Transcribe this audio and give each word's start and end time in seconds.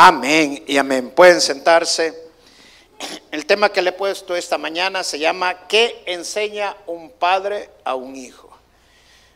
Amén 0.00 0.62
y 0.68 0.76
amén. 0.76 1.10
Pueden 1.10 1.40
sentarse. 1.40 2.14
El 3.32 3.46
tema 3.46 3.72
que 3.72 3.82
le 3.82 3.90
he 3.90 3.92
puesto 3.92 4.36
esta 4.36 4.56
mañana 4.56 5.02
se 5.02 5.18
llama 5.18 5.66
¿Qué 5.66 6.04
enseña 6.06 6.76
un 6.86 7.10
padre 7.10 7.68
a 7.82 7.96
un 7.96 8.14
hijo? 8.14 8.48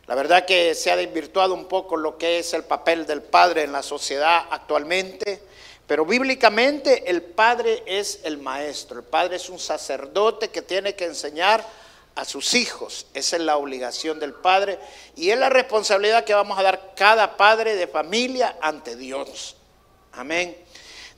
La 0.07 0.15
verdad 0.15 0.45
que 0.45 0.77
se 0.77 0.93
ha 0.93 0.97
desvirtuado 0.97 1.53
un 1.53 1.65
poco 1.65 1.97
lo 1.97 2.17
que 2.17 2.39
es 2.39 2.55
el 2.55 2.63
papel 2.63 3.07
del 3.07 3.23
padre 3.23 3.65
en 3.65 3.73
la 3.73 3.83
sociedad 3.83 4.45
actualmente, 4.51 5.43
pero 5.89 6.07
bíblicamente 6.07 7.11
el 7.11 7.23
padre 7.23 7.83
es 7.85 8.21
el 8.23 8.39
maestro, 8.39 9.01
el 9.01 9.05
padre 9.05 9.39
es 9.39 9.51
un 9.51 9.59
sacerdote 9.59 10.51
que 10.51 10.63
tiene 10.63 10.95
que 10.95 11.07
enseñar 11.07 11.67
a 12.15 12.25
sus 12.25 12.55
hijos. 12.55 13.07
Esa 13.15 13.35
es 13.35 13.43
la 13.43 13.57
obligación 13.57 14.21
del 14.21 14.35
padre 14.35 14.79
y 15.17 15.31
es 15.31 15.39
la 15.41 15.49
responsabilidad 15.49 16.23
que 16.23 16.35
vamos 16.35 16.57
a 16.57 16.63
dar 16.63 16.93
cada 16.95 17.37
padre 17.37 17.75
de 17.75 17.89
familia 17.89 18.57
ante 18.63 18.95
Dios. 18.95 19.57
Amén. 20.13 20.57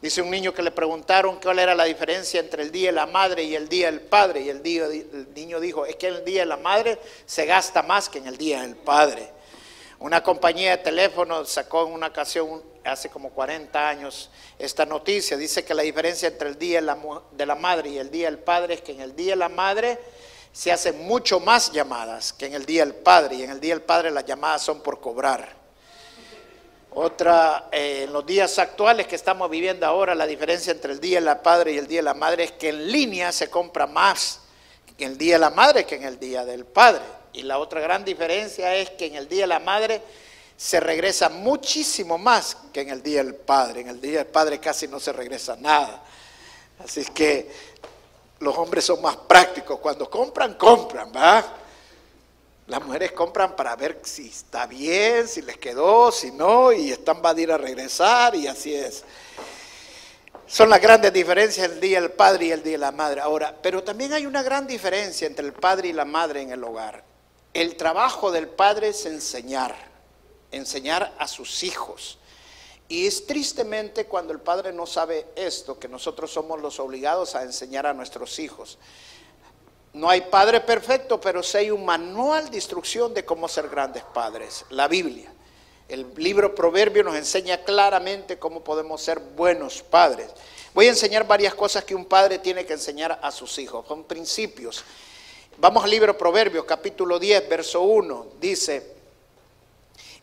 Dice 0.00 0.20
un 0.20 0.30
niño 0.30 0.52
que 0.52 0.62
le 0.62 0.70
preguntaron 0.70 1.40
cuál 1.40 1.58
era 1.58 1.74
la 1.74 1.84
diferencia 1.84 2.38
entre 2.38 2.62
el 2.62 2.70
día 2.70 2.90
de 2.90 2.96
la 2.96 3.06
madre 3.06 3.42
y 3.42 3.54
el 3.54 3.68
día 3.68 3.86
del 3.86 4.02
padre. 4.02 4.42
Y 4.42 4.50
el, 4.50 4.62
día, 4.62 4.84
el 4.84 5.28
niño 5.34 5.58
dijo, 5.58 5.86
es 5.86 5.96
que 5.96 6.08
el 6.08 6.24
día 6.24 6.40
de 6.40 6.46
la 6.46 6.58
madre 6.58 6.98
se 7.24 7.46
gasta 7.46 7.82
más 7.82 8.08
que 8.08 8.18
en 8.18 8.26
el 8.26 8.36
día 8.36 8.60
del 8.60 8.76
padre. 8.76 9.30
Una 9.98 10.22
compañía 10.22 10.76
de 10.76 10.82
teléfono 10.82 11.44
sacó 11.46 11.86
en 11.86 11.94
una 11.94 12.08
ocasión, 12.08 12.62
hace 12.84 13.08
como 13.08 13.30
40 13.30 13.88
años, 13.88 14.30
esta 14.58 14.84
noticia. 14.84 15.36
Dice 15.36 15.64
que 15.64 15.72
la 15.72 15.82
diferencia 15.82 16.28
entre 16.28 16.50
el 16.50 16.58
día 16.58 16.82
de 16.82 17.46
la 17.46 17.54
madre 17.54 17.88
y 17.88 17.98
el 17.98 18.10
día 18.10 18.26
del 18.26 18.38
padre 18.38 18.74
es 18.74 18.82
que 18.82 18.92
en 18.92 19.00
el 19.00 19.16
día 19.16 19.32
de 19.32 19.36
la 19.36 19.48
madre 19.48 19.98
se 20.52 20.70
hacen 20.70 21.04
mucho 21.06 21.40
más 21.40 21.72
llamadas 21.72 22.32
que 22.32 22.46
en 22.46 22.54
el 22.54 22.66
día 22.66 22.84
del 22.84 22.94
padre. 22.94 23.36
Y 23.36 23.42
en 23.42 23.50
el 23.50 23.60
día 23.60 23.74
del 23.74 23.82
padre 23.82 24.10
las 24.10 24.26
llamadas 24.26 24.62
son 24.62 24.82
por 24.82 25.00
cobrar. 25.00 25.63
Otra, 26.96 27.68
eh, 27.72 28.04
en 28.04 28.12
los 28.12 28.24
días 28.24 28.56
actuales 28.60 29.08
que 29.08 29.16
estamos 29.16 29.50
viviendo 29.50 29.84
ahora, 29.84 30.14
la 30.14 30.26
diferencia 30.26 30.72
entre 30.72 30.92
el 30.92 31.00
Día 31.00 31.18
de 31.18 31.24
la 31.24 31.42
Padre 31.42 31.72
y 31.72 31.78
el 31.78 31.88
Día 31.88 31.98
de 31.98 32.04
la 32.04 32.14
Madre 32.14 32.44
es 32.44 32.52
que 32.52 32.68
en 32.68 32.90
línea 32.90 33.32
se 33.32 33.50
compra 33.50 33.88
más 33.88 34.40
en 34.98 35.10
el 35.10 35.18
Día 35.18 35.34
de 35.34 35.40
la 35.40 35.50
Madre 35.50 35.84
que 35.84 35.96
en 35.96 36.04
el 36.04 36.20
Día 36.20 36.44
del 36.44 36.64
Padre. 36.64 37.02
Y 37.32 37.42
la 37.42 37.58
otra 37.58 37.80
gran 37.80 38.04
diferencia 38.04 38.76
es 38.76 38.90
que 38.90 39.06
en 39.06 39.16
el 39.16 39.28
Día 39.28 39.40
de 39.42 39.48
la 39.48 39.58
Madre 39.58 40.02
se 40.56 40.78
regresa 40.78 41.28
muchísimo 41.28 42.16
más 42.16 42.56
que 42.72 42.82
en 42.82 42.90
el 42.90 43.02
Día 43.02 43.24
del 43.24 43.34
Padre. 43.34 43.80
En 43.80 43.88
el 43.88 44.00
Día 44.00 44.18
del 44.18 44.28
Padre 44.28 44.60
casi 44.60 44.86
no 44.86 45.00
se 45.00 45.12
regresa 45.12 45.56
nada. 45.56 46.00
Así 46.78 47.04
que 47.06 47.50
los 48.38 48.56
hombres 48.56 48.84
son 48.84 49.02
más 49.02 49.16
prácticos. 49.16 49.80
Cuando 49.80 50.08
compran, 50.08 50.54
compran, 50.54 51.10
¿verdad? 51.10 51.44
Las 52.66 52.82
mujeres 52.82 53.12
compran 53.12 53.56
para 53.56 53.76
ver 53.76 54.00
si 54.04 54.28
está 54.28 54.66
bien, 54.66 55.28
si 55.28 55.42
les 55.42 55.58
quedó, 55.58 56.10
si 56.10 56.30
no, 56.30 56.72
y 56.72 56.90
están 56.90 57.22
va 57.22 57.30
a 57.30 57.40
ir 57.40 57.52
a 57.52 57.58
regresar, 57.58 58.34
y 58.34 58.46
así 58.46 58.74
es. 58.74 59.04
Son 60.46 60.70
las 60.70 60.80
grandes 60.80 61.12
diferencias 61.12 61.70
el 61.70 61.80
día 61.80 62.00
del 62.00 62.12
padre 62.12 62.46
y 62.46 62.52
el 62.52 62.62
día 62.62 62.72
de 62.72 62.78
la 62.78 62.92
madre. 62.92 63.20
Ahora, 63.20 63.54
pero 63.62 63.82
también 63.82 64.12
hay 64.12 64.24
una 64.24 64.42
gran 64.42 64.66
diferencia 64.66 65.26
entre 65.26 65.46
el 65.46 65.52
padre 65.52 65.88
y 65.88 65.92
la 65.92 66.04
madre 66.04 66.40
en 66.40 66.50
el 66.50 66.64
hogar. 66.64 67.04
El 67.52 67.76
trabajo 67.76 68.30
del 68.30 68.48
padre 68.48 68.88
es 68.88 69.04
enseñar, 69.06 69.74
enseñar 70.50 71.14
a 71.18 71.28
sus 71.28 71.62
hijos. 71.62 72.18
Y 72.88 73.06
es 73.06 73.26
tristemente 73.26 74.06
cuando 74.06 74.32
el 74.32 74.40
padre 74.40 74.72
no 74.72 74.86
sabe 74.86 75.26
esto, 75.36 75.78
que 75.78 75.88
nosotros 75.88 76.30
somos 76.30 76.60
los 76.60 76.78
obligados 76.78 77.34
a 77.34 77.42
enseñar 77.42 77.86
a 77.86 77.94
nuestros 77.94 78.38
hijos. 78.38 78.78
No 79.94 80.10
hay 80.10 80.22
padre 80.22 80.60
perfecto, 80.60 81.20
pero 81.20 81.40
sí 81.40 81.56
hay 81.56 81.70
un 81.70 81.84
manual 81.84 82.50
de 82.50 82.56
instrucción 82.56 83.14
de 83.14 83.24
cómo 83.24 83.46
ser 83.46 83.68
grandes 83.68 84.02
padres, 84.02 84.64
la 84.70 84.88
Biblia. 84.88 85.32
El 85.88 86.12
libro 86.16 86.52
Proverbio 86.52 87.04
nos 87.04 87.14
enseña 87.14 87.62
claramente 87.62 88.36
cómo 88.36 88.64
podemos 88.64 89.00
ser 89.00 89.20
buenos 89.20 89.82
padres. 89.82 90.30
Voy 90.74 90.86
a 90.86 90.90
enseñar 90.90 91.24
varias 91.28 91.54
cosas 91.54 91.84
que 91.84 91.94
un 91.94 92.06
padre 92.06 92.40
tiene 92.40 92.66
que 92.66 92.72
enseñar 92.72 93.20
a 93.22 93.30
sus 93.30 93.56
hijos, 93.58 93.86
son 93.86 94.02
principios. 94.02 94.82
Vamos 95.58 95.84
al 95.84 95.90
libro 95.90 96.18
Proverbio, 96.18 96.66
capítulo 96.66 97.20
10, 97.20 97.48
verso 97.48 97.82
1. 97.82 98.26
Dice, 98.40 98.94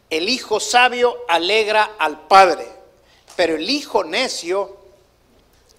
el 0.09 0.27
hijo 0.27 0.59
sabio 0.59 1.23
alegra 1.29 1.95
al 1.97 2.27
padre, 2.27 2.67
pero 3.37 3.55
el 3.55 3.69
hijo 3.69 4.03
necio 4.03 4.75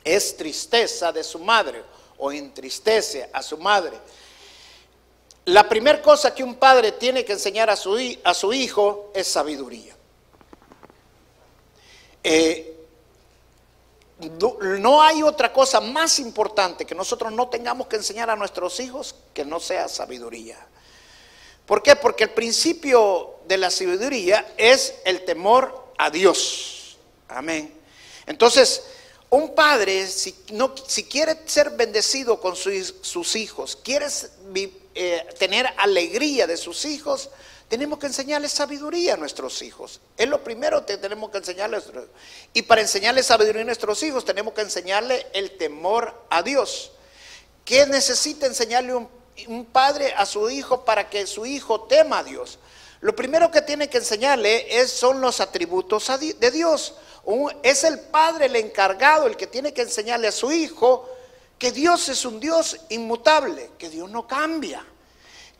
es 0.03 0.34
tristeza 0.38 1.12
de 1.12 1.22
su 1.22 1.38
madre 1.38 1.91
o 2.25 2.31
entristece 2.31 3.28
a 3.33 3.43
su 3.43 3.59
madre. 3.59 3.99
La 5.47 5.69
primera 5.69 6.00
cosa 6.00 6.33
que 6.33 6.44
un 6.44 6.55
padre 6.55 6.93
tiene 6.93 7.25
que 7.25 7.33
enseñar 7.33 7.69
a 7.69 7.75
su, 7.75 7.99
a 8.22 8.33
su 8.33 8.53
hijo 8.53 9.10
es 9.12 9.27
sabiduría. 9.27 9.97
Eh, 12.22 12.77
no 14.78 15.03
hay 15.03 15.25
otra 15.25 15.53
cosa 15.53 15.81
más 15.81 16.21
importante 16.21 16.84
que 16.84 16.94
nosotros 16.94 17.33
no 17.33 17.49
tengamos 17.49 17.88
que 17.88 17.97
enseñar 17.97 18.31
a 18.31 18.37
nuestros 18.37 18.78
hijos 18.78 19.16
que 19.34 19.44
no 19.44 19.59
sea 19.59 19.89
sabiduría. 19.89 20.65
¿Por 21.66 21.83
qué? 21.83 21.97
Porque 21.97 22.25
el 22.25 22.31
principio 22.31 23.41
de 23.49 23.59
la 23.59 23.69
sabiduría 23.69 24.54
es 24.56 24.94
el 25.04 25.25
temor 25.25 25.93
a 25.99 26.09
Dios. 26.09 26.99
Amén. 27.27 27.75
Entonces, 28.27 28.84
un 29.32 29.54
padre, 29.54 30.06
si, 30.09 30.34
no, 30.53 30.75
si 30.87 31.04
quiere 31.04 31.38
ser 31.47 31.70
bendecido 31.70 32.38
con 32.38 32.54
sus 32.54 33.34
hijos, 33.34 33.78
quiere 33.82 34.06
eh, 34.94 35.26
tener 35.38 35.66
alegría 35.78 36.47
de 36.47 36.59
sus 36.59 36.84
hijos, 36.84 37.31
tenemos 37.66 37.98
que 37.98 38.09
enseñarles 38.09 38.53
sabiduría 38.53 39.15
a 39.15 39.16
nuestros 39.16 39.62
hijos. 39.62 40.03
Es 40.19 40.28
lo 40.28 40.44
primero 40.44 40.84
que 40.84 40.98
tenemos 40.98 41.31
que 41.31 41.38
enseñarles. 41.38 41.84
Y 42.53 42.60
para 42.60 42.82
enseñarles 42.82 43.25
sabiduría 43.25 43.62
a 43.62 43.65
nuestros 43.65 44.03
hijos, 44.03 44.26
tenemos 44.26 44.53
que 44.53 44.60
enseñarle 44.60 45.26
el 45.32 45.56
temor 45.56 46.15
a 46.28 46.42
Dios. 46.42 46.92
¿Qué 47.65 47.87
necesita 47.87 48.44
enseñarle 48.44 48.94
un, 48.94 49.09
un 49.47 49.65
padre 49.65 50.12
a 50.15 50.26
su 50.26 50.50
hijo 50.50 50.84
para 50.84 51.09
que 51.09 51.26
su 51.26 51.47
hijo 51.47 51.84
tema 51.84 52.19
a 52.19 52.25
Dios? 52.25 52.59
Lo 53.00 53.16
primero 53.16 53.51
que 53.51 53.62
tiene 53.62 53.89
que 53.89 53.97
enseñarle 53.97 54.78
es, 54.78 54.91
son 54.91 55.22
los 55.22 55.41
atributos 55.41 56.06
de 56.21 56.51
Dios 56.51 56.97
es 57.63 57.84
el 57.84 58.01
padre 58.01 58.47
el 58.47 58.57
encargado, 58.57 59.27
el 59.27 59.36
que 59.36 59.47
tiene 59.47 59.72
que 59.72 59.83
enseñarle 59.83 60.28
a 60.28 60.33
su 60.33 60.51
hijo 60.51 61.09
que 61.59 61.71
Dios 61.71 62.09
es 62.09 62.24
un 62.24 62.41
Dios 62.41 62.77
inmutable, 62.89 63.71
que 63.78 63.89
Dios 63.89 64.10
no 64.10 64.27
cambia, 64.27 64.84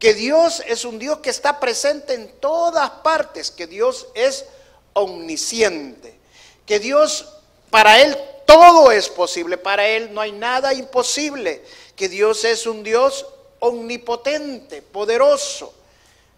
que 0.01 0.15
Dios 0.15 0.61
es 0.67 0.85
un 0.85 0.99
Dios 0.99 1.19
que 1.19 1.31
está 1.31 1.61
presente 1.61 2.15
en 2.15 2.41
todas 2.41 2.91
partes, 2.91 3.53
que 3.53 3.69
Dios 3.69 4.09
es 4.15 4.47
omnisciente, 4.95 6.19
que 6.67 6.81
Dios, 6.81 7.29
para 7.71 8.01
Él 8.01 8.19
todo 8.47 8.91
es 8.91 9.09
posible, 9.09 9.59
para 9.59 9.87
Él 9.87 10.13
no 10.13 10.21
hay 10.21 10.33
nada 10.33 10.75
imposible, 10.75 11.65
que 11.95 12.09
Dios 12.09 12.45
es 12.45 12.67
un 12.67 12.83
Dios 12.83 13.25
omnipotente, 13.61 14.83
poderoso. 14.83 15.73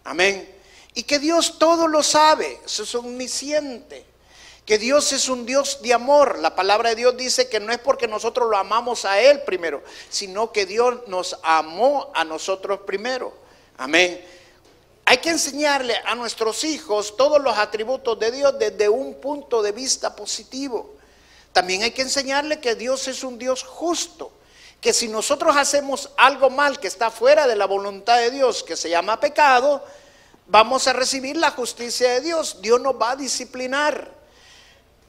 Amén. 0.03 0.47
Y 0.93 1.01
que 1.01 1.17
Dios 1.17 1.57
todo 1.57 1.87
lo 1.87 2.03
sabe, 2.03 2.59
es 2.63 2.93
omnisciente 2.93 4.05
que 4.65 4.79
Dios 4.79 5.13
es 5.13 5.29
un 5.29 5.45
Dios 5.45 5.81
de 5.81 5.93
amor. 5.93 6.39
La 6.39 6.55
palabra 6.55 6.89
de 6.89 6.95
Dios 6.95 7.15
dice 7.15 7.47
que 7.47 7.59
no 7.59 7.71
es 7.71 7.77
porque 7.79 8.07
nosotros 8.07 8.49
lo 8.49 8.57
amamos 8.57 9.05
a 9.05 9.19
Él 9.21 9.41
primero, 9.43 9.83
sino 10.09 10.51
que 10.51 10.65
Dios 10.65 11.07
nos 11.07 11.37
amó 11.43 12.11
a 12.15 12.23
nosotros 12.23 12.79
primero. 12.81 13.31
Amén. 13.77 14.25
Hay 15.05 15.17
que 15.19 15.29
enseñarle 15.29 15.95
a 16.05 16.15
nuestros 16.15 16.63
hijos 16.63 17.15
todos 17.15 17.39
los 17.39 17.55
atributos 17.55 18.17
de 18.19 18.31
Dios 18.31 18.57
desde 18.57 18.89
un 18.89 19.21
punto 19.21 19.61
de 19.61 19.71
vista 19.71 20.15
positivo. 20.15 20.95
También 21.53 21.83
hay 21.83 21.91
que 21.91 22.01
enseñarle 22.01 22.59
que 22.59 22.73
Dios 22.73 23.07
es 23.07 23.23
un 23.23 23.37
Dios 23.37 23.63
justo, 23.63 24.31
que 24.81 24.93
si 24.93 25.07
nosotros 25.07 25.55
hacemos 25.55 26.09
algo 26.17 26.49
mal 26.49 26.79
que 26.79 26.87
está 26.87 27.11
fuera 27.11 27.45
de 27.45 27.55
la 27.55 27.67
voluntad 27.67 28.17
de 28.17 28.31
Dios, 28.31 28.63
que 28.63 28.75
se 28.75 28.89
llama 28.89 29.19
pecado, 29.19 29.83
vamos 30.47 30.87
a 30.87 30.93
recibir 30.93 31.37
la 31.37 31.51
justicia 31.51 32.13
de 32.13 32.21
Dios. 32.21 32.61
Dios 32.61 32.81
nos 32.81 32.99
va 32.99 33.11
a 33.11 33.15
disciplinar. 33.15 34.24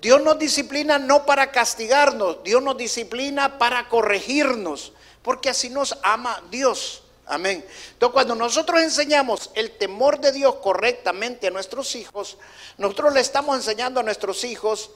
Dios 0.00 0.22
nos 0.22 0.38
disciplina 0.38 0.98
no 0.98 1.24
para 1.24 1.50
castigarnos, 1.50 2.42
Dios 2.44 2.62
nos 2.62 2.76
disciplina 2.76 3.58
para 3.58 3.88
corregirnos, 3.88 4.92
porque 5.22 5.50
así 5.50 5.70
nos 5.70 5.96
ama 6.02 6.42
Dios. 6.50 7.02
Amén. 7.28 7.64
Entonces, 7.92 8.12
cuando 8.12 8.36
nosotros 8.36 8.80
enseñamos 8.82 9.50
el 9.54 9.72
temor 9.72 10.20
de 10.20 10.30
Dios 10.30 10.56
correctamente 10.56 11.48
a 11.48 11.50
nuestros 11.50 11.96
hijos, 11.96 12.38
nosotros 12.78 13.14
le 13.14 13.20
estamos 13.20 13.56
enseñando 13.56 13.98
a 13.98 14.04
nuestros 14.04 14.44
hijos 14.44 14.90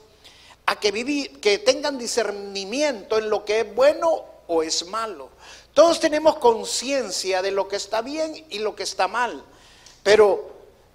a 0.67 0.79
que, 0.79 0.93
vivir, 0.93 1.41
que 1.41 1.59
tengan 1.59 1.99
discernimiento 1.99 3.19
en 3.19 3.31
lo 3.31 3.45
que 3.45 3.61
es 3.61 3.75
bueno 3.75 4.25
o 4.47 4.63
es 4.63 4.87
malo. 4.87 5.31
Todos 5.75 5.99
tenemos 5.99 6.37
conciencia 6.37 7.43
de 7.43 7.51
lo 7.51 7.67
que 7.67 7.77
está 7.77 8.01
bien 8.03 8.47
y 8.51 8.61
lo 8.61 8.77
que 8.77 8.85
está 8.85 9.09
mal, 9.09 9.43
pero 10.05 10.50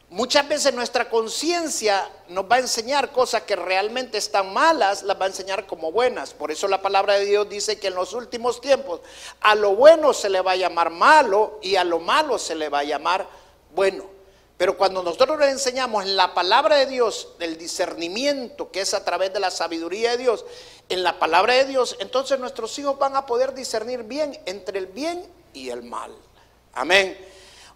muchas 0.09 0.47
veces 0.47 0.73
nuestra 0.73 1.09
conciencia 1.09 2.09
nos 2.27 2.45
va 2.45 2.57
a 2.57 2.59
enseñar 2.59 3.11
cosas 3.11 3.43
que 3.43 3.55
realmente 3.55 4.17
están 4.17 4.53
malas, 4.53 5.03
las 5.03 5.19
va 5.19 5.25
a 5.25 5.29
enseñar 5.29 5.65
como 5.65 5.91
buenas. 5.91 6.33
Por 6.33 6.51
eso 6.51 6.67
la 6.67 6.81
palabra 6.81 7.15
de 7.15 7.25
Dios 7.25 7.49
dice 7.49 7.79
que 7.79 7.87
en 7.87 7.95
los 7.95 8.13
últimos 8.13 8.61
tiempos 8.61 9.01
a 9.41 9.55
lo 9.55 9.75
bueno 9.75 10.13
se 10.13 10.29
le 10.29 10.41
va 10.41 10.51
a 10.51 10.55
llamar 10.55 10.89
malo 10.89 11.59
y 11.61 11.75
a 11.75 11.83
lo 11.83 11.99
malo 11.99 12.37
se 12.37 12.55
le 12.55 12.69
va 12.69 12.79
a 12.79 12.83
llamar 12.83 13.27
bueno. 13.73 14.15
Pero 14.57 14.77
cuando 14.77 15.03
nosotros 15.03 15.37
le 15.37 15.49
enseñamos 15.49 16.05
en 16.05 16.15
la 16.15 16.33
palabra 16.33 16.77
de 16.77 16.85
Dios, 16.85 17.33
del 17.39 17.57
discernimiento 17.57 18.71
que 18.71 18.81
es 18.81 18.93
a 18.93 19.03
través 19.03 19.33
de 19.33 19.41
la 19.41 19.51
sabiduría 19.51 20.11
de 20.11 20.17
Dios, 20.17 20.45
en 20.87 21.03
la 21.03 21.19
palabra 21.19 21.55
de 21.55 21.65
Dios, 21.65 21.97
entonces 21.99 22.39
nuestros 22.39 22.77
hijos 22.79 22.97
van 22.97 23.17
a 23.17 23.25
poder 23.25 23.53
discernir 23.53 24.03
bien 24.03 24.39
entre 24.45 24.79
el 24.79 24.87
bien 24.87 25.25
y 25.53 25.69
el 25.69 25.83
mal. 25.83 26.11
Amén. 26.73 27.17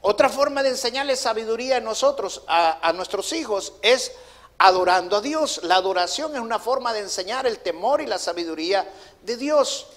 Otra 0.02 0.30
forma 0.30 0.64
de 0.64 0.70
enseñarle 0.70 1.16
sabiduría 1.16 1.78
a 1.78 1.82
nosotros, 1.82 2.44
a, 2.48 2.94
nuestros 2.94 3.34
hijos, 3.34 3.74
es 3.82 4.14
adorando 4.58 5.18
a 5.18 5.22
Dios. 5.22 5.60
La 5.64 5.76
adoración 5.76 6.34
es 6.36 6.42
una 6.42 6.60
forma 6.60 6.94
de 6.94 7.00
enseñar 7.00 7.46
el 7.46 7.60
temor 7.60 8.02
y 8.02 8.06
la 8.06 8.18
sabiduría 8.18 8.90
de 9.24 9.36
Dios. 9.36 9.88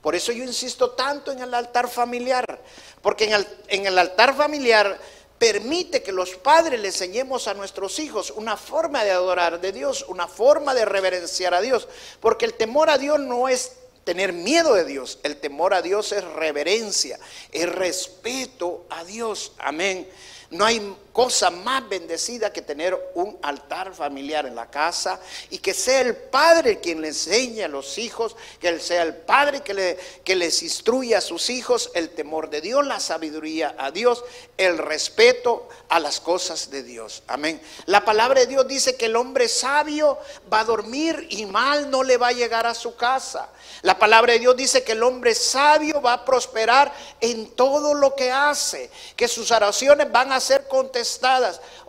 Por 0.00 0.16
eso 0.16 0.32
yo 0.32 0.42
insisto 0.42 0.90
tanto 0.90 1.30
en 1.30 1.40
el 1.40 1.54
altar 1.54 1.88
familiar, 1.88 2.60
porque 3.00 3.26
en 3.26 3.34
el, 3.34 3.46
en 3.68 3.86
el 3.86 3.96
altar 3.96 4.34
familiar 4.34 4.98
permite 5.38 6.02
que 6.02 6.10
los 6.10 6.30
padres 6.36 6.80
le 6.80 6.88
enseñemos 6.88 7.46
a 7.46 7.54
nuestros 7.54 8.00
hijos 8.00 8.32
una 8.32 8.56
forma 8.56 9.04
de 9.04 9.12
adorar 9.12 9.60
de 9.60 9.70
Dios, 9.70 10.04
una 10.08 10.26
forma 10.26 10.74
de 10.74 10.84
reverenciar 10.84 11.54
a 11.54 11.60
Dios, 11.60 11.86
porque 12.20 12.44
el 12.44 12.54
temor 12.54 12.90
a 12.90 12.98
Dios 12.98 13.20
no 13.20 13.48
es 13.48 13.72
tener 14.04 14.32
miedo 14.32 14.74
de 14.74 14.84
Dios, 14.84 15.18
el 15.22 15.36
temor 15.36 15.74
a 15.74 15.82
Dios 15.82 16.12
es 16.12 16.24
reverencia, 16.24 17.18
es 17.50 17.68
respeto 17.68 18.86
a 18.90 19.04
Dios, 19.04 19.52
amén. 19.58 20.08
No 20.50 20.64
hay 20.64 20.94
cosa 21.12 21.50
más 21.50 21.86
bendecida 21.88 22.52
que 22.52 22.62
tener 22.62 22.98
un 23.14 23.38
altar 23.42 23.94
familiar 23.94 24.46
en 24.46 24.54
la 24.54 24.70
casa 24.70 25.20
y 25.50 25.58
que 25.58 25.74
sea 25.74 26.00
el 26.00 26.16
padre 26.16 26.80
quien 26.80 27.00
le 27.02 27.08
enseñe 27.08 27.62
a 27.62 27.68
los 27.68 27.98
hijos, 27.98 28.34
que 28.58 28.80
sea 28.80 29.02
el 29.02 29.16
padre 29.16 29.60
que, 29.60 29.74
le, 29.74 29.98
que 30.24 30.34
les 30.34 30.62
instruya 30.62 31.18
a 31.18 31.20
sus 31.20 31.50
hijos 31.50 31.90
el 31.94 32.10
temor 32.10 32.48
de 32.48 32.62
Dios, 32.62 32.86
la 32.86 32.98
sabiduría 32.98 33.74
a 33.78 33.90
Dios, 33.90 34.24
el 34.56 34.78
respeto 34.78 35.68
a 35.90 36.00
las 36.00 36.20
cosas 36.20 36.70
de 36.70 36.82
Dios. 36.82 37.22
Amén. 37.26 37.60
La 37.86 38.04
palabra 38.04 38.40
de 38.40 38.46
Dios 38.46 38.66
dice 38.66 38.96
que 38.96 39.06
el 39.06 39.16
hombre 39.16 39.48
sabio 39.48 40.18
va 40.50 40.60
a 40.60 40.64
dormir 40.64 41.26
y 41.30 41.44
mal 41.44 41.90
no 41.90 42.02
le 42.02 42.16
va 42.16 42.28
a 42.28 42.32
llegar 42.32 42.66
a 42.66 42.74
su 42.74 42.96
casa. 42.96 43.50
La 43.82 43.98
palabra 43.98 44.32
de 44.32 44.38
Dios 44.38 44.56
dice 44.56 44.82
que 44.82 44.92
el 44.92 45.02
hombre 45.02 45.34
sabio 45.34 46.00
va 46.00 46.14
a 46.14 46.24
prosperar 46.24 46.92
en 47.20 47.50
todo 47.50 47.94
lo 47.94 48.14
que 48.14 48.30
hace, 48.30 48.90
que 49.16 49.28
sus 49.28 49.50
oraciones 49.50 50.10
van 50.10 50.32
a 50.32 50.40
ser 50.40 50.66
contestadas. 50.68 51.01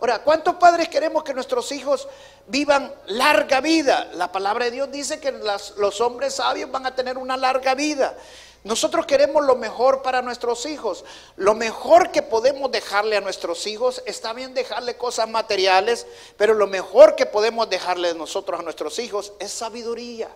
Ahora, 0.00 0.22
¿cuántos 0.22 0.56
padres 0.56 0.88
queremos 0.88 1.22
que 1.22 1.34
nuestros 1.34 1.70
hijos 1.72 2.08
vivan 2.46 2.92
larga 3.06 3.60
vida? 3.60 4.10
La 4.14 4.30
palabra 4.32 4.66
de 4.66 4.72
Dios 4.72 4.90
dice 4.90 5.20
que 5.20 5.32
los 5.32 6.00
hombres 6.00 6.34
sabios 6.34 6.70
van 6.70 6.86
a 6.86 6.94
tener 6.94 7.18
una 7.18 7.36
larga 7.36 7.74
vida. 7.74 8.16
Nosotros 8.64 9.04
queremos 9.04 9.44
lo 9.44 9.56
mejor 9.56 10.02
para 10.02 10.22
nuestros 10.22 10.64
hijos. 10.64 11.04
Lo 11.36 11.54
mejor 11.54 12.10
que 12.10 12.22
podemos 12.22 12.72
dejarle 12.72 13.16
a 13.16 13.20
nuestros 13.20 13.66
hijos, 13.66 14.02
está 14.06 14.32
bien 14.32 14.54
dejarle 14.54 14.96
cosas 14.96 15.28
materiales, 15.28 16.06
pero 16.38 16.54
lo 16.54 16.66
mejor 16.66 17.14
que 17.14 17.26
podemos 17.26 17.68
dejarle 17.68 18.14
nosotros 18.14 18.58
a 18.58 18.62
nuestros 18.62 18.98
hijos 18.98 19.34
es 19.38 19.52
sabiduría 19.52 20.30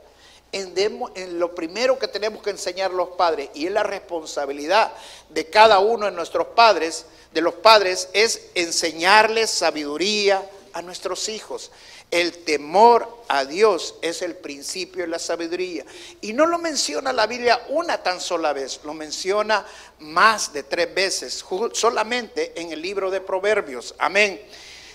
en, 0.53 1.39
lo 1.39 1.55
primero 1.55 1.99
que 1.99 2.09
tenemos 2.09 2.43
que 2.43 2.51
enseñar 2.51 2.93
los 2.93 3.11
padres, 3.11 3.51
y 3.55 3.67
es 3.67 3.73
la 3.73 3.83
responsabilidad 3.83 4.93
de 5.29 5.49
cada 5.51 5.79
uno 5.79 6.07
de 6.07 6.13
nuestros 6.13 6.49
padres, 6.49 7.07
de 7.33 7.41
los 7.41 7.55
padres, 7.55 8.09
es 8.13 8.41
enseñarles 8.55 9.51
sabiduría 9.51 10.43
a 10.73 10.83
nuestros 10.83 11.29
hijos. 11.29 11.71
El 12.11 12.39
temor 12.45 13.07
a 13.29 13.45
Dios 13.45 13.97
es 14.01 14.23
el 14.23 14.35
principio 14.35 15.03
de 15.03 15.09
la 15.09 15.19
sabiduría. 15.19 15.85
Y 16.23 16.33
no 16.33 16.47
lo 16.47 16.59
menciona 16.59 17.13
la 17.13 17.27
Biblia 17.27 17.61
una 17.69 18.03
tan 18.03 18.21
sola 18.21 18.55
vez, 18.55 18.81
lo 18.85 18.95
menciona 18.95 19.67
más 19.99 20.53
de 20.53 20.63
tres 20.63 20.95
veces, 20.95 21.45
solamente 21.73 22.59
en 22.59 22.73
el 22.73 22.81
libro 22.81 23.11
de 23.11 23.21
Proverbios. 23.21 23.95
Amén. 23.99 24.41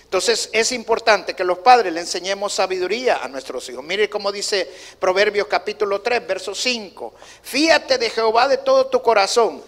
Entonces 0.02 0.48
es 0.52 0.72
importante 0.72 1.34
que 1.34 1.44
los 1.44 1.58
padres 1.58 1.92
le 1.92 2.00
enseñemos 2.00 2.52
sabiduría 2.52 3.16
a 3.16 3.28
nuestros 3.28 3.68
hijos. 3.68 3.84
Mire 3.84 4.08
cómo 4.08 4.30
dice 4.30 4.70
Proverbios 4.98 5.46
capítulo 5.48 6.00
3, 6.02 6.26
verso 6.26 6.54
5. 6.54 7.14
Fíate 7.42 7.98
de 7.98 8.10
Jehová 8.10 8.48
de 8.48 8.58
todo 8.58 8.86
tu 8.86 9.02
corazón 9.02 9.62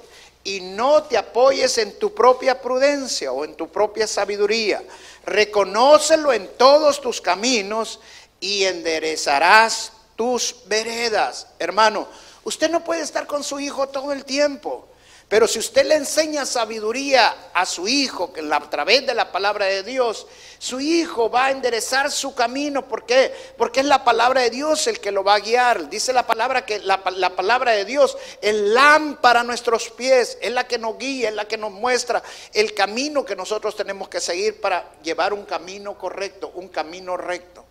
y 0.47 0.61
no 0.61 1.03
te 1.03 1.19
apoyes 1.19 1.77
en 1.79 1.99
tu 1.99 2.15
propia 2.15 2.63
prudencia 2.63 3.33
o 3.33 3.45
en 3.45 3.57
tu 3.57 3.67
propia 3.69 4.07
sabiduría. 4.07 4.81
Reconócelo 5.25 6.33
en 6.33 6.47
todos 6.57 7.01
tus 7.01 7.21
caminos 7.21 7.99
y 8.39 8.63
enderezarás 8.63 9.91
tus 10.15 10.55
veredas. 10.67 11.49
Hermano, 11.59 12.07
usted 12.45 12.71
no 12.71 12.85
puede 12.85 13.01
estar 13.01 13.27
con 13.27 13.43
su 13.43 13.59
hijo 13.59 13.89
todo 13.89 14.13
el 14.13 14.25
tiempo. 14.25 14.87
Pero 15.29 15.49
si 15.49 15.59
usted 15.59 15.85
le 15.87 15.97
enseña 15.97 16.47
sabiduría 16.47 17.51
a 17.53 17.67
su 17.67 17.89
hijo 17.89 18.33
que 18.33 18.41
a 18.49 18.61
través 18.71 19.05
de 19.05 19.13
la 19.13 19.33
palabra 19.33 19.67
de 19.67 19.83
Dios, 19.83 20.29
su 20.59 20.79
hijo 20.79 21.29
va 21.29 21.47
a 21.47 21.51
enderezar 21.51 22.13
su 22.13 22.33
camino. 22.33 22.87
¿Por 22.87 23.05
qué? 23.07 23.35
Porque 23.59 23.81
es 23.81 23.87
la 23.87 24.05
palabra 24.05 24.43
de 24.43 24.51
Dios 24.51 24.87
el 24.87 25.01
que 25.01 25.11
lo 25.11 25.25
va 25.25 25.35
a 25.35 25.41
guiar. 25.41 25.91
Dice 25.91 26.13
la 26.13 26.29
palabra 26.29 26.65
que 26.65 26.79
la, 26.79 27.03
la 27.17 27.35
palabra 27.35 27.73
de 27.73 27.85
Dios 27.85 28.17
es 28.41 28.55
lámpara 28.55 29.41
a 29.41 29.45
nuestros 29.45 29.91
pies, 29.91 30.39
es 30.41 30.53
la 30.53 30.69
que 30.69 30.79
nos 30.79 30.97
guía, 30.97 31.31
es 31.31 31.35
la 31.35 31.49
que 31.49 31.59
nos 31.59 31.73
muestra 31.73 32.23
el 32.53 32.73
camino 32.73 33.25
que 33.25 33.35
nosotros 33.35 33.75
tenemos 33.75 34.09
que 34.09 34.21
seguir 34.21 34.61
para 34.61 34.93
llevar 35.03 35.33
un 35.33 35.45
camino 35.45 35.99
correcto, 35.99 36.53
un 36.55 36.69
camino 36.69 37.17
recto. 37.17 37.65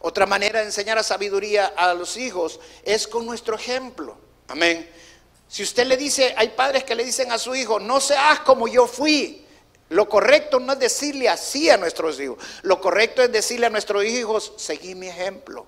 Otra 0.00 0.26
manera 0.26 0.60
de 0.60 0.66
enseñar 0.66 0.98
a 0.98 1.02
sabiduría 1.02 1.72
a 1.76 1.94
los 1.94 2.18
hijos 2.18 2.60
es 2.82 3.08
con 3.08 3.24
nuestro 3.24 3.56
ejemplo. 3.56 4.18
Amén. 4.48 4.86
Si 5.50 5.64
usted 5.64 5.84
le 5.88 5.96
dice, 5.96 6.32
hay 6.36 6.50
padres 6.50 6.84
que 6.84 6.94
le 6.94 7.04
dicen 7.04 7.32
a 7.32 7.38
su 7.38 7.56
hijo, 7.56 7.80
no 7.80 8.00
seas 8.00 8.38
como 8.40 8.68
yo 8.68 8.86
fui. 8.86 9.44
Lo 9.88 10.08
correcto 10.08 10.60
no 10.60 10.74
es 10.74 10.78
decirle 10.78 11.28
así 11.28 11.68
a 11.68 11.76
nuestros 11.76 12.20
hijos. 12.20 12.38
Lo 12.62 12.80
correcto 12.80 13.20
es 13.20 13.32
decirle 13.32 13.66
a 13.66 13.70
nuestros 13.70 14.04
hijos, 14.04 14.52
seguí 14.56 14.94
mi 14.94 15.08
ejemplo. 15.08 15.66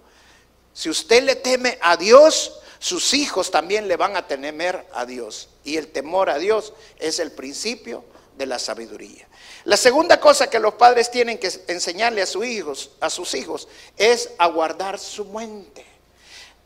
Si 0.73 0.89
usted 0.89 1.25
le 1.25 1.35
teme 1.35 1.79
a 1.81 1.97
Dios, 1.97 2.61
sus 2.79 3.12
hijos 3.12 3.51
también 3.51 3.89
le 3.89 3.97
van 3.97 4.17
a 4.17 4.29
temer 4.29 4.87
a 4.93 5.05
Dios. 5.05 5.49
Y 5.65 5.77
el 5.77 5.89
temor 5.89 6.31
a 6.31 6.39
Dios 6.39 6.73
es 7.01 7.19
el 7.19 7.33
principio 7.33 8.05
de 8.39 8.47
la 8.47 8.61
sabiduría. 8.61 9.27
La 9.65 9.77
segunda 9.77 10.21
cosa 10.21 10.49
que 10.49 10.61
los 10.61 10.75
padres 10.75 11.11
tienen 11.11 11.39
que 11.39 11.51
enseñarle 11.67 12.23
a 12.23 12.27
sus 12.27 12.47
hijos, 12.47 12.93
a 13.01 13.11
sus 13.11 13.35
hijos, 13.35 13.67
es 13.97 14.31
a 14.39 14.47
guardar 14.47 15.01
su 15.01 15.25
mente. 15.25 15.91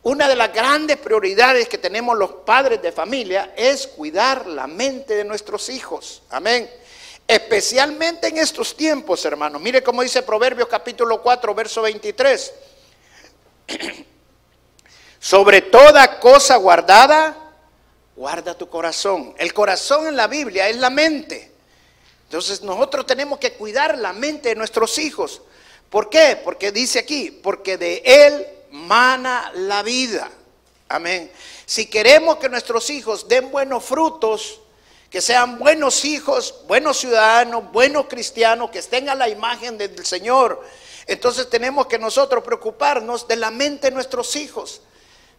Una 0.07 0.29
de 0.29 0.37
las 0.37 0.53
grandes 0.53 0.99
prioridades 0.99 1.69
que 1.69 1.79
tenemos 1.79 2.17
los 2.17 2.31
padres 2.31 2.81
de 2.81 2.93
familia 2.93 3.53
es 3.57 3.89
cuidar 3.89 4.47
la 4.47 4.69
mente 4.69 5.17
de 5.17 5.25
nuestros 5.25 5.69
hijos. 5.69 6.23
Amén. 6.31 6.71
Especialmente 7.27 8.29
en 8.29 8.39
estos 8.39 8.77
tiempos, 8.77 9.25
hermanos. 9.25 9.61
Mire 9.61 9.83
cómo 9.83 10.03
dice 10.03 10.23
Proverbios 10.23 10.69
capítulo 10.69 11.21
4, 11.21 11.53
verso 11.57 11.83
23. 11.83 12.55
Sobre 15.19 15.63
toda 15.63 16.21
cosa 16.21 16.55
guardada, 16.55 17.37
guarda 18.15 18.57
tu 18.57 18.69
corazón. 18.69 19.35
El 19.39 19.53
corazón 19.53 20.07
en 20.07 20.15
la 20.15 20.29
Biblia 20.29 20.69
es 20.69 20.77
la 20.77 20.91
mente. 20.91 21.51
Entonces 22.27 22.63
nosotros 22.63 23.07
tenemos 23.07 23.41
que 23.41 23.55
cuidar 23.55 23.99
la 23.99 24.13
mente 24.13 24.51
de 24.51 24.55
nuestros 24.55 24.99
hijos. 24.99 25.43
¿Por 25.91 26.09
qué? 26.09 26.41
Porque 26.45 26.71
dice 26.71 27.01
aquí, 27.01 27.33
porque 27.43 27.77
de 27.77 28.03
él 28.05 28.56
mana 28.87 29.51
la 29.55 29.83
vida. 29.83 30.31
Amén. 30.89 31.31
Si 31.65 31.87
queremos 31.87 32.37
que 32.37 32.49
nuestros 32.49 32.89
hijos 32.91 33.27
den 33.29 33.51
buenos 33.51 33.85
frutos, 33.85 34.61
que 35.11 35.21
sean 35.21 35.59
buenos 35.59 36.05
hijos, 36.05 36.63
buenos 36.67 36.99
ciudadanos, 36.99 37.73
buenos 37.73 38.07
cristianos, 38.07 38.71
que 38.71 38.79
estén 38.79 39.09
a 39.09 39.15
la 39.15 39.29
imagen 39.29 39.79
del 39.79 40.05
Señor. 40.05 40.63
Entonces 41.07 41.49
tenemos 41.49 41.87
que 41.87 41.99
nosotros 41.99 42.45
preocuparnos 42.45 43.27
de 43.29 43.37
la 43.37 43.51
mente 43.51 43.89
de 43.89 43.95
nuestros 43.95 44.37
hijos. 44.37 44.83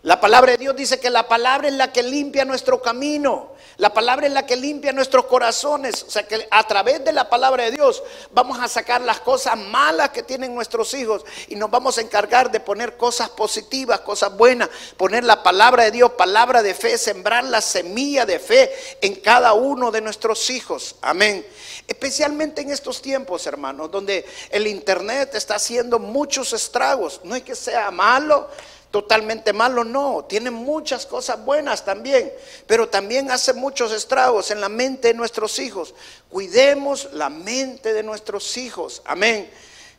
La 0.03 0.21
palabra 0.21 0.51
de 0.51 0.57
Dios 0.59 0.75
dice 0.75 0.99
que 0.99 1.09
la 1.09 1.27
palabra 1.27 1.67
es 1.67 1.73
la 1.73 1.91
que 1.91 2.03
limpia 2.03 2.45
nuestro 2.45 2.81
camino. 2.81 3.57
La 3.77 3.93
palabra 3.93 4.25
es 4.25 4.33
la 4.33 4.45
que 4.45 4.55
limpia 4.55 4.91
nuestros 4.91 5.25
corazones. 5.25 6.03
O 6.03 6.09
sea 6.09 6.27
que 6.27 6.47
a 6.49 6.67
través 6.67 7.03
de 7.03 7.11
la 7.11 7.29
palabra 7.29 7.63
de 7.63 7.71
Dios 7.71 8.03
vamos 8.31 8.59
a 8.59 8.67
sacar 8.67 9.01
las 9.01 9.19
cosas 9.19 9.57
malas 9.57 10.09
que 10.09 10.23
tienen 10.23 10.53
nuestros 10.53 10.93
hijos 10.93 11.25
y 11.47 11.55
nos 11.55 11.69
vamos 11.69 11.97
a 11.97 12.01
encargar 12.01 12.51
de 12.51 12.59
poner 12.59 12.95
cosas 12.97 13.29
positivas, 13.29 13.99
cosas 14.01 14.35
buenas, 14.35 14.69
poner 14.97 15.23
la 15.23 15.43
palabra 15.43 15.83
de 15.83 15.91
Dios, 15.91 16.11
palabra 16.11 16.63
de 16.63 16.73
fe, 16.73 16.97
sembrar 16.97 17.43
la 17.43 17.61
semilla 17.61 18.25
de 18.25 18.39
fe 18.39 18.71
en 19.01 19.15
cada 19.15 19.53
uno 19.53 19.91
de 19.91 20.01
nuestros 20.01 20.49
hijos. 20.49 20.95
Amén. 21.01 21.45
Especialmente 21.87 22.61
en 22.61 22.71
estos 22.71 23.01
tiempos, 23.01 23.45
hermanos, 23.45 23.91
donde 23.91 24.25
el 24.49 24.67
Internet 24.67 25.35
está 25.35 25.55
haciendo 25.55 25.99
muchos 25.99 26.53
estragos. 26.53 27.21
No 27.23 27.35
es 27.35 27.43
que 27.43 27.55
sea 27.55 27.91
malo 27.91 28.47
totalmente 28.91 29.53
malo, 29.53 29.83
no, 29.83 30.25
tiene 30.25 30.49
muchas 30.49 31.05
cosas 31.05 31.43
buenas 31.43 31.83
también, 31.83 32.31
pero 32.65 32.87
también 32.87 33.29
hace 33.31 33.53
muchos 33.53 33.91
estragos 33.91 34.49
en 34.51 34.61
la 34.61 34.69
mente 34.69 35.09
de 35.09 35.13
nuestros 35.13 35.59
hijos. 35.59 35.93
Cuidemos 36.29 37.09
la 37.13 37.29
mente 37.29 37.93
de 37.93 38.03
nuestros 38.03 38.57
hijos, 38.57 39.01
amén. 39.05 39.49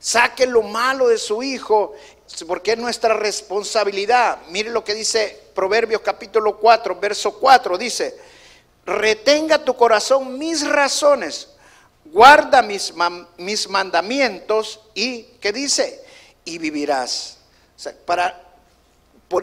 Saque 0.01 0.47
lo 0.47 0.63
malo 0.63 1.09
de 1.09 1.19
su 1.19 1.43
hijo, 1.43 1.95
porque 2.47 2.73
es 2.73 2.79
nuestra 2.79 3.15
responsabilidad. 3.15 4.39
Mire 4.49 4.71
lo 4.71 4.85
que 4.85 4.95
dice 4.95 5.49
Proverbios 5.55 6.03
capítulo 6.03 6.57
4, 6.59 6.99
verso 7.01 7.39
4, 7.39 7.77
dice, 7.77 8.17
retenga 8.87 9.65
tu 9.65 9.77
corazón 9.77 10.39
mis 10.39 10.67
razones, 10.67 11.49
guarda 12.07 12.63
mis, 12.63 12.95
mis 13.37 13.69
mandamientos 13.69 14.81
y, 14.95 15.25
¿qué 15.41 15.53
dice? 15.53 16.03
Y 16.45 16.59
vivirás. 16.59 17.39
O 17.77 17.81
sea, 17.81 17.95
para 18.07 18.48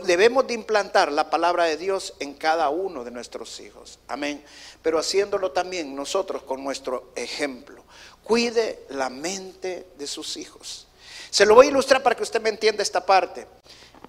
debemos 0.04 0.48
de 0.48 0.54
implantar 0.54 1.12
la 1.12 1.30
palabra 1.30 1.65
de 1.65 1.77
Dios 1.77 2.13
en 2.20 2.34
cada 2.34 2.70
uno 2.70 3.04
de 3.04 3.12
nuestros 3.12 3.60
hijos. 3.60 4.00
Amén. 4.08 4.44
Pero 4.82 4.98
haciéndolo 4.98 5.51
también 5.51 5.96
nosotros 5.96 6.44
con 6.44 6.63
nuestro 6.63 7.12
ejemplo. 7.15 7.84
Cuide 8.24 8.86
la 8.89 9.10
mente 9.10 9.88
de 9.98 10.08
sus 10.08 10.38
hijos. 10.38 10.88
Se 11.30 11.46
lo 11.46 11.54
voy 11.54 11.68
a 11.68 11.70
ilustrar 11.70 12.01
para 12.01 12.15
que 12.15 12.24
usted 12.24 12.42
me 12.42 12.50
entienda 12.50 12.82
esta 12.82 13.06
parte. 13.06 13.46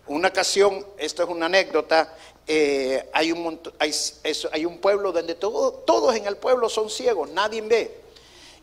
Una 0.06 0.28
ocasión, 0.28 0.86
esto 0.96 1.22
es 1.24 1.28
una 1.28 1.46
anécdota, 1.46 2.14
eh, 2.46 3.10
hay, 3.12 3.32
un, 3.32 3.60
hay, 3.78 4.64
un 4.64 4.78
pueblo 4.78 5.10
donde 5.12 5.34
todos 5.34 6.14
en 6.14 6.26
el 6.26 6.36
pueblo 6.36 6.68
son 6.68 6.88
ciegos, 6.88 7.28
nadie 7.30 7.60
ve. 7.60 8.00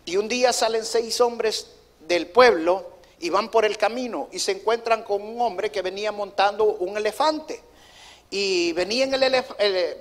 Y 0.05 0.17
un 0.17 0.27
día 0.27 0.53
salen 0.53 0.85
seis 0.85 1.19
hombres 1.21 1.67
del 2.07 2.27
pueblo 2.27 2.92
y 3.23 3.29
van 3.29 3.49
por 3.49 3.63
el 3.63 3.77
camino 3.77 4.27
y 4.33 4.39
se 4.39 4.51
encuentran 4.51 5.03
con 5.03 5.21
un 5.21 5.39
hombre 5.39 5.71
que 5.71 5.81
venía 5.81 6.11
montando 6.11 6.65
un 6.65 6.97
elefante. 6.97 7.63
Y 8.29 8.73
venía, 8.73 9.05
en 9.05 9.13
el, 9.13 9.45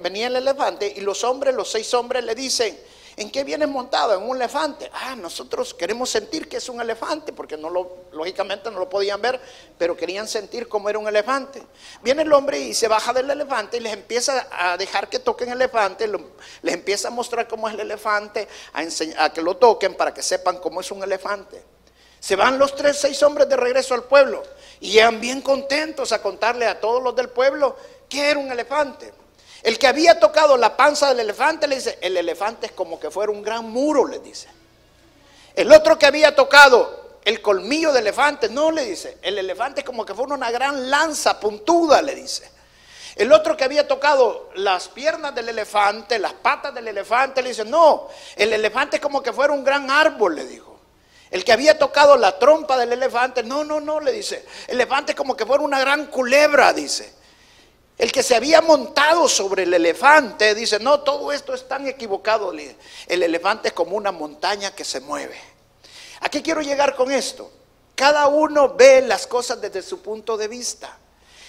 venía 0.00 0.26
el 0.26 0.34
elefante 0.34 0.92
y 0.96 1.02
los 1.02 1.22
hombres, 1.22 1.54
los 1.54 1.70
seis 1.70 1.94
hombres 1.94 2.24
le 2.24 2.34
dicen, 2.34 2.76
¿en 3.16 3.30
qué 3.30 3.44
vienes 3.44 3.68
montado? 3.68 4.14
En 4.14 4.28
un 4.28 4.34
elefante. 4.34 4.90
Ah, 4.92 5.14
nosotros 5.14 5.72
queremos 5.72 6.10
sentir 6.10 6.48
que 6.48 6.56
es 6.56 6.68
un 6.68 6.80
elefante, 6.80 7.32
porque 7.32 7.56
no 7.56 7.70
lo, 7.70 8.06
lógicamente 8.10 8.72
no 8.72 8.80
lo 8.80 8.88
podían 8.88 9.22
ver, 9.22 9.40
pero 9.78 9.96
querían 9.96 10.26
sentir 10.26 10.66
cómo 10.66 10.88
era 10.88 10.98
un 10.98 11.06
elefante. 11.06 11.62
Viene 12.02 12.22
el 12.22 12.32
hombre 12.32 12.58
y 12.58 12.74
se 12.74 12.88
baja 12.88 13.12
del 13.12 13.30
elefante 13.30 13.76
y 13.76 13.80
les 13.80 13.92
empieza 13.92 14.48
a 14.50 14.76
dejar 14.76 15.08
que 15.08 15.20
toquen 15.20 15.50
el 15.50 15.58
elefante, 15.58 16.08
les 16.62 16.74
empieza 16.74 17.06
a 17.06 17.12
mostrar 17.12 17.46
cómo 17.46 17.68
es 17.68 17.74
el 17.74 17.80
elefante, 17.80 18.48
a, 18.72 19.24
a 19.24 19.32
que 19.32 19.42
lo 19.42 19.58
toquen 19.58 19.94
para 19.94 20.12
que 20.12 20.24
sepan 20.24 20.58
cómo 20.58 20.80
es 20.80 20.90
un 20.90 21.04
elefante. 21.04 21.62
Se 22.22 22.36
van 22.36 22.56
los 22.56 22.76
tres, 22.76 22.98
seis 23.00 23.20
hombres 23.24 23.48
de 23.48 23.56
regreso 23.56 23.94
al 23.94 24.04
pueblo 24.04 24.44
y 24.78 24.92
llegan 24.92 25.20
bien 25.20 25.40
contentos 25.40 26.12
a 26.12 26.22
contarle 26.22 26.68
a 26.68 26.78
todos 26.78 27.02
los 27.02 27.16
del 27.16 27.28
pueblo 27.28 27.76
que 28.08 28.30
era 28.30 28.38
un 28.38 28.52
elefante. 28.52 29.12
El 29.64 29.76
que 29.76 29.88
había 29.88 30.20
tocado 30.20 30.56
la 30.56 30.76
panza 30.76 31.08
del 31.08 31.18
elefante 31.18 31.66
le 31.66 31.74
dice, 31.74 31.98
el 32.00 32.16
elefante 32.16 32.66
es 32.66 32.72
como 32.72 33.00
que 33.00 33.10
fuera 33.10 33.32
un 33.32 33.42
gran 33.42 33.68
muro, 33.68 34.06
le 34.06 34.20
dice. 34.20 34.46
El 35.56 35.72
otro 35.72 35.98
que 35.98 36.06
había 36.06 36.32
tocado 36.36 37.18
el 37.24 37.42
colmillo 37.42 37.92
del 37.92 38.04
elefante, 38.06 38.48
no 38.48 38.70
le 38.70 38.84
dice, 38.84 39.18
el 39.20 39.36
elefante 39.38 39.80
es 39.80 39.84
como 39.84 40.06
que 40.06 40.14
fuera 40.14 40.32
una 40.32 40.52
gran 40.52 40.90
lanza 40.90 41.40
puntuda, 41.40 42.02
le 42.02 42.14
dice. 42.14 42.48
El 43.16 43.32
otro 43.32 43.56
que 43.56 43.64
había 43.64 43.88
tocado 43.88 44.50
las 44.54 44.86
piernas 44.86 45.34
del 45.34 45.48
elefante, 45.48 46.20
las 46.20 46.34
patas 46.34 46.72
del 46.72 46.86
elefante, 46.86 47.42
le 47.42 47.48
dice, 47.48 47.64
no, 47.64 48.06
el 48.36 48.52
elefante 48.52 48.98
es 48.98 49.02
como 49.02 49.20
que 49.20 49.32
fuera 49.32 49.52
un 49.52 49.64
gran 49.64 49.90
árbol, 49.90 50.36
le 50.36 50.46
dijo. 50.46 50.71
El 51.32 51.46
que 51.46 51.52
había 51.52 51.78
tocado 51.78 52.18
la 52.18 52.38
trompa 52.38 52.76
del 52.76 52.92
elefante, 52.92 53.42
no, 53.42 53.64
no, 53.64 53.80
no, 53.80 54.00
le 54.00 54.12
dice. 54.12 54.44
El 54.68 54.74
elefante 54.74 55.14
como 55.14 55.34
que 55.34 55.46
fuera 55.46 55.64
una 55.64 55.80
gran 55.80 56.08
culebra, 56.08 56.74
dice. 56.74 57.10
El 57.96 58.12
que 58.12 58.22
se 58.22 58.36
había 58.36 58.60
montado 58.60 59.26
sobre 59.30 59.62
el 59.62 59.72
elefante, 59.72 60.54
dice, 60.54 60.78
no, 60.78 61.00
todo 61.00 61.32
esto 61.32 61.54
es 61.54 61.66
tan 61.66 61.88
equivocado. 61.88 62.52
El 62.52 63.22
elefante 63.22 63.68
es 63.68 63.74
como 63.74 63.96
una 63.96 64.12
montaña 64.12 64.74
que 64.74 64.84
se 64.84 65.00
mueve. 65.00 65.40
¿A 66.20 66.28
qué 66.28 66.42
quiero 66.42 66.60
llegar 66.60 66.94
con 66.94 67.10
esto? 67.10 67.50
Cada 67.94 68.26
uno 68.26 68.74
ve 68.74 69.00
las 69.00 69.26
cosas 69.26 69.58
desde 69.58 69.80
su 69.80 70.02
punto 70.02 70.36
de 70.36 70.48
vista. 70.48 70.98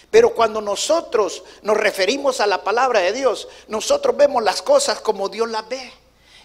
Pero 0.09 0.33
cuando 0.33 0.61
nosotros 0.61 1.43
nos 1.61 1.75
referimos 1.75 2.39
a 2.39 2.47
la 2.47 2.63
palabra 2.63 3.01
de 3.01 3.11
Dios, 3.11 3.49
nosotros 3.67 4.15
vemos 4.15 4.41
las 4.43 4.61
cosas 4.61 5.01
como 5.01 5.27
Dios 5.27 5.49
las 5.49 5.67
ve. 5.67 5.91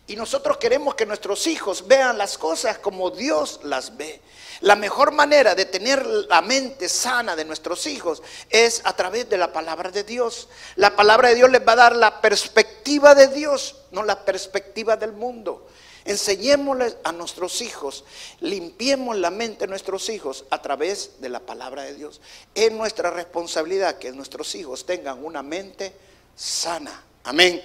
Y 0.09 0.17
nosotros 0.17 0.57
queremos 0.57 0.95
que 0.95 1.05
nuestros 1.05 1.47
hijos 1.47 1.87
vean 1.87 2.17
las 2.17 2.39
cosas 2.39 2.79
como 2.79 3.11
Dios 3.11 3.61
las 3.63 3.97
ve. 3.99 4.21
La 4.63 4.75
mejor 4.75 5.13
manera 5.13 5.55
de 5.55 5.67
tener 5.67 6.05
la 6.05 6.41
mente 6.41 6.89
sana 6.89 7.37
de 7.37 7.45
nuestros 7.45 7.87
hijos 7.87 8.23
es 8.49 8.81
a 8.85 8.97
través 8.97 9.29
de 9.29 9.37
la 9.37 9.53
palabra 9.53 9.91
de 9.91 10.05
Dios. 10.05 10.49
La 10.77 10.97
palabra 10.97 11.29
de 11.29 11.35
Dios 11.35 11.51
les 11.51 11.61
va 11.61 11.73
a 11.73 11.77
dar 11.77 11.95
la 11.95 12.23
perspectiva 12.23 13.15
de 13.15 13.29
Dios, 13.29 13.77
no 13.93 14.03
la 14.03 14.25
perspectiva 14.25 14.97
del 14.97 15.13
mundo. 15.13 15.69
Enseñémosles 16.07 16.97
a 17.05 17.13
nuestros 17.13 17.61
hijos, 17.61 18.03
limpiemos 18.41 19.15
la 19.19 19.31
mente 19.31 19.67
de 19.67 19.69
nuestros 19.69 20.09
hijos 20.09 20.47
a 20.49 20.63
través 20.63 21.21
de 21.21 21.29
la 21.29 21.41
palabra 21.41 21.83
de 21.83 21.95
Dios. 21.95 22.23
Es 22.55 22.73
nuestra 22.73 23.11
responsabilidad 23.11 23.99
que 23.99 24.11
nuestros 24.13 24.55
hijos 24.55 24.87
tengan 24.87 25.23
una 25.23 25.43
mente 25.43 25.93
sana. 26.35 27.05
Amén. 27.25 27.63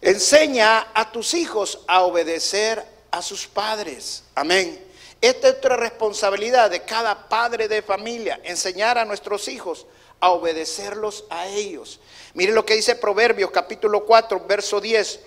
Enseña 0.00 0.88
a 0.94 1.10
tus 1.10 1.34
hijos 1.34 1.80
a 1.86 2.02
obedecer 2.02 2.84
a 3.10 3.22
sus 3.22 3.46
padres. 3.46 4.24
Amén. 4.34 4.84
Esta 5.20 5.48
es 5.48 5.54
otra 5.54 5.76
responsabilidad 5.76 6.70
de 6.70 6.82
cada 6.82 7.28
padre 7.28 7.68
de 7.68 7.82
familia, 7.82 8.40
enseñar 8.44 8.98
a 8.98 9.04
nuestros 9.04 9.48
hijos 9.48 9.86
a 10.20 10.30
obedecerlos 10.30 11.24
a 11.30 11.46
ellos. 11.46 12.00
Mire 12.34 12.52
lo 12.52 12.66
que 12.66 12.76
dice 12.76 12.96
Proverbios 12.96 13.50
capítulo 13.50 14.04
4, 14.04 14.44
verso 14.46 14.80
10. 14.80 15.20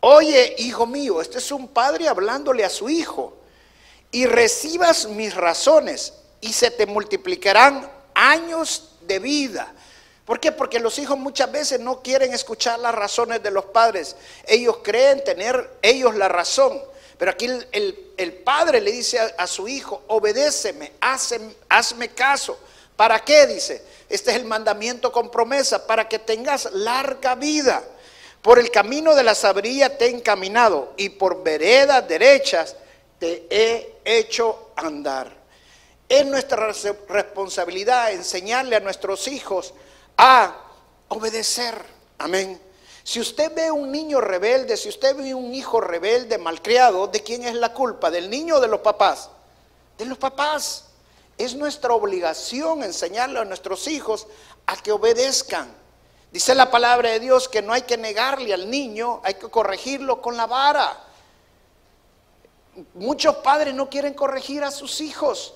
Oye, 0.00 0.56
hijo 0.58 0.86
mío, 0.86 1.20
este 1.20 1.38
es 1.38 1.52
un 1.52 1.68
padre 1.68 2.08
hablándole 2.08 2.64
a 2.64 2.70
su 2.70 2.88
hijo, 2.88 3.36
y 4.10 4.26
recibas 4.26 5.06
mis 5.06 5.34
razones, 5.34 6.14
y 6.40 6.52
se 6.52 6.72
te 6.72 6.86
multiplicarán 6.86 7.88
años 8.14 8.96
de 9.02 9.20
vida. 9.20 9.72
¿Por 10.24 10.38
qué? 10.38 10.52
Porque 10.52 10.78
los 10.78 10.98
hijos 10.98 11.18
muchas 11.18 11.50
veces 11.50 11.80
no 11.80 12.00
quieren 12.00 12.32
escuchar 12.32 12.78
las 12.78 12.94
razones 12.94 13.42
de 13.42 13.50
los 13.50 13.66
padres. 13.66 14.14
Ellos 14.46 14.78
creen 14.82 15.24
tener 15.24 15.78
ellos 15.82 16.14
la 16.14 16.28
razón. 16.28 16.80
Pero 17.18 17.32
aquí 17.32 17.48
el, 17.72 18.32
padre 18.44 18.80
le 18.80 18.92
dice 18.92 19.18
a, 19.18 19.46
su 19.46 19.68
hijo, 19.68 20.02
obedéceme, 20.08 20.92
hazme 21.00 22.08
caso. 22.10 22.58
¿Para 22.96 23.24
qué? 23.24 23.46
Dice, 23.46 23.82
este 24.08 24.30
es 24.30 24.36
el 24.36 24.44
mandamiento 24.44 25.10
con 25.10 25.30
promesa, 25.30 25.86
para 25.86 26.08
que 26.08 26.18
tengas 26.18 26.70
larga 26.72 27.34
vida. 27.34 27.82
Por 28.42 28.58
el 28.58 28.70
camino 28.70 29.14
de 29.14 29.22
la 29.22 29.34
sabiduría 29.34 29.96
te 29.96 30.06
he 30.06 30.10
encaminado 30.10 30.94
y 30.96 31.10
por 31.10 31.42
veredas 31.42 32.06
derechas 32.08 32.76
te 33.18 33.46
he 33.50 33.96
hecho 34.04 34.70
andar. 34.74 35.32
Es 36.08 36.26
nuestra 36.26 36.72
responsabilidad 37.08 38.12
enseñarle 38.12 38.76
a 38.76 38.80
nuestros 38.80 39.28
hijos 39.28 39.74
a 40.24 40.54
obedecer. 41.08 41.84
Amén. 42.18 42.60
Si 43.02 43.18
usted 43.18 43.52
ve 43.52 43.72
un 43.72 43.90
niño 43.90 44.20
rebelde, 44.20 44.76
si 44.76 44.88
usted 44.88 45.16
ve 45.16 45.34
un 45.34 45.52
hijo 45.52 45.80
rebelde, 45.80 46.38
malcriado, 46.38 47.08
¿de 47.08 47.24
quién 47.24 47.42
es 47.42 47.54
la 47.56 47.72
culpa? 47.72 48.08
¿Del 48.08 48.30
niño 48.30 48.56
o 48.56 48.60
de 48.60 48.68
los 48.68 48.80
papás? 48.80 49.30
De 49.98 50.04
los 50.04 50.18
papás. 50.18 50.84
Es 51.36 51.56
nuestra 51.56 51.92
obligación 51.92 52.84
enseñarle 52.84 53.40
a 53.40 53.44
nuestros 53.44 53.88
hijos 53.88 54.28
a 54.66 54.76
que 54.76 54.92
obedezcan. 54.92 55.74
Dice 56.30 56.54
la 56.54 56.70
palabra 56.70 57.10
de 57.10 57.18
Dios 57.18 57.48
que 57.48 57.60
no 57.60 57.72
hay 57.72 57.82
que 57.82 57.96
negarle 57.96 58.54
al 58.54 58.70
niño, 58.70 59.20
hay 59.24 59.34
que 59.34 59.50
corregirlo 59.50 60.22
con 60.22 60.36
la 60.36 60.46
vara. 60.46 61.00
Muchos 62.94 63.34
padres 63.36 63.74
no 63.74 63.90
quieren 63.90 64.14
corregir 64.14 64.62
a 64.62 64.70
sus 64.70 65.00
hijos. 65.00 65.54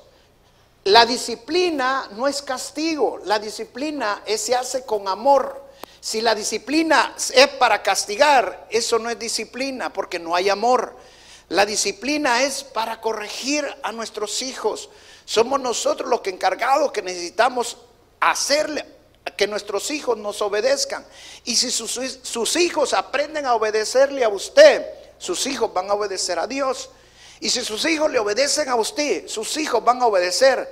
La 0.86 1.04
disciplina 1.04 2.08
no 2.12 2.28
es 2.28 2.42
castigo, 2.42 3.18
la 3.24 3.40
disciplina 3.40 4.22
se 4.36 4.54
hace 4.54 4.84
con 4.84 5.08
amor. 5.08 5.64
Si 5.98 6.20
la 6.20 6.32
disciplina 6.32 7.12
es 7.34 7.48
para 7.58 7.82
castigar, 7.82 8.68
eso 8.70 8.96
no 9.00 9.10
es 9.10 9.18
disciplina 9.18 9.92
porque 9.92 10.20
no 10.20 10.36
hay 10.36 10.48
amor. 10.48 10.94
La 11.48 11.66
disciplina 11.66 12.44
es 12.44 12.62
para 12.62 13.00
corregir 13.00 13.66
a 13.82 13.90
nuestros 13.90 14.42
hijos. 14.42 14.88
Somos 15.24 15.60
nosotros 15.60 16.08
los 16.08 16.20
que 16.20 16.30
encargados 16.30 16.92
que 16.92 17.02
necesitamos 17.02 17.78
hacerle 18.20 18.86
que 19.36 19.48
nuestros 19.48 19.90
hijos 19.90 20.16
nos 20.16 20.40
obedezcan. 20.40 21.04
Y 21.46 21.56
si 21.56 21.72
sus, 21.72 22.00
sus, 22.22 22.54
hijos 22.54 22.94
aprenden 22.94 23.44
a 23.44 23.56
obedecerle 23.56 24.22
a 24.22 24.28
usted, 24.28 24.86
sus 25.18 25.48
hijos 25.48 25.74
van 25.74 25.90
a 25.90 25.94
obedecer 25.94 26.38
a 26.38 26.46
Dios. 26.46 26.90
Y 27.40 27.50
si 27.50 27.64
sus 27.64 27.84
hijos 27.84 28.10
le 28.10 28.18
obedecen 28.18 28.68
a 28.68 28.74
usted, 28.74 29.26
sus 29.28 29.56
hijos 29.56 29.84
van 29.84 30.00
a 30.00 30.06
obedecer 30.06 30.68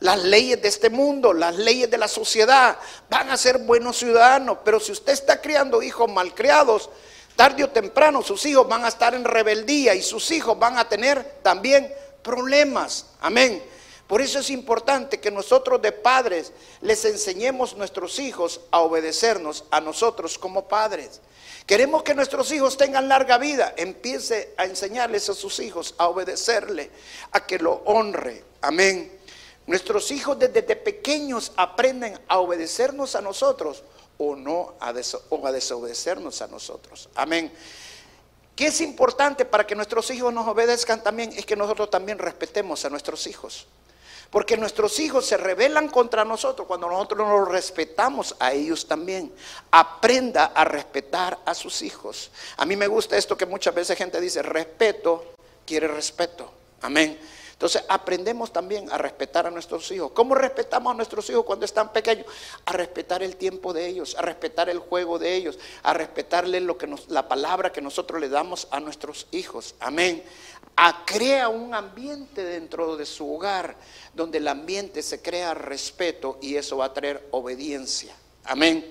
las 0.00 0.22
leyes 0.22 0.60
de 0.62 0.68
este 0.68 0.90
mundo, 0.90 1.32
las 1.32 1.56
leyes 1.56 1.90
de 1.90 1.98
la 1.98 2.08
sociedad, 2.08 2.76
van 3.10 3.30
a 3.30 3.36
ser 3.36 3.58
buenos 3.58 3.98
ciudadanos. 3.98 4.58
Pero 4.64 4.80
si 4.80 4.92
usted 4.92 5.12
está 5.12 5.40
criando 5.40 5.82
hijos 5.82 6.10
malcriados, 6.10 6.90
tarde 7.36 7.64
o 7.64 7.70
temprano 7.70 8.22
sus 8.22 8.44
hijos 8.46 8.68
van 8.68 8.84
a 8.84 8.88
estar 8.88 9.14
en 9.14 9.24
rebeldía 9.24 9.94
y 9.94 10.02
sus 10.02 10.30
hijos 10.30 10.58
van 10.58 10.78
a 10.78 10.88
tener 10.88 11.38
también 11.42 11.92
problemas. 12.22 13.06
Amén. 13.20 13.62
Por 14.08 14.22
eso 14.22 14.38
es 14.38 14.48
importante 14.48 15.20
que 15.20 15.30
nosotros 15.30 15.82
de 15.82 15.92
padres 15.92 16.52
les 16.80 17.04
enseñemos 17.04 17.74
a 17.74 17.76
nuestros 17.76 18.18
hijos 18.18 18.62
a 18.70 18.80
obedecernos 18.80 19.64
a 19.70 19.82
nosotros 19.82 20.38
como 20.38 20.66
padres. 20.66 21.20
Queremos 21.66 22.02
que 22.02 22.14
nuestros 22.14 22.50
hijos 22.50 22.78
tengan 22.78 23.06
larga 23.06 23.36
vida. 23.36 23.74
Empiece 23.76 24.54
a 24.56 24.64
enseñarles 24.64 25.28
a 25.28 25.34
sus 25.34 25.60
hijos 25.60 25.94
a 25.98 26.08
obedecerle, 26.08 26.90
a 27.32 27.46
que 27.46 27.58
lo 27.58 27.82
honre. 27.84 28.42
Amén. 28.62 29.12
Nuestros 29.66 30.10
hijos 30.10 30.38
desde 30.38 30.62
pequeños 30.62 31.52
aprenden 31.56 32.18
a 32.28 32.38
obedecernos 32.38 33.14
a 33.14 33.20
nosotros 33.20 33.84
o 34.16 34.34
no 34.34 34.76
a, 34.80 34.94
o 35.28 35.46
a 35.46 35.52
desobedecernos 35.52 36.40
a 36.40 36.46
nosotros. 36.46 37.10
Amén. 37.14 37.52
¿Qué 38.56 38.68
es 38.68 38.80
importante 38.80 39.44
para 39.44 39.66
que 39.66 39.74
nuestros 39.74 40.10
hijos 40.10 40.32
nos 40.32 40.48
obedezcan 40.48 41.02
también? 41.02 41.34
Es 41.36 41.44
que 41.44 41.54
nosotros 41.54 41.90
también 41.90 42.18
respetemos 42.18 42.82
a 42.86 42.88
nuestros 42.88 43.26
hijos. 43.26 43.66
Porque 44.30 44.56
nuestros 44.56 44.98
hijos 44.98 45.24
se 45.24 45.36
rebelan 45.38 45.88
contra 45.88 46.24
nosotros 46.24 46.66
cuando 46.68 46.88
nosotros 46.88 47.26
nos 47.26 47.48
respetamos 47.48 48.36
a 48.38 48.52
ellos 48.52 48.86
también. 48.86 49.32
Aprenda 49.70 50.46
a 50.46 50.64
respetar 50.64 51.38
a 51.46 51.54
sus 51.54 51.80
hijos. 51.80 52.30
A 52.58 52.66
mí 52.66 52.76
me 52.76 52.86
gusta 52.86 53.16
esto 53.16 53.38
que 53.38 53.46
muchas 53.46 53.74
veces 53.74 53.96
gente 53.96 54.20
dice, 54.20 54.42
respeto 54.42 55.32
quiere 55.64 55.88
respeto. 55.88 56.50
Amén. 56.82 57.18
Entonces 57.58 57.82
aprendemos 57.88 58.52
también 58.52 58.88
a 58.92 58.98
respetar 58.98 59.48
a 59.48 59.50
nuestros 59.50 59.90
hijos. 59.90 60.12
¿Cómo 60.12 60.36
respetamos 60.36 60.92
a 60.92 60.94
nuestros 60.94 61.28
hijos 61.28 61.44
cuando 61.44 61.64
están 61.64 61.92
pequeños? 61.92 62.24
A 62.64 62.72
respetar 62.72 63.20
el 63.20 63.34
tiempo 63.34 63.72
de 63.72 63.84
ellos, 63.88 64.14
a 64.16 64.22
respetar 64.22 64.70
el 64.70 64.78
juego 64.78 65.18
de 65.18 65.34
ellos, 65.34 65.58
a 65.82 65.92
respetarle 65.92 66.60
lo 66.60 66.78
que 66.78 66.88
la 67.08 67.26
palabra 67.26 67.72
que 67.72 67.80
nosotros 67.80 68.20
le 68.20 68.28
damos 68.28 68.68
a 68.70 68.78
nuestros 68.78 69.26
hijos. 69.32 69.74
Amén. 69.80 70.22
A 70.76 71.04
crea 71.04 71.48
un 71.48 71.74
ambiente 71.74 72.44
dentro 72.44 72.96
de 72.96 73.04
su 73.04 73.34
hogar 73.34 73.74
donde 74.14 74.38
el 74.38 74.46
ambiente 74.46 75.02
se 75.02 75.20
crea 75.20 75.52
respeto 75.52 76.38
y 76.40 76.54
eso 76.54 76.76
va 76.76 76.84
a 76.84 76.94
traer 76.94 77.26
obediencia. 77.32 78.14
Amén. 78.44 78.88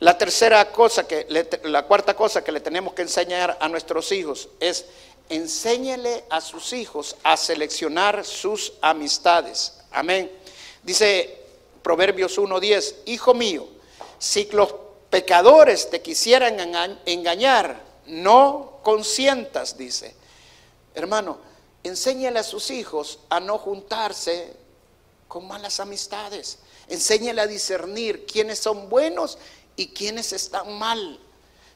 La 0.00 0.16
tercera 0.16 0.72
cosa 0.72 1.06
que, 1.06 1.26
la 1.64 1.82
cuarta 1.82 2.16
cosa 2.16 2.42
que 2.42 2.50
le 2.50 2.60
tenemos 2.60 2.94
que 2.94 3.02
enseñar 3.02 3.58
a 3.60 3.68
nuestros 3.68 4.10
hijos 4.12 4.48
es 4.58 4.86
enséñele 5.30 6.24
a 6.28 6.40
sus 6.40 6.72
hijos 6.74 7.16
a 7.22 7.36
seleccionar 7.36 8.24
sus 8.24 8.74
amistades. 8.82 9.72
Amén. 9.90 10.30
Dice 10.82 11.38
Proverbios 11.82 12.38
1.10, 12.38 12.94
hijo 13.06 13.32
mío, 13.32 13.66
si 14.18 14.44
los 14.52 14.74
pecadores 15.08 15.88
te 15.88 16.02
quisieran 16.02 16.58
engañar, 17.06 17.82
no 18.06 18.80
consientas, 18.82 19.78
dice. 19.78 20.14
Hermano, 20.94 21.38
enséñale 21.84 22.40
a 22.40 22.44
sus 22.44 22.70
hijos 22.70 23.20
a 23.30 23.40
no 23.40 23.56
juntarse 23.58 24.54
con 25.28 25.46
malas 25.46 25.80
amistades. 25.80 26.58
Enséñale 26.88 27.40
a 27.40 27.46
discernir 27.46 28.26
quiénes 28.26 28.58
son 28.58 28.88
buenos 28.88 29.38
y 29.76 29.88
quiénes 29.88 30.32
están 30.32 30.76
mal. 30.78 31.18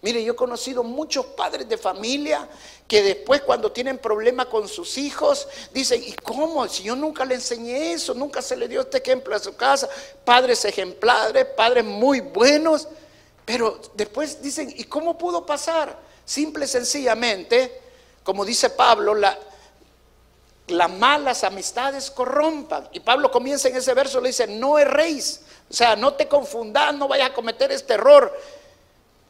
Mire, 0.04 0.22
yo 0.22 0.34
he 0.34 0.36
conocido 0.36 0.82
muchos 0.82 1.24
padres 1.24 1.66
de 1.66 1.78
familia 1.78 2.46
que 2.86 3.02
después 3.02 3.40
cuando 3.40 3.72
tienen 3.72 3.96
problemas 3.96 4.48
con 4.48 4.68
sus 4.68 4.98
hijos, 4.98 5.48
dicen, 5.72 6.04
¿y 6.04 6.12
cómo? 6.12 6.68
Si 6.68 6.82
yo 6.82 6.94
nunca 6.94 7.24
le 7.24 7.36
enseñé 7.36 7.94
eso, 7.94 8.12
nunca 8.12 8.42
se 8.42 8.54
le 8.54 8.68
dio 8.68 8.82
este 8.82 8.98
ejemplo 8.98 9.34
a 9.34 9.38
su 9.38 9.56
casa. 9.56 9.88
Padres 10.22 10.62
ejemplares, 10.66 11.46
padres 11.56 11.86
muy 11.86 12.20
buenos, 12.20 12.86
pero 13.46 13.80
después 13.94 14.42
dicen, 14.42 14.74
¿y 14.76 14.84
cómo 14.84 15.16
pudo 15.16 15.46
pasar? 15.46 15.98
Simple 16.26 16.66
y 16.66 16.68
sencillamente, 16.68 17.80
como 18.24 18.44
dice 18.44 18.68
Pablo, 18.68 19.14
la, 19.14 19.38
las 20.66 20.90
malas 20.90 21.44
amistades 21.44 22.10
corrompan. 22.10 22.90
Y 22.92 23.00
Pablo 23.00 23.30
comienza 23.30 23.68
en 23.68 23.76
ese 23.76 23.94
verso, 23.94 24.20
le 24.20 24.28
dice, 24.28 24.48
no 24.48 24.78
erréis. 24.78 25.40
O 25.70 25.72
sea, 25.72 25.96
no 25.96 26.12
te 26.12 26.28
confundas, 26.28 26.92
no 26.94 27.08
vayas 27.08 27.30
a 27.30 27.32
cometer 27.32 27.72
este 27.72 27.94
error. 27.94 28.30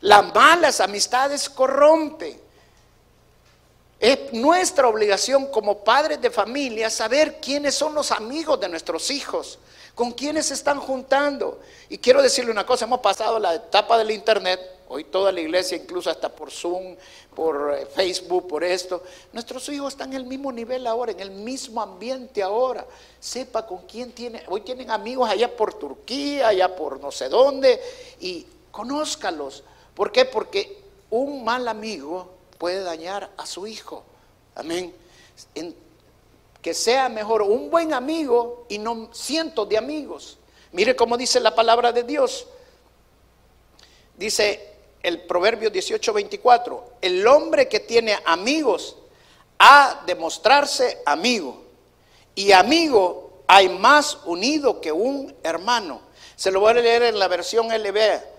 Las 0.05 0.35
malas 0.35 0.81
amistades 0.81 1.49
corrompen. 1.49 2.39
Es 3.99 4.35
nuestra 4.35 4.87
obligación 4.87 5.47
como 5.47 5.79
padres 5.79 6.21
de 6.21 6.31
familia 6.31 6.91
saber 6.91 7.41
quiénes 7.41 7.75
son 7.75 7.95
los 7.95 8.11
amigos 8.11 8.61
de 8.61 8.69
nuestros 8.69 9.11
hijos, 9.11 9.59
con 9.95 10.13
quiénes 10.13 10.45
se 10.45 10.55
están 10.55 10.79
juntando. 10.79 11.59
Y 11.89 11.97
quiero 11.97 12.21
decirle 12.21 12.51
una 12.51 12.67
cosa, 12.67 12.85
hemos 12.85 13.01
pasado 13.01 13.39
la 13.39 13.55
etapa 13.55 13.97
del 13.97 14.11
Internet, 14.11 14.61
hoy 14.89 15.05
toda 15.05 15.33
la 15.33 15.41
iglesia, 15.41 15.79
incluso 15.79 16.11
hasta 16.11 16.29
por 16.29 16.51
Zoom, 16.51 16.97
por 17.35 17.75
eh, 17.75 17.87
Facebook, 17.87 18.47
por 18.47 18.63
esto. 18.63 19.03
Nuestros 19.33 19.67
hijos 19.71 19.95
están 19.95 20.11
en 20.11 20.17
el 20.17 20.27
mismo 20.27 20.53
nivel 20.53 20.87
ahora, 20.87 21.13
en 21.13 21.21
el 21.21 21.31
mismo 21.31 21.81
ambiente 21.81 22.43
ahora. 22.43 22.85
Sepa 23.19 23.67
con 23.67 23.87
quién 23.87 24.13
tiene, 24.13 24.43
hoy 24.49 24.61
tienen 24.61 24.91
amigos 24.91 25.31
allá 25.31 25.57
por 25.57 25.73
Turquía, 25.73 26.49
allá 26.49 26.77
por 26.77 27.01
no 27.01 27.11
sé 27.11 27.31
dónde, 27.31 27.81
y 28.21 28.47
conózcalos 28.71 29.65
¿Por 29.95 30.13
qué? 30.13 30.25
Porque 30.25 30.83
un 31.11 31.45
mal 31.45 31.69
amigo 31.69 32.29
puede 32.59 32.83
dañar 32.83 33.31
a 33.37 33.47
su 33.47 33.67
hijo. 33.67 34.05
Amén. 34.55 34.95
que 36.63 36.73
sea 36.73 37.11
mejor 37.11 37.43
un 37.43 37.71
buen 37.71 37.93
amigo 37.93 38.65
y 38.71 38.79
no 38.79 39.11
cientos 39.13 39.69
de 39.69 39.77
amigos. 39.77 40.39
Mire 40.73 40.97
cómo 40.97 41.19
dice 41.19 41.39
la 41.39 41.55
palabra 41.55 41.93
de 41.93 42.05
Dios. 42.05 42.47
Dice 44.17 44.75
el 45.03 45.21
Proverbio 45.23 45.71
18:24, 45.71 46.83
el 47.03 47.27
hombre 47.27 47.69
que 47.69 47.81
tiene 47.81 48.19
amigos 48.25 48.97
ha 49.59 50.03
de 50.07 50.15
mostrarse 50.15 51.03
amigo. 51.05 51.63
Y 52.35 52.53
amigo 52.53 53.43
hay 53.47 53.69
más 53.69 54.19
unido 54.25 54.81
que 54.81 54.91
un 54.91 55.37
hermano. 55.43 56.01
Se 56.35 56.51
lo 56.51 56.61
voy 56.61 56.71
a 56.71 56.75
leer 56.75 57.03
en 57.03 57.19
la 57.19 57.29
versión 57.29 57.69
LB. 57.69 58.34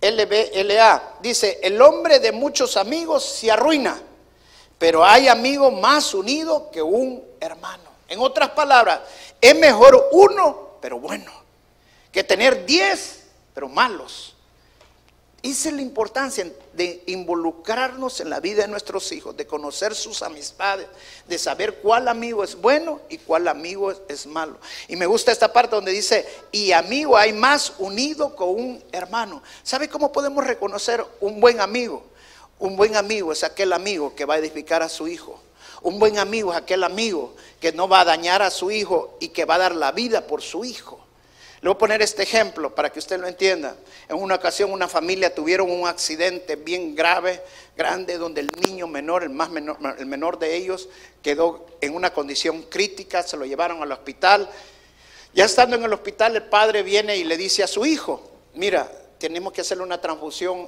LBLA. 0.00 1.16
Dice, 1.20 1.60
el 1.62 1.80
hombre 1.80 2.18
de 2.20 2.32
muchos 2.32 2.76
amigos 2.76 3.24
se 3.24 3.50
arruina, 3.50 4.00
pero 4.78 5.04
hay 5.04 5.28
amigos 5.28 5.72
más 5.72 6.14
unidos 6.14 6.64
que 6.72 6.82
un 6.82 7.22
hermano. 7.40 7.90
En 8.08 8.20
otras 8.20 8.50
palabras, 8.50 9.00
es 9.40 9.54
mejor 9.54 10.08
uno, 10.12 10.70
pero 10.80 10.98
bueno, 10.98 11.32
que 12.10 12.24
tener 12.24 12.66
diez, 12.66 13.26
pero 13.54 13.68
malos. 13.68 14.29
Esa 15.42 15.70
es 15.70 15.74
la 15.74 15.80
importancia 15.80 16.46
de 16.74 17.02
involucrarnos 17.06 18.20
en 18.20 18.28
la 18.28 18.40
vida 18.40 18.62
de 18.62 18.68
nuestros 18.68 19.10
hijos, 19.10 19.34
de 19.34 19.46
conocer 19.46 19.94
sus 19.94 20.20
amistades, 20.20 20.86
de 21.26 21.38
saber 21.38 21.76
cuál 21.76 22.08
amigo 22.08 22.44
es 22.44 22.60
bueno 22.60 23.00
y 23.08 23.16
cuál 23.16 23.48
amigo 23.48 23.90
es, 23.90 24.26
malo. 24.26 24.58
Y 24.86 24.96
me 24.96 25.06
gusta 25.06 25.32
esta 25.32 25.50
parte 25.50 25.76
donde 25.76 25.92
dice, 25.92 26.26
y 26.52 26.72
amigo 26.72 27.16
hay 27.16 27.32
más 27.32 27.72
unido 27.78 28.36
con 28.36 28.50
un 28.50 28.84
hermano. 28.92 29.42
¿Sabe 29.62 29.88
cómo 29.88 30.12
podemos 30.12 30.44
reconocer 30.46 31.02
un 31.20 31.40
buen 31.40 31.60
amigo? 31.60 32.02
Un 32.58 32.76
buen 32.76 32.94
amigo 32.94 33.32
es 33.32 33.42
aquel 33.42 33.72
amigo 33.72 34.14
que 34.14 34.26
va 34.26 34.34
a 34.34 34.38
edificar 34.38 34.82
a 34.82 34.90
su 34.90 35.08
hijo. 35.08 35.40
Un 35.80 35.98
buen 35.98 36.18
amigo 36.18 36.52
es 36.52 36.58
aquel 36.58 36.84
amigo 36.84 37.34
que 37.58 37.72
no 37.72 37.88
va 37.88 38.02
a 38.02 38.04
dañar 38.04 38.42
a 38.42 38.50
su 38.50 38.70
hijo 38.70 39.16
y 39.20 39.28
que 39.28 39.46
va 39.46 39.54
a 39.54 39.58
dar 39.58 39.74
la 39.74 39.92
vida 39.92 40.26
por 40.26 40.42
su 40.42 40.66
hijo. 40.66 40.99
Le 41.62 41.68
voy 41.68 41.74
a 41.74 41.78
poner 41.78 42.00
este 42.00 42.22
ejemplo 42.22 42.74
para 42.74 42.90
que 42.90 42.98
usted 42.98 43.20
lo 43.20 43.28
entienda. 43.28 43.76
En 44.08 44.16
una 44.16 44.36
ocasión 44.36 44.72
una 44.72 44.88
familia 44.88 45.34
tuvieron 45.34 45.70
un 45.70 45.86
accidente 45.86 46.56
bien 46.56 46.94
grave, 46.94 47.42
grande, 47.76 48.16
donde 48.16 48.40
el 48.40 48.50
niño 48.66 48.86
menor, 48.86 49.24
el 49.24 49.28
más 49.28 49.50
menor, 49.50 49.76
el 49.98 50.06
menor 50.06 50.38
de 50.38 50.56
ellos, 50.56 50.88
quedó 51.22 51.66
en 51.82 51.94
una 51.94 52.14
condición 52.14 52.62
crítica, 52.62 53.22
se 53.22 53.36
lo 53.36 53.44
llevaron 53.44 53.82
al 53.82 53.92
hospital. 53.92 54.48
Ya 55.34 55.44
estando 55.44 55.76
en 55.76 55.84
el 55.84 55.92
hospital, 55.92 56.34
el 56.34 56.44
padre 56.44 56.82
viene 56.82 57.18
y 57.18 57.24
le 57.24 57.36
dice 57.36 57.62
a 57.62 57.66
su 57.66 57.84
hijo, 57.84 58.30
mira, 58.54 58.90
tenemos 59.18 59.52
que 59.52 59.60
hacerle 59.60 59.84
una 59.84 60.00
transfusión 60.00 60.66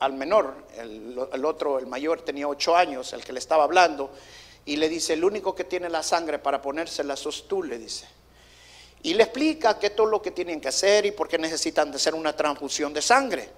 al 0.00 0.12
menor, 0.12 0.52
el, 0.76 1.18
el 1.32 1.44
otro, 1.46 1.78
el 1.78 1.86
mayor, 1.86 2.20
tenía 2.20 2.46
ocho 2.46 2.76
años, 2.76 3.14
el 3.14 3.24
que 3.24 3.32
le 3.32 3.38
estaba 3.38 3.64
hablando, 3.64 4.10
y 4.66 4.76
le 4.76 4.90
dice, 4.90 5.14
el 5.14 5.24
único 5.24 5.54
que 5.54 5.64
tiene 5.64 5.88
la 5.88 6.02
sangre 6.02 6.38
para 6.38 6.60
ponérsela 6.60 7.16
sos 7.16 7.48
tú, 7.48 7.62
le 7.62 7.78
dice. 7.78 8.06
Y 9.06 9.14
le 9.14 9.22
explica 9.22 9.78
qué 9.78 9.90
todo 9.90 10.08
lo 10.08 10.20
que 10.20 10.32
tienen 10.32 10.60
que 10.60 10.66
hacer 10.66 11.06
y 11.06 11.12
por 11.12 11.28
qué 11.28 11.38
necesitan 11.38 11.92
de 11.92 11.96
hacer 11.96 12.12
una 12.12 12.34
transfusión 12.34 12.92
de 12.92 13.00
sangre. 13.00 13.48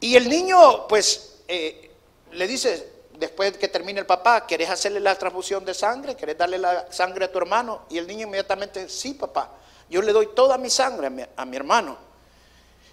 Y 0.00 0.16
el 0.16 0.28
niño, 0.28 0.88
pues, 0.88 1.36
eh, 1.46 1.92
le 2.32 2.48
dice, 2.48 2.90
después 3.16 3.56
que 3.58 3.68
termine 3.68 4.00
el 4.00 4.06
papá, 4.06 4.44
¿querés 4.44 4.68
hacerle 4.68 4.98
la 4.98 5.14
transfusión 5.14 5.64
de 5.64 5.72
sangre? 5.72 6.16
¿Querés 6.16 6.36
darle 6.36 6.58
la 6.58 6.90
sangre 6.90 7.26
a 7.26 7.30
tu 7.30 7.38
hermano? 7.38 7.82
Y 7.90 7.98
el 7.98 8.08
niño 8.08 8.26
inmediatamente, 8.26 8.88
sí, 8.88 9.14
papá, 9.14 9.52
yo 9.88 10.02
le 10.02 10.12
doy 10.12 10.30
toda 10.34 10.58
mi 10.58 10.68
sangre 10.68 11.06
a 11.06 11.10
mi, 11.10 11.22
a 11.36 11.44
mi 11.44 11.56
hermano. 11.56 11.96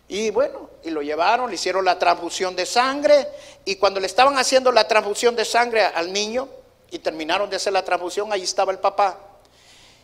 Y 0.08 0.30
bueno, 0.30 0.70
y 0.84 0.92
lo 0.92 1.02
llevaron, 1.02 1.50
le 1.50 1.56
hicieron 1.56 1.84
la 1.84 1.98
transfusión 1.98 2.56
de 2.56 2.68
sangre, 2.68 3.30
y 3.66 3.78
cuando 3.78 4.00
le 4.00 4.06
estaban 4.06 4.38
haciendo 4.38 4.72
la 4.72 4.88
transfusión 4.88 5.36
de 5.36 5.44
sangre 5.44 5.86
al 5.86 6.14
niño, 6.14 6.50
y 6.92 7.00
terminaron 7.00 7.50
de 7.50 7.56
hacer 7.56 7.74
la 7.74 7.84
transfusión, 7.84 8.32
ahí 8.32 8.44
estaba 8.44 8.72
el 8.72 8.78
papá. 8.78 9.29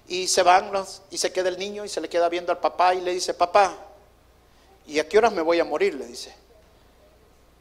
Y 0.07 0.27
se 0.27 0.43
van 0.43 0.71
los, 0.71 1.01
y 1.09 1.17
se 1.17 1.31
queda 1.31 1.49
el 1.49 1.57
niño 1.57 1.83
y 1.83 1.89
se 1.89 1.99
le 1.99 2.09
queda 2.09 2.29
viendo 2.29 2.51
al 2.51 2.59
papá 2.59 2.93
y 2.93 3.01
le 3.01 3.13
dice, 3.13 3.33
papá, 3.33 3.75
¿y 4.85 4.99
a 4.99 5.09
qué 5.09 5.17
horas 5.17 5.33
me 5.33 5.41
voy 5.41 5.59
a 5.59 5.65
morir? 5.65 5.95
Le 5.95 6.05
dice. 6.05 6.33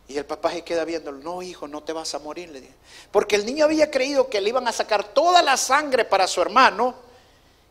Y 0.07 0.18
el 0.18 0.26
papá 0.26 0.52
se 0.52 0.62
queda 0.62 0.85
viendo, 0.85 1.12
no 1.12 1.40
hijo, 1.40 1.66
no 1.66 1.83
te 1.83 1.94
vas 1.94 2.14
a 2.14 2.18
morir, 2.18 2.50
le 2.50 2.61
dice. 2.61 2.74
Porque 3.11 3.37
el 3.37 3.46
niño 3.46 3.64
había 3.64 3.90
creído 3.90 4.28
que 4.28 4.40
le 4.40 4.50
iban 4.50 4.68
a 4.68 4.72
sacar 4.72 5.04
toda 5.04 5.42
la 5.42 5.57
sangre 5.57 6.04
para 6.04 6.26
su 6.26 6.42
hermano 6.42 6.94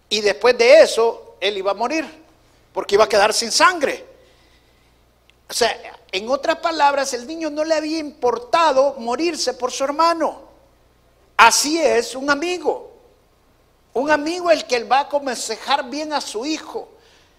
y 0.09 0.21
después 0.21 0.57
de 0.57 0.81
eso 0.81 1.35
él 1.39 1.57
iba 1.57 1.71
a 1.71 1.75
morir, 1.75 2.05
porque 2.73 2.95
iba 2.95 3.03
a 3.03 3.09
quedar 3.09 3.33
sin 3.33 3.51
sangre. 3.51 4.05
O 5.49 5.53
sea, 5.53 5.99
en 6.11 6.29
otras 6.29 6.57
palabras, 6.57 7.13
el 7.13 7.27
niño 7.27 7.49
no 7.49 7.63
le 7.63 7.75
había 7.75 7.99
importado 7.99 8.95
morirse 8.99 9.53
por 9.53 9.71
su 9.71 9.83
hermano. 9.83 10.41
Así 11.37 11.81
es 11.81 12.15
un 12.15 12.29
amigo. 12.29 12.92
Un 13.93 14.09
amigo 14.09 14.49
el 14.49 14.65
que 14.65 14.83
va 14.83 14.99
a 14.99 15.01
aconsejar 15.01 15.89
bien 15.89 16.13
a 16.13 16.21
su 16.21 16.45
hijo. 16.45 16.89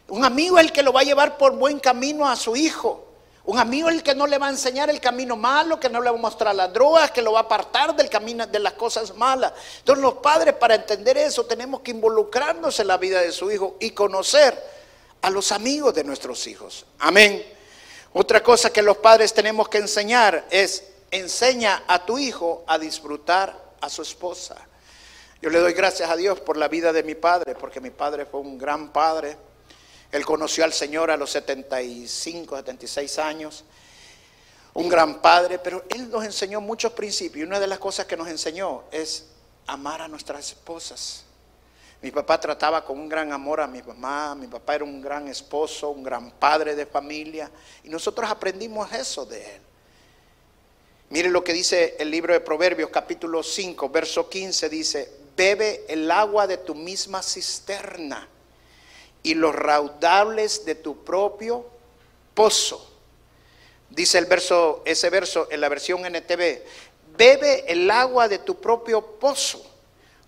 Un 0.09 0.25
amigo 0.25 0.59
el 0.59 0.73
que 0.73 0.83
lo 0.83 0.93
va 0.93 1.01
a 1.01 1.05
llevar 1.05 1.37
por 1.37 1.57
buen 1.57 1.81
camino 1.81 2.29
a 2.29 2.37
su 2.37 2.55
hijo. 2.55 3.05
Un 3.47 3.59
amigo 3.59 3.91
el 3.91 4.03
que 4.03 4.15
no 4.15 4.27
le 4.27 4.39
va 4.39 4.47
a 4.47 4.51
enseñar 4.51 4.89
el 4.89 5.01
camino 5.01 5.37
malo, 5.37 5.79
que 5.79 5.91
no 5.91 6.01
le 6.01 6.11
va 6.11 6.17
a 6.17 6.21
mostrar 6.21 6.55
las 6.55 6.73
drogas, 6.73 7.11
que 7.11 7.21
lo 7.21 7.33
va 7.33 7.41
a 7.41 7.43
apartar 7.43 7.95
del 7.95 8.09
camino 8.09 8.47
de 8.47 8.59
las 8.59 8.73
cosas 8.73 9.15
malas. 9.17 9.53
Entonces 9.79 10.03
los 10.03 10.15
padres 10.15 10.55
para 10.55 10.77
entender 10.77 11.19
eso 11.19 11.45
tenemos 11.45 11.81
que 11.81 11.91
involucrarnos 11.91 12.81
en 12.81 12.87
la 12.87 12.97
vida 12.97 13.21
de 13.21 13.33
su 13.33 13.51
hijo 13.51 13.77
y 13.81 13.91
conocer 13.91 14.59
a 15.21 15.29
los 15.29 15.53
amigos 15.53 15.95
de 15.95 16.05
nuestros 16.05 16.47
hijos. 16.47 16.87
Amén. 17.01 17.45
Otra 18.15 18.43
cosa 18.43 18.73
que 18.73 18.81
los 18.81 18.99
padres 18.99 19.35
tenemos 19.35 19.69
que 19.69 19.79
enseñar 19.79 20.47
es 20.51 20.85
enseña 21.11 21.83
a 21.87 22.05
tu 22.07 22.17
hijo 22.17 22.65
a 22.67 22.79
disfrutar 22.79 23.75
a 23.81 23.91
su 23.91 24.03
esposa. 24.03 24.57
Yo 25.45 25.51
le 25.51 25.59
doy 25.59 25.75
gracias 25.75 26.09
a 26.09 26.17
Dios 26.17 26.41
por 26.41 26.57
la 26.57 26.69
vida 26.69 26.91
de 26.91 27.03
mi 27.03 27.15
padre, 27.15 27.55
porque 27.55 27.79
mi 27.79 27.91
padre 27.91 28.25
fue 28.25 28.41
un 28.41 28.57
gran 28.57 28.95
padre. 28.95 29.37
Él 30.11 30.25
conoció 30.25 30.65
al 30.65 30.73
Señor 30.73 31.11
a 31.11 31.19
los 31.19 31.33
75, 31.33 32.57
76 32.57 33.19
años. 33.19 33.63
Un 34.73 34.89
gran 34.89 35.21
padre, 35.21 35.59
pero 35.59 35.85
Él 35.91 36.09
nos 36.11 36.25
enseñó 36.25 36.63
muchos 36.63 36.93
principios. 36.93 37.41
Y 37.41 37.47
una 37.47 37.61
de 37.61 37.67
las 37.67 37.79
cosas 37.79 38.07
que 38.07 38.17
nos 38.17 38.29
enseñó 38.29 38.85
es 38.91 39.27
amar 39.67 40.01
a 40.01 40.09
nuestras 40.09 40.49
esposas. 40.49 41.27
Mi 42.01 42.11
papá 42.11 42.41
trataba 42.41 42.83
con 42.83 42.99
un 42.99 43.07
gran 43.11 43.31
amor 43.31 43.61
a 43.61 43.67
mi 43.67 43.83
mamá, 43.83 44.35
mi 44.35 44.47
papá 44.47 44.77
era 44.77 44.85
un 44.85 45.03
gran 45.03 45.29
esposo, 45.29 45.91
un 45.91 46.03
gran 46.03 46.31
padre 46.31 46.75
de 46.75 46.87
familia, 46.87 47.51
y 47.83 47.91
nosotros 47.91 48.31
aprendimos 48.31 48.91
eso 48.95 49.27
de 49.27 49.57
él. 49.57 49.61
Mire 51.11 51.29
lo 51.29 51.45
que 51.45 51.53
dice 51.53 51.97
el 51.99 52.11
libro 52.11 52.33
de 52.33 52.41
Proverbios 52.41 52.89
capítulo 52.89 53.43
5, 53.43 53.91
verso 53.91 54.27
15, 54.31 54.69
dice, 54.71 55.24
bebe 55.37 55.85
el 55.89 56.11
agua 56.11 56.47
de 56.47 56.59
tu 56.59 56.75
misma 56.75 57.23
cisterna 57.23 58.29
y 59.23 59.35
los 59.35 59.55
raudables 59.55 60.65
de 60.65 60.75
tu 60.75 61.05
propio 61.05 61.67
pozo. 62.35 62.91
Dice 63.91 64.19
el 64.19 64.27
verso, 64.27 64.83
ese 64.85 65.11
verso 65.11 65.49
en 65.51 65.61
la 65.61 65.69
versión 65.69 66.05
NTV, 66.05 66.63
bebe 67.17 67.65
el 67.73 67.91
agua 67.91 68.29
de 68.29 68.39
tu 68.39 68.61
propio 68.61 69.19
pozo, 69.19 69.65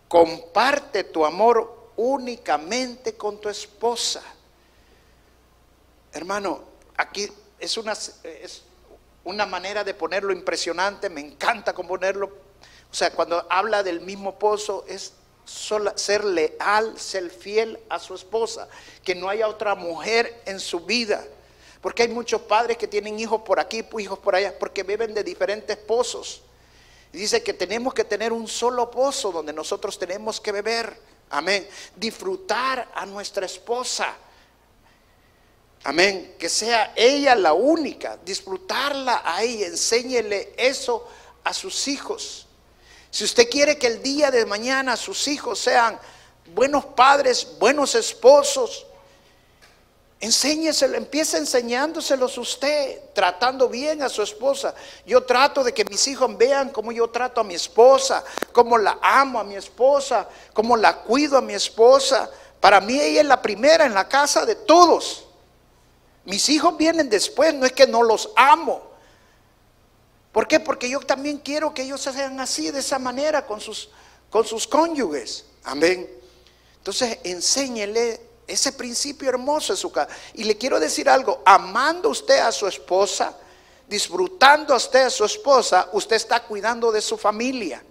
comparte 0.08 1.04
tu 1.04 1.24
amor 1.24 1.90
únicamente 1.96 3.16
con 3.16 3.40
tu 3.40 3.48
esposa. 3.48 4.22
Hermano, 6.12 6.62
aquí 6.96 7.30
es 7.58 7.76
una, 7.76 7.92
es 7.92 8.62
una 9.24 9.44
manera 9.44 9.82
de 9.82 9.94
ponerlo 9.94 10.32
impresionante, 10.32 11.10
me 11.10 11.20
encanta 11.20 11.72
componerlo 11.74 12.45
o 12.96 12.98
sea, 12.98 13.10
cuando 13.10 13.44
habla 13.50 13.82
del 13.82 14.00
mismo 14.00 14.38
pozo 14.38 14.86
es 14.88 15.12
ser 15.44 16.24
leal, 16.24 16.98
ser 16.98 17.28
fiel 17.28 17.78
a 17.90 17.98
su 17.98 18.14
esposa, 18.14 18.68
que 19.04 19.14
no 19.14 19.28
haya 19.28 19.48
otra 19.48 19.74
mujer 19.74 20.40
en 20.46 20.58
su 20.58 20.80
vida. 20.80 21.22
Porque 21.82 22.04
hay 22.04 22.08
muchos 22.08 22.40
padres 22.40 22.78
que 22.78 22.88
tienen 22.88 23.20
hijos 23.20 23.42
por 23.42 23.60
aquí, 23.60 23.84
hijos 23.98 24.18
por 24.18 24.34
allá, 24.34 24.58
porque 24.58 24.82
beben 24.82 25.12
de 25.12 25.22
diferentes 25.22 25.76
pozos. 25.76 26.40
Y 27.12 27.18
dice 27.18 27.42
que 27.42 27.52
tenemos 27.52 27.92
que 27.92 28.04
tener 28.04 28.32
un 28.32 28.48
solo 28.48 28.90
pozo 28.90 29.30
donde 29.30 29.52
nosotros 29.52 29.98
tenemos 29.98 30.40
que 30.40 30.52
beber. 30.52 30.98
Amén. 31.28 31.68
Disfrutar 31.96 32.92
a 32.94 33.04
nuestra 33.04 33.44
esposa. 33.44 34.16
Amén. 35.84 36.34
Que 36.38 36.48
sea 36.48 36.94
ella 36.96 37.34
la 37.34 37.52
única. 37.52 38.16
Disfrutarla 38.24 39.20
a 39.22 39.42
ella. 39.42 39.66
Enséñele 39.66 40.54
eso 40.56 41.06
a 41.44 41.52
sus 41.52 41.88
hijos. 41.88 42.45
Si 43.16 43.24
usted 43.24 43.48
quiere 43.48 43.78
que 43.78 43.86
el 43.86 44.02
día 44.02 44.30
de 44.30 44.44
mañana 44.44 44.94
sus 44.94 45.26
hijos 45.26 45.58
sean 45.58 45.98
buenos 46.54 46.84
padres, 46.84 47.48
buenos 47.58 47.94
esposos, 47.94 48.84
enséñeselo, 50.20 50.98
empiece 50.98 51.38
enseñándoselos 51.38 52.36
usted, 52.36 53.00
tratando 53.14 53.70
bien 53.70 54.02
a 54.02 54.10
su 54.10 54.20
esposa. 54.20 54.74
Yo 55.06 55.24
trato 55.24 55.64
de 55.64 55.72
que 55.72 55.86
mis 55.86 56.06
hijos 56.08 56.36
vean 56.36 56.68
cómo 56.68 56.92
yo 56.92 57.08
trato 57.08 57.40
a 57.40 57.44
mi 57.44 57.54
esposa, 57.54 58.22
cómo 58.52 58.76
la 58.76 58.98
amo 59.00 59.40
a 59.40 59.44
mi 59.44 59.56
esposa, 59.56 60.28
cómo 60.52 60.76
la 60.76 60.98
cuido 60.98 61.38
a 61.38 61.40
mi 61.40 61.54
esposa. 61.54 62.30
Para 62.60 62.82
mí 62.82 63.00
ella 63.00 63.22
es 63.22 63.26
la 63.26 63.40
primera 63.40 63.86
en 63.86 63.94
la 63.94 64.06
casa 64.06 64.44
de 64.44 64.56
todos. 64.56 65.24
Mis 66.26 66.50
hijos 66.50 66.76
vienen 66.76 67.08
después, 67.08 67.54
no 67.54 67.64
es 67.64 67.72
que 67.72 67.86
no 67.86 68.02
los 68.02 68.28
amo, 68.36 68.85
¿Por 70.36 70.46
qué? 70.46 70.60
Porque 70.60 70.90
yo 70.90 71.00
también 71.00 71.38
quiero 71.38 71.72
que 71.72 71.80
ellos 71.80 72.02
sean 72.02 72.38
así, 72.40 72.70
de 72.70 72.80
esa 72.80 72.98
manera, 72.98 73.46
con 73.46 73.58
sus, 73.58 73.88
con 74.28 74.44
sus 74.44 74.66
cónyuges. 74.66 75.46
Amén. 75.64 76.06
Entonces, 76.76 77.20
enséñele 77.24 78.20
ese 78.46 78.72
principio 78.72 79.30
hermoso 79.30 79.72
en 79.72 79.78
su 79.78 79.90
casa. 79.90 80.14
Y 80.34 80.44
le 80.44 80.58
quiero 80.58 80.78
decir 80.78 81.08
algo, 81.08 81.40
amando 81.42 82.10
usted 82.10 82.38
a 82.40 82.52
su 82.52 82.66
esposa, 82.66 83.34
disfrutando 83.88 84.74
a 84.74 84.76
usted 84.76 85.06
a 85.06 85.10
su 85.10 85.24
esposa, 85.24 85.88
usted 85.94 86.16
está 86.16 86.42
cuidando 86.42 86.92
de 86.92 87.00
su 87.00 87.16
familia. 87.16 87.82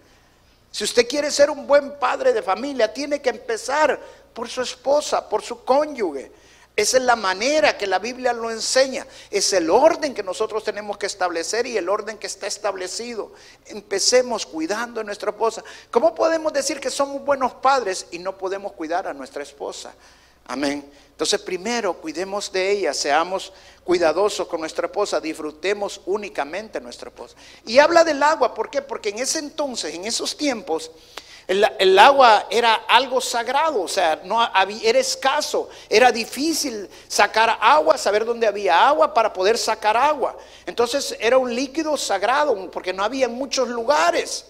Si 0.69 0.83
usted 0.83 1.07
quiere 1.07 1.31
ser 1.31 1.49
un 1.49 1.65
buen 1.65 1.97
padre 1.97 2.31
de 2.31 2.43
familia, 2.43 2.93
tiene 2.93 3.23
que 3.23 3.31
empezar 3.31 3.99
por 4.35 4.47
su 4.47 4.61
esposa, 4.61 5.27
por 5.27 5.41
su 5.41 5.65
cónyuge. 5.65 6.31
Esa 6.75 6.97
es 6.97 7.03
la 7.03 7.15
manera 7.15 7.77
que 7.77 7.87
la 7.87 7.99
Biblia 7.99 8.33
lo 8.33 8.51
enseña. 8.51 9.07
Es 9.31 9.53
el 9.53 9.69
orden 9.69 10.13
que 10.13 10.23
nosotros 10.23 10.63
tenemos 10.63 10.97
que 10.97 11.05
establecer 11.05 11.65
y 11.65 11.77
el 11.77 11.87
orden 11.87 12.17
que 12.17 12.27
está 12.27 12.47
establecido. 12.47 13.31
Empecemos 13.67 14.45
cuidando 14.45 14.99
a 14.99 15.03
nuestra 15.03 15.31
esposa. 15.31 15.63
¿Cómo 15.89 16.13
podemos 16.13 16.51
decir 16.51 16.81
que 16.81 16.89
somos 16.89 17.23
buenos 17.23 17.53
padres 17.53 18.07
y 18.11 18.19
no 18.19 18.37
podemos 18.37 18.73
cuidar 18.73 19.07
a 19.07 19.13
nuestra 19.13 19.41
esposa? 19.41 19.93
Amén. 20.47 20.89
Entonces 21.11 21.39
primero 21.39 21.93
cuidemos 21.93 22.51
de 22.51 22.71
ella, 22.71 22.93
seamos 22.93 23.53
cuidadosos 23.85 24.47
con 24.47 24.59
nuestra 24.59 24.87
esposa, 24.87 25.21
disfrutemos 25.21 26.01
únicamente 26.05 26.81
nuestra 26.81 27.07
esposa. 27.07 27.37
Y 27.65 27.79
habla 27.79 28.03
del 28.03 28.21
agua, 28.21 28.53
¿por 28.53 28.69
qué? 28.69 28.81
Porque 28.81 29.09
en 29.09 29.19
ese 29.19 29.39
entonces, 29.39 29.95
en 29.95 30.03
esos 30.03 30.35
tiempos, 30.35 30.91
el, 31.47 31.99
agua 31.99 32.47
era 32.49 32.73
algo 32.87 33.21
sagrado, 33.21 33.83
o 33.83 33.87
sea, 33.87 34.21
no 34.23 34.41
había, 34.41 34.89
era 34.89 34.99
escaso, 34.99 35.69
era 35.87 36.11
difícil 36.11 36.89
sacar 37.07 37.57
agua, 37.61 37.97
saber 37.97 38.25
dónde 38.25 38.47
había 38.47 38.87
agua 38.87 39.13
para 39.13 39.31
poder 39.31 39.57
sacar 39.57 39.95
agua. 39.95 40.35
Entonces 40.65 41.15
era 41.19 41.37
un 41.37 41.53
líquido 41.53 41.97
sagrado 41.97 42.71
porque 42.71 42.93
no 42.93 43.03
había 43.03 43.29
muchos 43.29 43.67
lugares. 43.67 44.45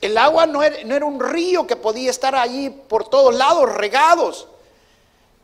El 0.00 0.18
agua 0.18 0.44
no 0.46 0.62
era, 0.62 0.76
no 0.84 0.94
era 0.94 1.04
un 1.04 1.20
río 1.20 1.66
que 1.66 1.76
podía 1.76 2.10
estar 2.10 2.34
allí 2.34 2.68
por 2.68 3.08
todos 3.08 3.34
lados 3.34 3.72
regados. 3.72 4.48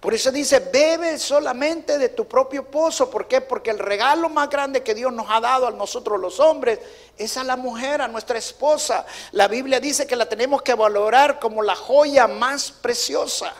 Por 0.02 0.14
eso 0.14 0.32
dice, 0.32 0.58
bebe 0.58 1.16
solamente 1.16 1.96
de 1.96 2.08
tu 2.08 2.26
propio 2.26 2.68
pozo. 2.68 3.08
¿Por 3.08 3.28
qué? 3.28 3.40
Porque 3.40 3.70
el 3.70 3.78
regalo 3.78 4.28
más 4.28 4.50
grande 4.50 4.82
que 4.82 4.96
Dios 4.96 5.12
nos 5.12 5.26
ha 5.30 5.40
dado 5.40 5.68
a 5.68 5.70
nosotros 5.70 6.20
los 6.20 6.40
hombres 6.40 6.80
es 7.16 7.36
a 7.36 7.44
la 7.44 7.54
mujer, 7.54 8.02
a 8.02 8.08
nuestra 8.08 8.36
esposa. 8.36 9.06
La 9.30 9.46
Biblia 9.46 9.78
dice 9.78 10.04
que 10.04 10.16
la 10.16 10.28
tenemos 10.28 10.60
que 10.62 10.74
valorar 10.74 11.38
como 11.38 11.62
la 11.62 11.76
joya 11.76 12.26
más 12.26 12.72
preciosa. 12.72 13.54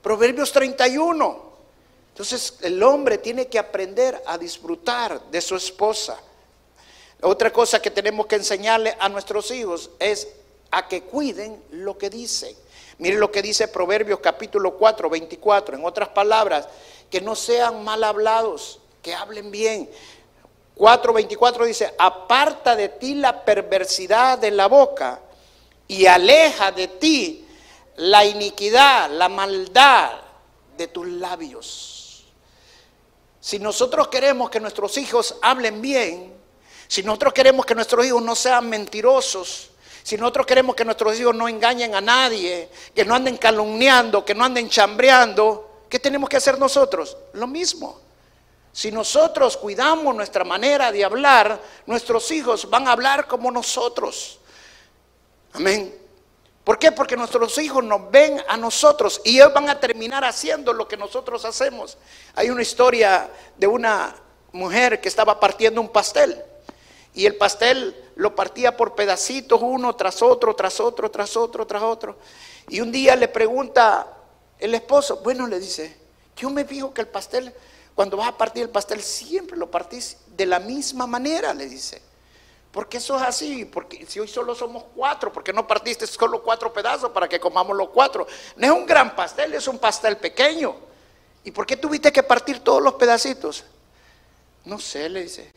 Proverbios 0.00 0.52
31. 0.52 1.42
Entonces 2.10 2.58
el 2.60 2.80
hombre 2.84 3.18
tiene 3.18 3.48
que 3.48 3.58
aprender 3.58 4.22
a 4.26 4.38
disfrutar 4.38 5.20
de 5.32 5.40
su 5.40 5.56
esposa. 5.56 6.16
Otra 7.22 7.52
cosa 7.52 7.82
que 7.82 7.90
tenemos 7.90 8.26
que 8.26 8.36
enseñarle 8.36 8.96
a 9.00 9.08
nuestros 9.08 9.50
hijos 9.50 9.90
es 9.98 10.28
a 10.70 10.86
que 10.86 11.02
cuiden 11.02 11.60
lo 11.72 11.98
que 11.98 12.08
dicen. 12.08 12.54
Miren 13.00 13.18
lo 13.18 13.32
que 13.32 13.40
dice 13.40 13.66
Proverbios 13.66 14.20
capítulo 14.20 14.76
4, 14.76 15.08
24. 15.08 15.74
En 15.76 15.84
otras 15.86 16.10
palabras, 16.10 16.68
que 17.10 17.22
no 17.22 17.34
sean 17.34 17.82
mal 17.82 18.04
hablados, 18.04 18.78
que 19.02 19.14
hablen 19.14 19.50
bien. 19.50 19.90
4:24 20.76 21.64
dice, 21.64 21.94
aparta 21.98 22.76
de 22.76 22.90
ti 22.90 23.14
la 23.14 23.42
perversidad 23.44 24.38
de 24.38 24.50
la 24.50 24.66
boca 24.66 25.20
y 25.88 26.06
aleja 26.06 26.72
de 26.72 26.88
ti 26.88 27.46
la 27.96 28.24
iniquidad, 28.24 29.10
la 29.10 29.30
maldad 29.30 30.10
de 30.76 30.86
tus 30.86 31.06
labios. 31.08 32.24
Si 33.40 33.58
nosotros 33.58 34.08
queremos 34.08 34.50
que 34.50 34.60
nuestros 34.60 34.98
hijos 34.98 35.36
hablen 35.40 35.80
bien, 35.80 36.34
si 36.86 37.02
nosotros 37.02 37.32
queremos 37.32 37.64
que 37.64 37.74
nuestros 37.74 38.04
hijos 38.04 38.22
no 38.22 38.34
sean 38.34 38.68
mentirosos, 38.68 39.69
si 40.02 40.16
nosotros 40.16 40.46
queremos 40.46 40.74
que 40.74 40.84
nuestros 40.84 41.18
hijos 41.18 41.34
no 41.34 41.48
engañen 41.48 41.94
a 41.94 42.00
nadie, 42.00 42.68
que 42.94 43.04
no 43.04 43.14
anden 43.14 43.36
calumniando, 43.36 44.24
que 44.24 44.34
no 44.34 44.44
anden 44.44 44.68
chambreando, 44.68 45.84
¿qué 45.88 45.98
tenemos 45.98 46.28
que 46.28 46.36
hacer 46.36 46.58
nosotros? 46.58 47.16
Lo 47.34 47.46
mismo. 47.46 48.00
Si 48.72 48.90
nosotros 48.92 49.56
cuidamos 49.56 50.14
nuestra 50.14 50.44
manera 50.44 50.92
de 50.92 51.04
hablar, 51.04 51.60
nuestros 51.86 52.30
hijos 52.30 52.70
van 52.70 52.86
a 52.88 52.92
hablar 52.92 53.26
como 53.26 53.50
nosotros. 53.50 54.38
Amén. 55.52 55.94
¿Por 56.64 56.78
qué? 56.78 56.92
Porque 56.92 57.16
nuestros 57.16 57.58
hijos 57.58 57.82
nos 57.82 58.10
ven 58.10 58.42
a 58.48 58.56
nosotros 58.56 59.20
y 59.24 59.36
ellos 59.36 59.52
van 59.52 59.68
a 59.68 59.80
terminar 59.80 60.24
haciendo 60.24 60.72
lo 60.72 60.86
que 60.86 60.96
nosotros 60.96 61.44
hacemos. 61.44 61.98
Hay 62.34 62.50
una 62.50 62.62
historia 62.62 63.28
de 63.56 63.66
una 63.66 64.14
mujer 64.52 65.00
que 65.00 65.08
estaba 65.08 65.40
partiendo 65.40 65.80
un 65.80 65.88
pastel 65.88 66.44
y 67.14 67.26
el 67.26 67.36
pastel 67.36 67.94
lo 68.16 68.34
partía 68.34 68.76
por 68.76 68.94
pedacitos 68.94 69.60
uno 69.62 69.94
tras 69.96 70.22
otro, 70.22 70.54
tras 70.54 70.80
otro, 70.80 71.10
tras 71.10 71.36
otro, 71.36 71.66
tras 71.66 71.82
otro. 71.82 72.16
Y 72.68 72.80
un 72.80 72.92
día 72.92 73.16
le 73.16 73.28
pregunta 73.28 74.06
el 74.58 74.74
esposo, 74.74 75.20
bueno, 75.22 75.46
le 75.46 75.58
dice, 75.58 75.96
yo 76.36 76.50
me 76.50 76.64
fijo 76.64 76.92
que 76.94 77.00
el 77.00 77.08
pastel 77.08 77.52
cuando 78.00 78.16
vas 78.16 78.28
a 78.28 78.38
partir 78.38 78.62
el 78.62 78.70
pastel, 78.70 79.02
siempre 79.02 79.58
lo 79.58 79.70
partís 79.70 80.16
de 80.28 80.46
la 80.46 80.58
misma 80.58 81.06
manera, 81.06 81.52
le 81.52 81.68
dice. 81.68 82.00
Porque 82.72 82.96
eso 82.96 83.14
es 83.16 83.22
así, 83.22 83.66
porque 83.66 84.06
si 84.06 84.20
hoy 84.20 84.26
solo 84.26 84.54
somos 84.54 84.84
cuatro, 84.94 85.30
porque 85.30 85.52
no 85.52 85.66
partiste 85.66 86.06
solo 86.06 86.42
cuatro 86.42 86.72
pedazos 86.72 87.10
para 87.10 87.28
que 87.28 87.38
comamos 87.38 87.76
los 87.76 87.90
cuatro? 87.90 88.26
No 88.56 88.66
es 88.66 88.72
un 88.72 88.86
gran 88.86 89.14
pastel, 89.14 89.52
es 89.52 89.68
un 89.68 89.78
pastel 89.78 90.16
pequeño. 90.16 90.76
¿Y 91.44 91.50
por 91.50 91.66
qué 91.66 91.76
tuviste 91.76 92.10
que 92.10 92.22
partir 92.22 92.60
todos 92.60 92.82
los 92.82 92.94
pedacitos? 92.94 93.64
No 94.64 94.78
sé, 94.78 95.08
le 95.10 95.24
dice. 95.24 95.52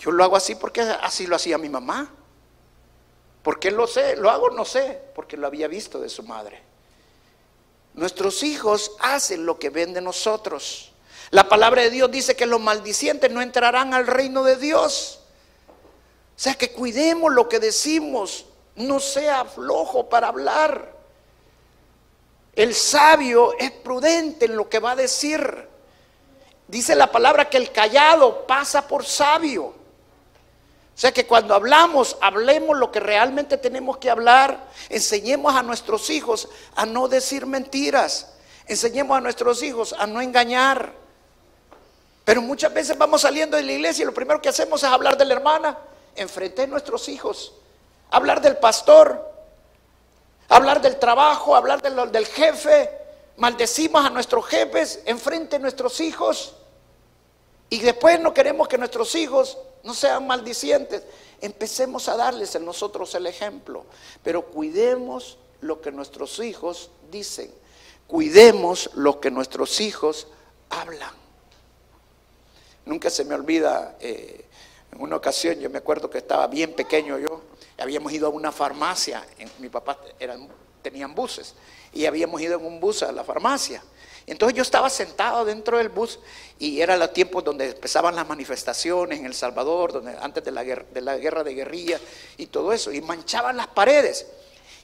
Yo 0.00 0.10
lo 0.10 0.24
hago 0.24 0.34
así 0.34 0.54
porque 0.54 0.80
así 0.80 1.26
lo 1.26 1.36
hacía 1.36 1.58
mi 1.58 1.68
mamá. 1.68 2.10
¿Por 3.42 3.60
qué 3.60 3.70
lo 3.70 3.86
sé? 3.86 4.16
Lo 4.16 4.30
hago, 4.30 4.48
no 4.50 4.64
sé, 4.64 4.98
porque 5.14 5.36
lo 5.36 5.46
había 5.46 5.68
visto 5.68 6.00
de 6.00 6.08
su 6.08 6.22
madre. 6.22 6.62
Nuestros 7.92 8.42
hijos 8.42 8.92
hacen 9.00 9.44
lo 9.44 9.58
que 9.58 9.68
ven 9.68 9.92
de 9.92 10.00
nosotros. 10.00 10.92
La 11.30 11.50
palabra 11.50 11.82
de 11.82 11.90
Dios 11.90 12.10
dice 12.10 12.34
que 12.34 12.46
los 12.46 12.60
maldicientes 12.60 13.30
no 13.30 13.42
entrarán 13.42 13.92
al 13.92 14.06
reino 14.06 14.42
de 14.42 14.56
Dios. 14.56 15.20
O 16.34 16.42
sea 16.42 16.54
que 16.54 16.72
cuidemos 16.72 17.30
lo 17.30 17.46
que 17.46 17.60
decimos, 17.60 18.46
no 18.76 19.00
sea 19.00 19.44
flojo 19.44 20.08
para 20.08 20.28
hablar. 20.28 20.94
El 22.54 22.74
sabio 22.74 23.52
es 23.58 23.70
prudente 23.70 24.46
en 24.46 24.56
lo 24.56 24.66
que 24.66 24.78
va 24.78 24.92
a 24.92 24.96
decir. 24.96 25.68
Dice 26.66 26.94
la 26.94 27.12
palabra 27.12 27.50
que 27.50 27.58
el 27.58 27.70
callado 27.70 28.46
pasa 28.46 28.88
por 28.88 29.04
sabio. 29.04 29.79
O 31.00 31.02
sea 31.02 31.12
que 31.12 31.26
cuando 31.26 31.54
hablamos, 31.54 32.18
hablemos 32.20 32.76
lo 32.76 32.92
que 32.92 33.00
realmente 33.00 33.56
tenemos 33.56 33.96
que 33.96 34.10
hablar. 34.10 34.68
Enseñemos 34.90 35.56
a 35.56 35.62
nuestros 35.62 36.10
hijos 36.10 36.46
a 36.76 36.84
no 36.84 37.08
decir 37.08 37.46
mentiras. 37.46 38.34
Enseñemos 38.66 39.16
a 39.16 39.22
nuestros 39.22 39.62
hijos 39.62 39.94
a 39.98 40.06
no 40.06 40.20
engañar. 40.20 40.92
Pero 42.22 42.42
muchas 42.42 42.74
veces 42.74 42.98
vamos 42.98 43.22
saliendo 43.22 43.56
de 43.56 43.62
la 43.62 43.72
iglesia 43.72 44.02
y 44.02 44.04
lo 44.04 44.12
primero 44.12 44.42
que 44.42 44.50
hacemos 44.50 44.82
es 44.82 44.90
hablar 44.90 45.16
de 45.16 45.24
la 45.24 45.32
hermana, 45.32 45.78
enfrente 46.16 46.60
de 46.60 46.68
nuestros 46.68 47.08
hijos, 47.08 47.54
hablar 48.10 48.42
del 48.42 48.58
pastor, 48.58 49.26
hablar 50.50 50.82
del 50.82 50.98
trabajo, 50.98 51.56
hablar 51.56 51.80
del 51.80 52.26
jefe, 52.26 52.90
maldecimos 53.38 54.04
a 54.04 54.10
nuestros 54.10 54.44
jefes 54.44 55.00
enfrente 55.06 55.56
de 55.56 55.62
nuestros 55.62 55.98
hijos 55.98 56.56
y 57.70 57.80
después 57.80 58.20
no 58.20 58.34
queremos 58.34 58.68
que 58.68 58.76
nuestros 58.76 59.14
hijos 59.14 59.56
no 59.82 59.94
sean 59.94 60.26
maldicientes. 60.26 61.02
Empecemos 61.40 62.08
a 62.08 62.16
darles 62.16 62.54
en 62.54 62.64
nosotros 62.64 63.14
el 63.14 63.26
ejemplo, 63.26 63.84
pero 64.22 64.46
cuidemos 64.46 65.38
lo 65.60 65.80
que 65.80 65.92
nuestros 65.92 66.38
hijos 66.40 66.90
dicen, 67.10 67.50
cuidemos 68.06 68.90
lo 68.94 69.20
que 69.20 69.30
nuestros 69.30 69.80
hijos 69.80 70.26
hablan. 70.68 71.14
Nunca 72.84 73.10
se 73.10 73.24
me 73.24 73.34
olvida, 73.34 73.96
eh, 74.00 74.46
en 74.92 75.00
una 75.00 75.16
ocasión 75.16 75.58
yo 75.60 75.70
me 75.70 75.78
acuerdo 75.78 76.10
que 76.10 76.18
estaba 76.18 76.46
bien 76.46 76.74
pequeño 76.74 77.18
yo, 77.18 77.42
habíamos 77.78 78.12
ido 78.12 78.26
a 78.26 78.30
una 78.30 78.52
farmacia, 78.52 79.24
mi 79.58 79.68
papá 79.68 79.98
eran, 80.18 80.48
tenían 80.82 81.14
buses, 81.14 81.54
y 81.92 82.06
habíamos 82.06 82.40
ido 82.40 82.58
en 82.58 82.66
un 82.66 82.80
bus 82.80 83.02
a 83.02 83.12
la 83.12 83.24
farmacia. 83.24 83.82
Entonces 84.30 84.56
yo 84.56 84.62
estaba 84.62 84.88
sentado 84.88 85.44
dentro 85.44 85.78
del 85.78 85.88
bus 85.88 86.20
y 86.56 86.80
era 86.80 86.96
los 86.96 87.12
tiempos 87.12 87.42
donde 87.42 87.70
empezaban 87.70 88.14
las 88.14 88.28
manifestaciones 88.28 89.18
en 89.18 89.26
El 89.26 89.34
Salvador, 89.34 89.92
donde, 89.92 90.16
antes 90.20 90.44
de 90.44 90.52
la, 90.52 90.62
guerra, 90.62 91.42
de 91.42 91.52
guerrilla 91.52 91.98
y 92.36 92.46
todo 92.46 92.72
eso, 92.72 92.92
y 92.92 93.00
manchaban 93.00 93.56
las 93.56 93.66
paredes. 93.66 94.28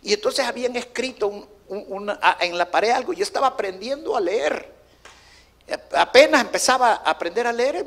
Y 0.03 0.13
entonces 0.13 0.45
habían 0.45 0.75
escrito 0.75 1.47
en 1.71 2.59
la 2.59 2.69
pared 2.69 2.91
algo, 2.91 3.13
yo 3.13 3.23
estaba 3.23 3.47
aprendiendo 3.47 4.17
a 4.17 4.21
leer. 4.21 4.69
Apenas 5.93 6.41
empezaba 6.41 6.95
a 6.95 7.11
aprender 7.11 7.47
a 7.47 7.53
leer, 7.53 7.87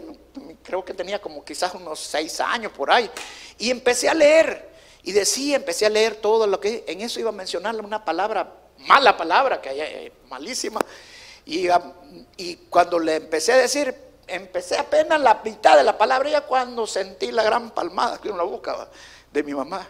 creo 0.64 0.86
que 0.86 0.94
tenía 0.94 1.20
como 1.20 1.44
quizás 1.44 1.74
unos 1.74 2.00
seis 2.00 2.40
años 2.40 2.72
por 2.72 2.90
ahí, 2.90 3.12
y 3.58 3.70
empecé 3.70 4.08
a 4.08 4.14
leer, 4.14 4.70
y 5.04 5.12
decía, 5.12 5.58
empecé 5.58 5.86
a 5.86 5.90
leer 5.90 6.16
todo 6.16 6.48
lo 6.48 6.58
que, 6.58 6.86
en 6.88 7.02
eso 7.02 7.20
iba 7.20 7.30
a 7.30 7.34
mencionarle 7.34 7.82
una 7.82 8.06
palabra, 8.06 8.50
mala 8.78 9.18
palabra, 9.18 9.60
que 9.62 9.72
eh, 9.72 10.14
malísima, 10.30 10.80
y, 11.46 12.56
cuando 12.70 13.00
le 13.00 13.16
empecé 13.16 13.54
a 13.54 13.58
decir, 13.58 13.96
empecé 14.28 14.78
apenas 14.78 15.20
la 15.22 15.42
mitad 15.44 15.78
de 15.78 15.84
la 15.84 15.98
palabra, 15.98 16.30
ya 16.30 16.42
cuando 16.42 16.86
sentí 16.86 17.32
la 17.32 17.44
gran 17.44 17.72
palmada 17.72 18.20
que 18.20 18.30
uno 18.30 18.46
buscaba 18.48 18.90
de 19.32 19.44
mi 19.44 19.54
mamá. 19.54 19.88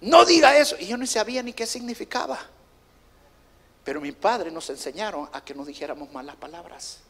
No 0.00 0.24
diga 0.24 0.56
eso, 0.56 0.76
y 0.78 0.86
yo 0.86 0.96
no 0.96 1.06
sabía 1.06 1.42
ni 1.42 1.52
qué 1.52 1.66
significaba. 1.66 2.38
Pero 3.84 4.00
mi 4.00 4.12
padre 4.12 4.50
nos 4.50 4.68
enseñaron 4.70 5.28
a 5.32 5.44
que 5.44 5.54
no 5.54 5.64
dijéramos 5.64 6.10
malas 6.12 6.36
palabras, 6.36 7.00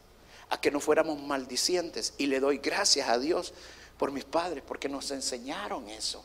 a 0.49 0.59
que 0.59 0.71
no 0.71 0.79
fuéramos 0.79 1.19
maldicientes. 1.21 2.13
Y 2.17 2.27
le 2.27 2.39
doy 2.39 2.59
gracias 2.59 3.09
a 3.09 3.17
Dios 3.17 3.53
por 3.97 4.11
mis 4.11 4.25
padres, 4.25 4.63
porque 4.65 4.89
nos 4.89 5.09
enseñaron 5.11 5.89
eso. 5.89 6.23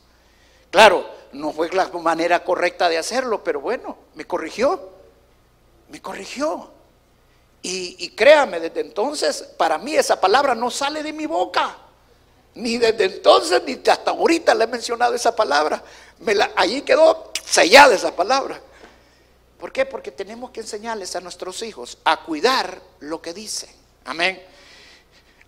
Claro, 0.71 1.09
no 1.33 1.53
fue 1.53 1.69
la 1.71 1.89
manera 1.89 2.45
correcta 2.45 2.89
de 2.89 2.99
hacerlo, 2.99 3.43
pero 3.43 3.61
bueno, 3.61 3.97
me 4.15 4.25
corrigió, 4.27 4.91
me 5.89 6.01
corrigió. 6.01 6.71
Y, 7.63 8.09
créame, 8.11 8.59
desde 8.59 8.81
entonces, 8.81 9.43
para 9.57 9.77
mí 9.77 9.95
esa 9.95 10.19
palabra 10.19 10.55
no 10.55 10.71
sale 10.71 11.03
de 11.03 11.13
mi 11.13 11.27
boca. 11.27 11.77
Ni 12.55 12.79
desde 12.79 13.05
entonces, 13.05 13.63
ni 13.65 13.75
hasta 13.89 14.11
ahorita 14.11 14.55
le 14.55 14.65
he 14.65 14.67
mencionado 14.67 15.15
esa 15.15 15.37
palabra. 15.37 15.83
Allí 16.57 16.83
quedó 16.83 17.33
sellada 17.45 17.95
esa 17.95 18.15
palabra. 18.17 18.61
¿Por 19.59 19.73
qué? 19.73 19.85
Porque 19.85 20.11
tenemos 20.11 20.51
que 20.51 20.61
enseñarles 20.61 21.15
a 21.17 21.21
nuestros 21.21 21.63
hijos 21.63 21.99
a 22.05 22.25
cuidar 22.25 22.81
lo 23.01 23.21
que 23.21 23.35
dicen. 23.35 23.71
Amén. 24.07 24.43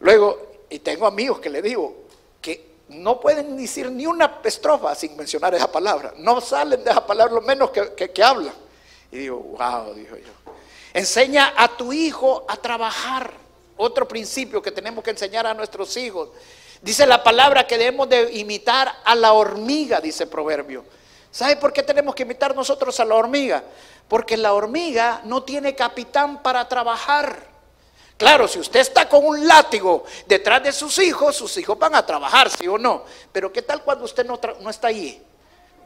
Luego, 0.01 0.53
y 0.69 0.81
tengo 0.81 1.07
amigos 1.07 1.41
que 1.41 1.49
le 1.49 1.63
digo 1.63 2.05
que 2.41 2.73
no 2.89 3.21
pueden 3.21 3.57
decir 3.57 3.91
ni 3.91 4.07
una 4.07 4.41
estrofa 4.45 4.95
sin 4.95 5.17
mencionar 5.17 5.55
esa 5.55 5.73
palabra. 5.73 6.13
No 6.19 6.41
salen 6.43 6.85
de 6.85 6.91
esa 6.91 7.07
palabra 7.07 7.35
lo 7.35 7.41
menos 7.41 7.71
que, 7.71 8.23
hablan. 8.23 8.55
Y 9.11 9.19
digo, 9.19 9.39
wow, 9.39 9.95
dijo 9.95 10.17
yo. 10.17 10.52
Enseña 10.95 11.55
a 11.57 11.69
tu 11.69 11.93
hijo 11.93 12.45
a 12.49 12.57
trabajar. 12.57 13.33
Otro 13.77 14.07
principio 14.07 14.63
que 14.63 14.71
tenemos 14.71 15.03
que 15.03 15.11
enseñar 15.11 15.47
a 15.47 15.55
nuestros 15.55 15.97
hijos. 15.97 16.29
Dice 16.83 17.07
la 17.07 17.23
palabra 17.23 17.67
que 17.67 17.79
debemos 17.79 18.09
de 18.09 18.33
imitar 18.35 18.93
a 19.05 19.15
la 19.15 19.33
hormiga, 19.33 20.01
dice 20.01 20.25
el 20.25 20.29
proverbio. 20.29 20.85
¿Sabe 21.31 21.57
por 21.57 21.73
qué 21.73 21.83
tenemos 21.83 22.15
que 22.15 22.25
imitar 22.25 22.55
nosotros 22.55 22.99
a 23.01 23.05
la 23.05 23.15
hormiga? 23.15 23.63
Porque 24.07 24.37
la 24.37 24.53
hormiga 24.53 25.23
no 25.25 25.43
tiene 25.45 25.75
capitán 25.75 26.43
para 26.43 26.69
trabajar. 26.69 27.53
Claro, 28.19 28.47
si 28.47 28.59
usted 28.59 28.81
está 28.81 29.09
con 29.09 29.25
un 29.25 29.47
látigo 29.47 30.05
detrás 30.27 30.63
de 30.63 30.73
sus 30.73 30.99
hijos, 30.99 31.35
sus 31.35 31.57
hijos 31.57 31.79
van 31.79 31.95
a 31.95 32.05
trabajar, 32.05 32.51
sí 32.51 32.69
o 32.69 32.77
no. 32.77 33.05
Pero 33.33 33.53
¿qué 33.53 33.63
tal 33.63 33.83
cuando 33.83 34.05
usted 34.05 34.27
no, 34.27 34.39
no 34.61 34.69
está 34.69 34.89
allí? 34.89 35.23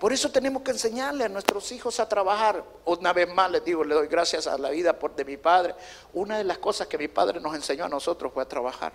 Por 0.00 0.12
eso 0.12 0.30
tenemos 0.30 0.62
que 0.62 0.72
enseñarle 0.72 1.24
a 1.24 1.28
nuestros 1.28 1.72
hijos 1.72 1.98
a 2.00 2.08
trabajar. 2.08 2.62
Una 2.84 3.12
vez 3.12 3.32
más 3.32 3.50
les 3.50 3.64
digo, 3.64 3.82
le 3.82 3.94
doy 3.94 4.08
gracias 4.08 4.46
a 4.46 4.58
la 4.58 4.70
vida 4.70 4.92
por, 4.98 5.16
de 5.16 5.24
mi 5.24 5.36
padre. 5.36 5.74
Una 6.12 6.38
de 6.38 6.44
las 6.44 6.58
cosas 6.58 6.86
que 6.86 6.98
mi 6.98 7.08
padre 7.08 7.40
nos 7.40 7.54
enseñó 7.54 7.86
a 7.86 7.88
nosotros 7.88 8.32
fue 8.32 8.42
a 8.42 8.46
trabajar. 8.46 8.92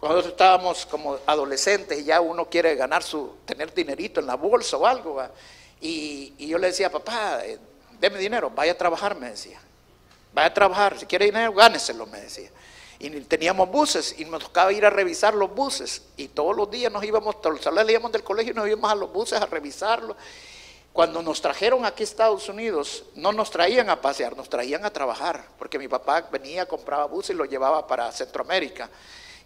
Cuando 0.00 0.16
nosotros 0.16 0.32
estábamos 0.32 0.86
como 0.86 1.18
adolescentes 1.26 2.00
y 2.00 2.04
ya 2.04 2.20
uno 2.20 2.50
quiere 2.50 2.74
ganar 2.74 3.02
su, 3.02 3.36
tener 3.46 3.72
dinerito 3.72 4.20
en 4.20 4.26
la 4.26 4.34
bolsa 4.34 4.76
o 4.76 4.86
algo, 4.86 5.22
y, 5.80 6.46
yo 6.46 6.58
le 6.58 6.68
decía, 6.68 6.90
papá, 6.90 7.44
eh, 7.44 7.58
deme 8.00 8.18
dinero, 8.18 8.50
vaya 8.50 8.72
a 8.72 8.76
trabajar, 8.76 9.16
me 9.16 9.30
decía. 9.30 9.60
Vaya 10.34 10.48
a 10.48 10.54
trabajar, 10.54 10.98
si 10.98 11.06
quiere 11.06 11.26
dinero, 11.26 11.52
gáneselo, 11.54 12.06
me 12.06 12.20
decía. 12.20 12.50
Y 12.98 13.10
teníamos 13.22 13.70
buses 13.70 14.14
y 14.18 14.24
nos 14.24 14.44
tocaba 14.44 14.72
ir 14.72 14.86
a 14.86 14.90
revisar 14.90 15.34
los 15.34 15.54
buses. 15.54 16.02
Y 16.16 16.28
todos 16.28 16.56
los 16.56 16.70
días 16.70 16.90
nos 16.90 17.04
íbamos, 17.04 17.40
todos 17.40 17.56
los 17.56 17.64
salíamos 17.64 18.10
del 18.12 18.22
colegio 18.22 18.52
y 18.52 18.56
nos 18.56 18.66
íbamos 18.66 18.90
a 18.90 18.94
los 18.94 19.12
buses 19.12 19.40
a 19.40 19.46
revisarlos. 19.46 20.16
Cuando 20.96 21.20
nos 21.20 21.42
trajeron 21.42 21.84
aquí 21.84 22.02
a 22.02 22.04
Estados 22.04 22.48
Unidos, 22.48 23.04
no 23.16 23.30
nos 23.30 23.50
traían 23.50 23.90
a 23.90 24.00
pasear, 24.00 24.34
nos 24.34 24.48
traían 24.48 24.82
a 24.86 24.90
trabajar, 24.90 25.46
porque 25.58 25.78
mi 25.78 25.88
papá 25.88 26.26
venía, 26.32 26.64
compraba 26.64 27.04
buses 27.04 27.34
y 27.34 27.34
los 27.34 27.50
llevaba 27.50 27.86
para 27.86 28.10
Centroamérica. 28.12 28.88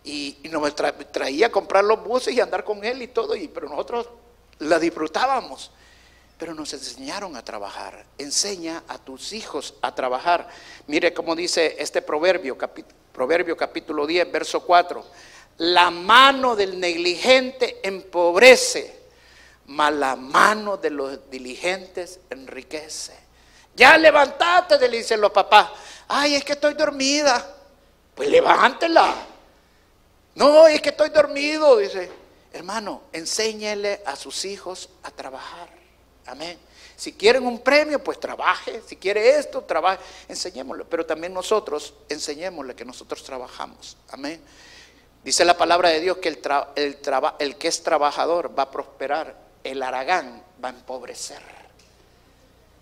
Y, 0.04 0.38
nos 0.48 0.72
traía 1.10 1.48
a 1.48 1.50
comprar 1.50 1.82
los 1.82 2.04
buses 2.04 2.32
y 2.34 2.40
andar 2.40 2.62
con 2.62 2.84
él 2.84 3.02
y 3.02 3.08
todo, 3.08 3.34
y, 3.34 3.48
pero 3.48 3.68
nosotros 3.68 4.08
la 4.60 4.78
disfrutábamos. 4.78 5.72
Pero 6.38 6.54
nos 6.54 6.72
enseñaron 6.72 7.34
a 7.34 7.44
trabajar. 7.44 8.06
Enseña 8.16 8.84
a 8.86 8.98
tus 8.98 9.32
hijos 9.32 9.74
a 9.82 9.92
trabajar. 9.92 10.48
Mire 10.86 11.12
cómo 11.12 11.34
dice 11.34 11.74
este 11.80 12.00
proverbio, 12.00 12.56
proverbio 13.12 13.56
capítulo 13.56 14.06
10, 14.06 14.30
verso 14.30 14.60
4. 14.60 15.04
La 15.58 15.90
mano 15.90 16.56
del 16.56 16.78
negligente 16.78 17.80
empobrece 17.82 19.00
mas 19.70 19.92
la 19.94 20.16
mano 20.16 20.78
de 20.78 20.90
los 20.90 21.30
diligentes 21.30 22.18
enriquece. 22.28 23.16
Ya 23.76 23.96
levántate, 23.96 24.76
le 24.88 24.96
dicen 24.96 25.20
los 25.20 25.30
papás. 25.30 25.70
Ay, 26.08 26.34
es 26.34 26.44
que 26.44 26.54
estoy 26.54 26.74
dormida. 26.74 27.54
Pues 28.16 28.28
levántela. 28.28 29.14
No, 30.34 30.66
es 30.66 30.82
que 30.82 30.88
estoy 30.88 31.10
dormido, 31.10 31.76
dice. 31.76 32.10
Hermano, 32.52 33.02
enséñele 33.12 34.02
a 34.04 34.16
sus 34.16 34.44
hijos 34.44 34.88
a 35.04 35.12
trabajar. 35.12 35.68
Amén. 36.26 36.58
Si 37.00 37.14
quieren 37.14 37.46
un 37.46 37.60
premio, 37.60 38.04
pues 38.04 38.20
trabaje. 38.20 38.82
Si 38.86 38.96
quiere 38.96 39.38
esto, 39.38 39.62
trabaje. 39.62 40.02
Enseñémosle. 40.28 40.84
Pero 40.84 41.06
también 41.06 41.32
nosotros, 41.32 41.94
enseñémosle 42.10 42.74
que 42.74 42.84
nosotros 42.84 43.24
trabajamos. 43.24 43.96
Amén. 44.10 44.38
Dice 45.24 45.46
la 45.46 45.56
palabra 45.56 45.88
de 45.88 46.00
Dios 46.00 46.18
que 46.18 46.28
el, 46.28 47.56
que 47.56 47.68
es 47.68 47.82
trabajador 47.82 48.52
va 48.56 48.64
a 48.64 48.70
prosperar 48.70 49.34
el 49.64 49.82
aragán 49.82 50.42
va 50.62 50.68
a 50.68 50.72
empobrecer. 50.72 51.40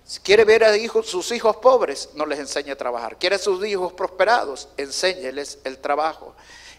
Si 0.04 0.18
quiere 0.18 0.44
ver 0.44 0.64
a 0.64 0.74
sus 1.04 1.30
hijos 1.30 1.58
pobres, 1.58 2.08
no 2.14 2.26
les 2.26 2.40
enseñe 2.40 2.72
a 2.72 2.76
trabajar. 2.76 3.18
Quiere 3.18 3.36
a 3.36 3.38
sus 3.38 3.64
hijos 3.64 3.92
prosperados, 3.92 4.68
enséñeles 4.78 5.60
el 5.62 5.78
trabajo. 5.78 6.34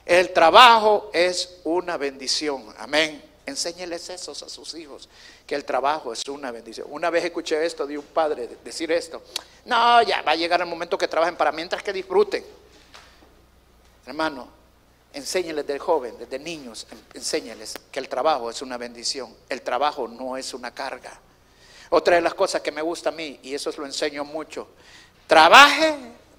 El 0.05 0.33
trabajo 0.33 1.09
es 1.13 1.61
una 1.63 1.95
bendición. 1.95 2.65
Amén. 2.77 3.28
Enséñeles 3.49 4.09
eso 4.09 4.31
a 4.31 4.35
sus 4.35 4.73
hijos, 4.75 5.09
que 5.45 5.55
el 5.55 5.65
trabajo 5.65 6.13
es 6.13 6.27
una 6.29 6.51
bendición. 6.51 6.87
Una 6.89 7.09
vez 7.09 7.25
escuché 7.25 7.65
esto 7.65 7.85
de 7.85 7.97
un 7.97 8.05
padre 8.05 8.47
decir 8.63 8.91
esto. 8.91 9.21
No, 9.65 10.01
ya 10.03 10.21
va 10.21 10.31
a 10.31 10.35
llegar 10.35 10.61
el 10.61 10.67
momento 10.67 10.97
que 10.97 11.07
trabajen 11.07 11.35
para 11.35 11.51
mientras 11.51 11.83
que 11.83 11.91
disfruten. 11.91 12.45
Hermano, 14.05 14.59
Enséñeles 15.11 15.65
desde 15.65 15.79
joven, 15.79 16.15
desde 16.19 16.37
niños, 16.37 16.85
enséñeles 17.15 17.73
que 17.91 17.99
el 17.99 18.07
trabajo 18.07 18.49
es 18.51 18.61
una 18.61 18.77
bendición, 18.77 19.35
el 19.49 19.63
trabajo 19.63 20.07
no 20.07 20.37
es 20.37 20.53
una 20.53 20.71
carga. 20.71 21.19
Otra 21.89 22.15
de 22.15 22.21
las 22.21 22.35
cosas 22.35 22.61
que 22.61 22.71
me 22.71 22.83
gusta 22.83 23.09
a 23.09 23.11
mí, 23.11 23.39
y 23.41 23.55
eso 23.55 23.71
lo 23.75 23.87
enseño 23.87 24.23
mucho, 24.23 24.67
trabaje 25.25 25.95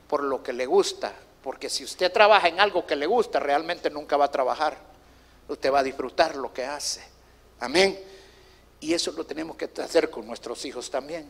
por 0.07 0.23
lo 0.23 0.40
que 0.40 0.53
le 0.53 0.66
gusta, 0.66 1.12
porque 1.42 1.68
si 1.68 1.83
usted 1.83 2.12
trabaja 2.12 2.46
en 2.46 2.61
algo 2.61 2.87
que 2.87 2.94
le 2.94 3.07
gusta, 3.07 3.40
realmente 3.40 3.90
nunca 3.90 4.16
va 4.16 4.27
a 4.27 4.31
trabajar, 4.31 4.79
usted 5.53 5.73
va 5.73 5.81
a 5.81 5.83
disfrutar 5.83 6.37
lo 6.37 6.53
que 6.53 6.65
hace. 6.65 7.03
Amén. 7.59 7.99
Y 8.81 8.95
eso 8.95 9.13
lo 9.13 9.25
tenemos 9.25 9.57
que 9.57 9.69
hacer 9.83 10.11
con 10.11 10.27
nuestros 10.27 10.65
hijos 10.65 10.91
también. 10.91 11.29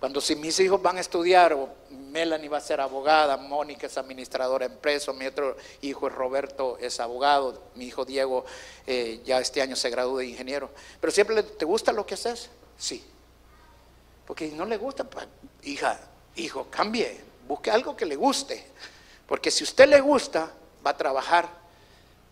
Cuando 0.00 0.20
si 0.20 0.36
mis 0.36 0.58
hijos 0.60 0.80
van 0.80 0.96
a 0.96 1.00
estudiar, 1.00 1.52
o 1.52 1.68
Melanie 1.90 2.48
va 2.48 2.58
a 2.58 2.60
ser 2.60 2.80
abogada, 2.80 3.36
Mónica 3.36 3.88
es 3.88 3.98
administradora 3.98 4.68
de 4.68 4.74
empresa, 4.74 5.12
mi 5.12 5.26
otro 5.26 5.56
hijo 5.82 6.08
Roberto, 6.08 6.78
es 6.80 7.00
abogado, 7.00 7.64
mi 7.74 7.86
hijo 7.86 8.04
Diego 8.04 8.44
eh, 8.86 9.20
ya 9.24 9.40
este 9.40 9.60
año 9.60 9.74
se 9.74 9.90
graduó 9.90 10.18
de 10.18 10.26
ingeniero. 10.26 10.70
Pero 11.00 11.10
siempre 11.10 11.42
te 11.42 11.64
gusta 11.64 11.92
lo 11.92 12.06
que 12.06 12.14
haces, 12.14 12.48
sí. 12.78 13.04
Porque 14.24 14.48
si 14.48 14.54
no 14.54 14.66
le 14.66 14.76
gusta, 14.76 15.02
pues, 15.02 15.26
hija, 15.64 15.98
hijo, 16.36 16.68
cambie, 16.70 17.20
busque 17.48 17.70
algo 17.70 17.96
que 17.96 18.06
le 18.06 18.14
guste. 18.14 18.64
Porque 19.26 19.50
si 19.50 19.64
usted 19.64 19.88
le 19.88 20.00
gusta, 20.00 20.52
va 20.86 20.90
a 20.90 20.96
trabajar, 20.96 21.48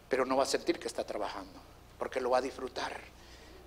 pero 0.08 0.24
no 0.24 0.36
va 0.36 0.44
a 0.44 0.46
sentir 0.46 0.78
que 0.78 0.88
está 0.88 1.04
trabajando, 1.04 1.60
porque 1.98 2.20
lo 2.20 2.30
va 2.30 2.38
a 2.38 2.42
disfrutar. 2.42 2.92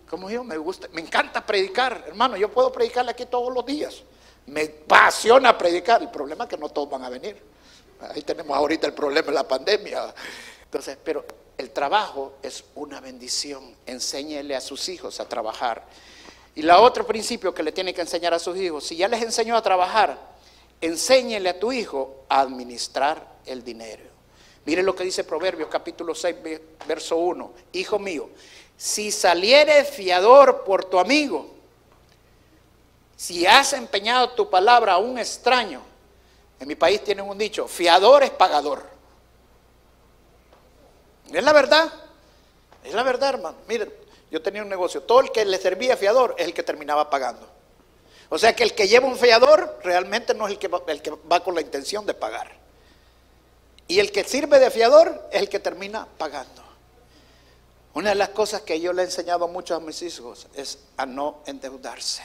Como 0.09 0.29
yo, 0.29 0.43
me 0.43 0.57
gusta, 0.57 0.87
me 0.91 1.01
encanta 1.01 1.45
predicar, 1.45 2.05
hermano, 2.07 2.35
yo 2.37 2.49
puedo 2.49 2.71
predicarle 2.71 3.11
aquí 3.11 3.25
todos 3.25 3.53
los 3.53 3.65
días. 3.65 4.03
Me 4.47 4.63
apasiona 4.63 5.57
predicar, 5.57 6.01
el 6.01 6.09
problema 6.09 6.45
es 6.45 6.49
que 6.49 6.57
no 6.57 6.69
todos 6.69 6.89
van 6.89 7.03
a 7.03 7.09
venir. 7.09 7.41
Ahí 8.01 8.21
tenemos 8.21 8.57
ahorita 8.57 8.87
el 8.87 8.93
problema 8.93 9.27
de 9.27 9.33
la 9.33 9.47
pandemia. 9.47 10.13
Entonces, 10.63 10.97
pero 11.03 11.25
el 11.57 11.71
trabajo 11.71 12.37
es 12.41 12.63
una 12.75 13.01
bendición. 13.01 13.75
Enséñele 13.85 14.55
a 14.55 14.61
sus 14.61 14.87
hijos 14.89 15.19
a 15.19 15.27
trabajar. 15.27 15.85
Y 16.55 16.61
la 16.61 16.79
otro 16.79 17.05
principio 17.05 17.53
que 17.53 17.63
le 17.63 17.71
tiene 17.71 17.93
que 17.93 18.01
enseñar 18.01 18.33
a 18.33 18.39
sus 18.39 18.57
hijos, 18.57 18.85
si 18.85 18.95
ya 18.95 19.07
les 19.07 19.21
enseñó 19.21 19.55
a 19.55 19.61
trabajar, 19.61 20.17
enséñele 20.81 21.49
a 21.49 21.59
tu 21.59 21.71
hijo 21.71 22.25
a 22.29 22.41
administrar 22.41 23.27
el 23.45 23.63
dinero. 23.63 24.08
Mire 24.65 24.83
lo 24.83 24.95
que 24.95 25.03
dice 25.03 25.23
Proverbios 25.23 25.69
capítulo 25.69 26.13
6, 26.13 26.35
verso 26.87 27.17
1. 27.17 27.53
Hijo 27.73 27.99
mío, 27.99 28.29
si 28.77 29.11
saliere 29.11 29.83
fiador 29.83 30.63
por 30.63 30.85
tu 30.85 30.99
amigo, 30.99 31.49
si 33.15 33.45
has 33.45 33.73
empeñado 33.73 34.31
tu 34.31 34.49
palabra 34.49 34.93
a 34.93 34.97
un 34.97 35.17
extraño, 35.17 35.81
en 36.59 36.67
mi 36.67 36.75
país 36.75 37.03
tienen 37.03 37.27
un 37.27 37.37
dicho, 37.37 37.67
fiador 37.67 38.23
es 38.23 38.29
pagador. 38.29 38.83
Es 41.31 41.43
la 41.43 41.53
verdad, 41.53 41.91
es 42.83 42.93
la 42.93 43.03
verdad, 43.03 43.29
hermano. 43.29 43.57
Miren, 43.67 43.91
yo 44.31 44.41
tenía 44.41 44.61
un 44.61 44.69
negocio, 44.69 45.01
todo 45.03 45.21
el 45.21 45.31
que 45.31 45.45
le 45.45 45.57
servía 45.57 45.97
fiador 45.97 46.35
es 46.37 46.45
el 46.45 46.53
que 46.53 46.63
terminaba 46.63 47.09
pagando. 47.09 47.47
O 48.29 48.37
sea 48.37 48.55
que 48.55 48.63
el 48.63 48.73
que 48.73 48.87
lleva 48.87 49.07
un 49.07 49.17
fiador 49.17 49.79
realmente 49.83 50.33
no 50.33 50.47
es 50.47 50.53
el 50.53 50.59
que, 50.59 50.67
va, 50.67 50.81
el 50.87 51.01
que 51.01 51.11
va 51.11 51.43
con 51.43 51.55
la 51.55 51.61
intención 51.61 52.05
de 52.05 52.13
pagar. 52.13 52.51
Y 53.89 53.99
el 53.99 54.11
que 54.11 54.23
sirve 54.23 54.59
de 54.59 54.69
fiador 54.69 55.27
es 55.31 55.41
el 55.41 55.49
que 55.49 55.59
termina 55.59 56.07
pagando. 56.19 56.61
Una 57.95 58.09
de 58.09 58.15
las 58.15 58.29
cosas 58.29 58.61
que 58.61 58.79
yo 58.79 58.93
le 58.93 59.01
he 59.01 59.05
enseñado 59.05 59.47
mucho 59.47 59.73
a 59.73 59.79
mis 59.79 59.99
hijos 60.03 60.47
es 60.53 60.77
a 60.95 61.07
no 61.07 61.39
endeudarse. 61.47 62.21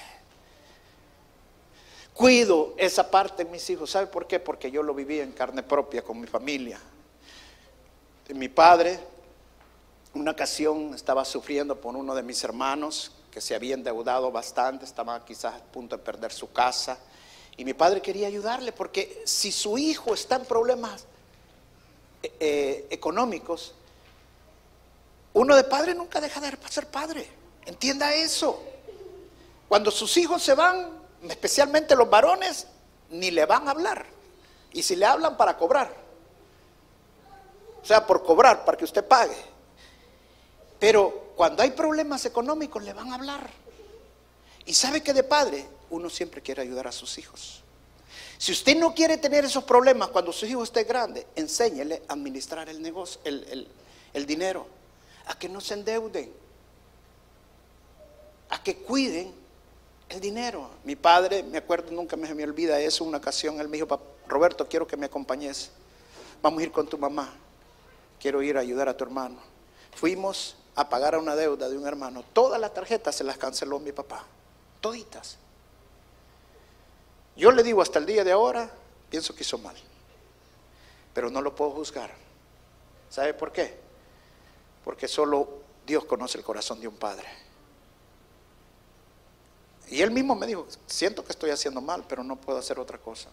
Cuido 2.13 2.75
esa 2.77 3.11
parte 3.11 3.45
de 3.45 3.51
mis 3.51 3.69
hijos. 3.71 3.91
¿Sabe 3.91 4.09
por 4.09 4.27
qué? 4.27 4.39
Porque 4.39 4.71
yo 4.71 4.83
lo 4.83 4.93
viví 4.93 5.21
en 5.21 5.33
carne 5.33 5.63
propia 5.63 6.03
con 6.03 6.21
mi 6.21 6.27
familia. 6.27 6.79
Mi 8.29 8.51
padre, 8.51 9.01
una 10.13 10.33
ocasión 10.33 10.93
estaba 10.93 11.25
sufriendo 11.25 11.81
por 11.81 11.97
uno 11.97 12.15
de 12.15 12.23
mis 12.23 12.45
hermanos 12.45 13.11
que 13.31 13.41
se 13.41 13.55
había 13.55 13.73
endeudado 13.73 14.31
bastante, 14.31 14.85
estaba 14.85 15.25
quizás 15.25 15.55
a 15.55 15.65
punto 15.65 15.97
de 15.97 16.03
perder 16.03 16.31
su 16.31 16.53
casa. 16.53 16.99
Y 17.57 17.65
mi 17.65 17.73
padre 17.73 18.03
quería 18.03 18.27
ayudarle 18.27 18.71
porque 18.71 19.23
si 19.25 19.51
su 19.51 19.79
hijo 19.79 20.13
está 20.13 20.37
en 20.37 20.45
problemas 20.45 21.07
eh, 22.25 22.33
eh, 22.41 22.87
económicos, 22.91 23.75
uno 25.35 25.55
de 25.57 25.65
padre 25.65 25.95
nunca 25.95 26.23
deja 26.23 26.41
de 26.41 26.57
ser 26.71 26.87
padre. 26.87 27.29
Entienda 27.67 28.15
eso. 28.15 28.63
Cuando 29.69 29.91
sus 29.91 30.17
hijos 30.17 30.43
se 30.43 30.55
van, 30.55 30.91
especialmente 31.29 31.95
los 31.95 32.09
varones, 32.09 32.67
ni 33.11 33.31
le 33.31 33.45
van 33.45 33.69
a 33.69 33.73
hablar. 33.73 34.07
Y 34.73 34.83
si 34.83 34.97
le 34.97 35.05
hablan 35.05 35.37
para 35.37 35.59
cobrar. 35.59 35.95
O 37.83 37.85
sea, 37.85 38.07
por 38.07 38.25
cobrar, 38.25 38.65
para 38.65 38.79
que 38.79 38.85
usted 38.85 39.07
pague. 39.07 39.37
Pero 40.79 41.33
cuando 41.37 41.63
hay 41.63 41.73
problemas 41.73 42.25
económicos, 42.25 42.83
le 42.83 42.95
van 42.95 43.13
a 43.13 43.17
hablar. 43.17 43.51
Y 44.65 44.73
sabe 44.73 45.03
que 45.03 45.13
de 45.13 45.25
padre, 45.25 45.67
uno 45.91 46.09
siempre 46.09 46.41
quiere 46.41 46.63
ayudar 46.63 46.87
a 46.87 46.93
sus 46.93 47.19
hijos. 47.19 47.64
Si 48.45 48.53
usted 48.53 48.77
no 48.77 48.95
quiere 48.95 49.17
tener 49.17 49.47
esos 49.47 49.65
problemas 49.65 50.11
cuando 50.11 50.31
su 50.31 50.45
hijo 50.45 50.63
esté 50.63 50.85
grande, 50.85 51.27
enséñele 51.35 52.03
a 52.07 52.13
administrar 52.13 52.69
el 52.69 52.83
negocio, 52.83 53.19
el, 53.25 54.27
dinero 54.27 54.67
a 55.25 55.39
que 55.39 55.49
no 55.49 55.63
se 55.63 55.73
endeuden, 55.73 56.31
a 58.51 58.63
que 58.63 58.77
cuiden 58.77 59.33
el 60.11 60.21
dinero. 60.21 60.69
Mi 60.85 60.95
padre, 60.95 61.43
me 61.43 61.57
acuerdo, 61.57 61.91
nunca 61.91 62.17
me, 62.17 62.35
me 62.35 62.45
olvida 62.45 62.79
eso, 62.79 63.05
una 63.05 63.17
ocasión 63.17 63.59
él 63.61 63.69
me 63.69 63.79
dijo, 63.79 63.99
Roberto, 64.29 64.69
quiero 64.69 64.87
que 64.87 64.99
me 64.99 65.07
acompañes, 65.07 65.71
vamos 66.43 66.61
a 66.61 66.65
ir 66.65 66.71
con 66.71 66.87
tu 66.87 66.99
mamá, 66.99 67.33
quiero 68.21 68.43
ir 68.43 68.59
a 68.59 68.61
ayudar 68.61 68.91
a 68.91 68.95
tu 68.95 69.05
hermano. 69.05 69.39
Fuimos 69.95 70.57
a 70.75 70.87
pagar 70.91 71.17
una 71.17 71.35
deuda 71.35 71.71
de 71.71 71.79
un 71.79 71.87
hermano, 71.87 72.23
todas 72.35 72.61
las 72.61 72.75
tarjetas 72.75 73.15
se 73.15 73.25
las 73.25 73.39
canceló 73.39 73.81
mi 73.81 73.93
papá, 73.93 74.27
toditas. 74.83 75.39
Yo 77.37 77.51
le 77.51 77.63
digo 77.63 77.83
hasta 77.83 77.99
el 77.99 78.07
día 78.07 78.25
de 78.25 78.33
ahora, 78.33 78.71
pienso 79.11 79.35
que 79.35 79.43
hizo 79.43 79.59
mal, 79.59 79.77
pero 81.13 81.31
no 81.31 81.41
lo 81.41 81.55
puedo 81.55 81.73
juzgar. 81.73 82.11
¿Sabe 83.11 83.35
por 83.35 83.53
qué? 83.53 83.85
porque 84.85 85.09
solo 85.09 85.49
Dios 85.87 86.05
conoce 86.05 86.39
el 86.39 86.45
corazón 86.45 86.81
de 86.81 86.87
un 86.87 86.97
padre. 86.97 87.27
Y 89.89 90.03
él 90.03 90.11
mismo 90.11 90.35
me 90.35 90.47
dijo, 90.47 90.67
siento 90.87 91.25
que 91.25 91.33
estoy 91.33 91.51
haciendo 91.51 91.81
mal, 91.81 92.05
pero 92.09 92.23
no 92.23 92.37
puedo 92.37 92.59
hacer 92.59 92.79
otra 92.79 92.99
cosa. 92.99 93.31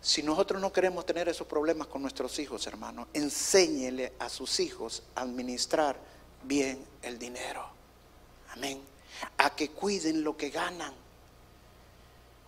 Si 0.00 0.22
nosotros 0.22 0.60
no 0.60 0.70
queremos 0.70 1.06
tener 1.06 1.28
esos 1.28 1.46
problemas 1.46 1.86
con 1.86 2.02
nuestros 2.02 2.38
hijos, 2.38 2.66
hermano, 2.66 3.08
enséñele 3.14 4.12
a 4.18 4.28
sus 4.28 4.60
hijos 4.60 5.02
a 5.14 5.22
administrar 5.22 5.96
bien 6.42 6.84
el 7.00 7.18
dinero. 7.18 7.66
Amén. 8.50 8.82
A 9.38 9.54
que 9.56 9.70
cuiden 9.70 10.22
lo 10.22 10.36
que 10.36 10.50
ganan. 10.50 10.92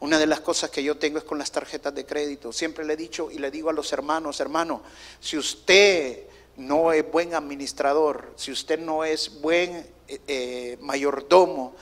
Una 0.00 0.18
de 0.18 0.26
las 0.26 0.40
cosas 0.40 0.70
que 0.70 0.82
yo 0.82 0.98
tengo 0.98 1.18
es 1.18 1.24
con 1.24 1.38
las 1.38 1.50
tarjetas 1.50 1.94
de 1.94 2.04
crédito. 2.04 2.52
Siempre 2.52 2.84
le 2.84 2.92
he 2.92 2.96
dicho 2.96 3.30
y 3.30 3.38
le 3.38 3.50
digo 3.50 3.70
a 3.70 3.72
los 3.72 3.92
hermanos, 3.92 4.40
hermano, 4.40 4.82
si 5.20 5.38
usted 5.38 6.24
no 6.56 6.92
es 6.92 7.10
buen 7.10 7.34
administrador, 7.34 8.32
si 8.36 8.52
usted 8.52 8.78
no 8.78 9.04
es 9.04 9.40
buen 9.40 9.70
eh, 10.08 10.20
eh, 10.26 10.78
mayordomo 10.80 11.74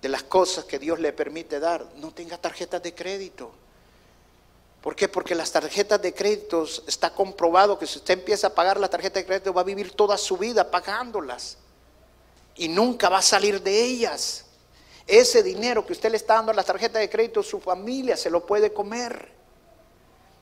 de 0.00 0.08
las 0.08 0.22
cosas 0.24 0.64
que 0.64 0.78
Dios 0.78 1.00
le 1.00 1.12
permite 1.12 1.60
dar, 1.60 1.86
no 1.96 2.12
tenga 2.12 2.36
tarjetas 2.36 2.82
de 2.82 2.94
crédito. 2.94 3.52
¿Por 4.82 4.96
qué? 4.96 5.08
Porque 5.08 5.34
las 5.34 5.52
tarjetas 5.52 6.02
de 6.02 6.12
crédito 6.12 6.66
está 6.86 7.14
comprobado 7.14 7.78
que 7.78 7.86
si 7.86 7.98
usted 7.98 8.14
empieza 8.14 8.48
a 8.48 8.54
pagar 8.54 8.80
la 8.80 8.90
tarjeta 8.90 9.20
de 9.20 9.26
crédito 9.26 9.54
va 9.54 9.60
a 9.60 9.64
vivir 9.64 9.92
toda 9.92 10.18
su 10.18 10.36
vida 10.36 10.70
pagándolas 10.70 11.56
y 12.56 12.68
nunca 12.68 13.08
va 13.08 13.18
a 13.18 13.22
salir 13.22 13.62
de 13.62 13.80
ellas. 13.80 14.44
Ese 15.06 15.42
dinero 15.42 15.84
que 15.84 15.92
usted 15.92 16.10
le 16.10 16.16
está 16.16 16.34
dando 16.34 16.52
a 16.52 16.54
la 16.54 16.62
tarjeta 16.62 16.98
de 16.98 17.10
crédito, 17.10 17.42
su 17.42 17.60
familia 17.60 18.16
se 18.16 18.30
lo 18.30 18.46
puede 18.46 18.72
comer. 18.72 19.30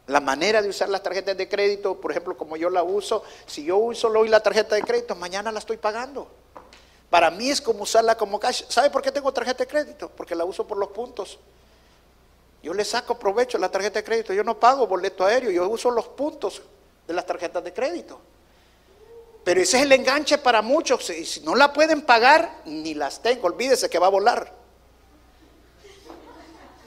La 0.07 0.21
manera 0.21 0.61
de 0.61 0.69
usar 0.69 0.89
las 0.89 1.03
tarjetas 1.03 1.37
de 1.37 1.49
crédito, 1.49 2.01
por 2.01 2.11
ejemplo, 2.11 2.37
como 2.37 2.57
yo 2.57 2.69
la 2.69 2.83
uso, 2.83 3.23
si 3.47 3.65
yo 3.65 3.77
uso 3.77 4.09
hoy 4.09 4.29
la 4.29 4.41
tarjeta 4.41 4.75
de 4.75 4.83
crédito, 4.83 5.15
mañana 5.15 5.53
la 5.53 5.61
estoy 5.61 5.77
pagando. 5.77 6.29
Para 7.09 7.31
mí 7.31 7.51
es 7.51 7.61
como 7.61 7.83
usarla 7.83 8.17
como 8.17 8.39
cash. 8.39 8.65
¿Sabe 8.69 8.91
por 8.91 9.03
qué 9.03 9.11
tengo 9.11 9.33
tarjeta 9.33 9.65
de 9.65 9.69
crédito? 9.69 10.11
Porque 10.11 10.35
la 10.35 10.45
uso 10.45 10.67
por 10.67 10.79
los 10.79 10.91
puntos. 10.91 11.39
Yo 12.63 12.75
le 12.75 12.85
saco 12.85 13.19
provecho 13.19 13.57
a 13.57 13.61
la 13.61 13.71
tarjeta 13.71 13.99
de 13.99 14.05
crédito. 14.05 14.33
Yo 14.33 14.45
no 14.45 14.59
pago 14.59 14.87
boleto 14.87 15.25
aéreo, 15.25 15.51
yo 15.51 15.69
uso 15.69 15.91
los 15.91 16.07
puntos 16.09 16.63
de 17.07 17.15
las 17.15 17.27
tarjetas 17.27 17.65
de 17.65 17.73
crédito. 17.73 18.21
Pero 19.45 19.61
ese 19.61 19.79
es 19.79 19.83
el 19.85 19.93
enganche 19.93 20.39
para 20.39 20.63
muchos. 20.63 21.09
Y 21.11 21.25
si 21.25 21.41
no 21.41 21.55
la 21.55 21.73
pueden 21.73 22.03
pagar, 22.03 22.63
ni 22.67 22.95
las 22.95 23.23
tengo. 23.23 23.47
Olvídese 23.47 23.89
que 23.89 23.99
va 23.99 24.07
a 24.07 24.11
volar. 24.11 24.53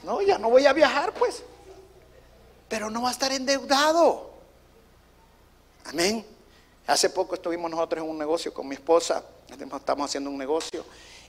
No, 0.04 0.20
ya 0.22 0.38
no 0.38 0.50
voy 0.50 0.66
a 0.66 0.72
viajar, 0.72 1.12
pues. 1.14 1.42
Pero 2.68 2.90
no 2.90 3.02
va 3.02 3.08
a 3.08 3.12
estar 3.12 3.32
endeudado. 3.32 4.30
Amén. 5.86 6.24
Hace 6.86 7.10
poco 7.10 7.34
estuvimos 7.34 7.70
nosotros 7.70 8.04
en 8.04 8.10
un 8.10 8.18
negocio 8.18 8.52
con 8.52 8.68
mi 8.68 8.74
esposa. 8.74 9.24
Estamos 9.48 10.10
haciendo 10.10 10.30
un 10.30 10.38
negocio 10.38 10.84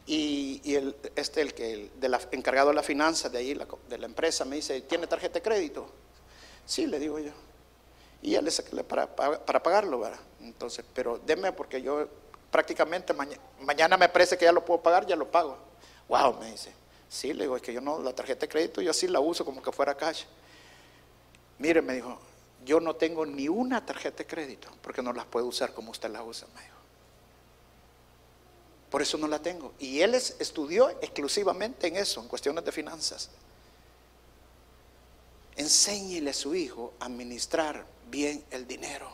y, 0.06 0.62
el, 0.76 0.96
este, 1.16 1.42
el 1.42 1.54
que 1.54 1.92
de 2.00 2.10
la, 2.10 2.20
encargado 2.32 2.70
de 2.70 2.76
la 2.76 2.84
finanza 2.84 3.30
de 3.30 3.40
ahí, 3.40 3.58
de 3.90 3.98
la 3.98 4.06
empresa, 4.06 4.46
me 4.46 4.58
dice, 4.58 4.82
¿tiene 4.82 5.08
tarjeta 5.08 5.36
de 5.36 5.42
crédito? 5.42 5.88
Sí, 6.66 6.86
le 6.86 7.00
digo 7.00 7.20
yo. 7.20 7.32
Y 8.26 8.32
ya 8.32 8.42
le 8.42 8.50
saqué 8.50 8.84
para, 8.84 9.16
para, 9.16 9.62
pagarlo, 9.62 10.00
¿verdad? 10.00 10.20
Entonces, 10.42 10.84
pero 10.96 11.20
deme 11.28 11.52
porque 11.52 11.80
yo 11.80 12.08
prácticamente 12.50 13.14
mañana 13.62 13.98
me 13.98 14.10
parece 14.10 14.36
que 14.36 14.46
ya 14.46 14.52
lo 14.52 14.66
puedo 14.66 14.82
pagar, 14.82 15.06
ya 15.06 15.16
lo 15.16 15.30
pago. 15.30 15.56
Wow, 16.10 16.40
me 16.40 16.50
dice. 16.50 16.74
Sí, 17.08 17.34
le 17.34 17.44
digo, 17.44 17.56
es 17.56 17.62
que 17.62 17.72
yo 17.72 17.82
no, 17.82 18.00
la 18.00 18.16
tarjeta 18.16 18.42
de 18.42 18.50
crédito 18.50 18.82
yo 18.82 18.94
sí 18.94 19.08
la 19.08 19.20
uso 19.20 19.46
como 19.46 19.62
que 19.62 19.72
fuera 19.72 19.94
cash. 19.94 20.24
Mire, 21.60 21.84
me 21.84 21.94
dijo, 21.94 22.18
yo 22.66 22.80
no 22.80 22.96
tengo 22.96 23.28
ni 23.28 23.48
una 23.48 23.86
tarjeta 23.86 24.18
de 24.18 24.26
crédito 24.26 24.70
porque 24.82 25.04
no 25.04 25.14
las 25.14 25.28
puedo 25.28 25.46
usar 25.46 25.72
como 25.76 25.92
usted 25.92 26.10
las 26.10 26.24
usa, 26.26 26.48
me 26.56 26.64
dijo. 26.64 26.76
Por 28.90 29.04
eso 29.04 29.20
no 29.20 29.28
la 29.28 29.38
tengo. 29.38 29.72
Y 29.78 30.02
él 30.02 30.16
estudió 30.16 30.90
exclusivamente 31.00 31.86
en 31.86 31.98
eso, 31.98 32.22
en 32.22 32.28
cuestiones 32.28 32.66
de 32.66 32.72
finanzas. 32.72 33.30
Enséñele 35.56 36.32
a 36.32 36.34
su 36.34 36.56
hijo 36.56 36.92
a 37.00 37.06
administrar 37.06 37.94
bien 38.10 38.44
el 38.52 38.68
dinero. 38.68 39.10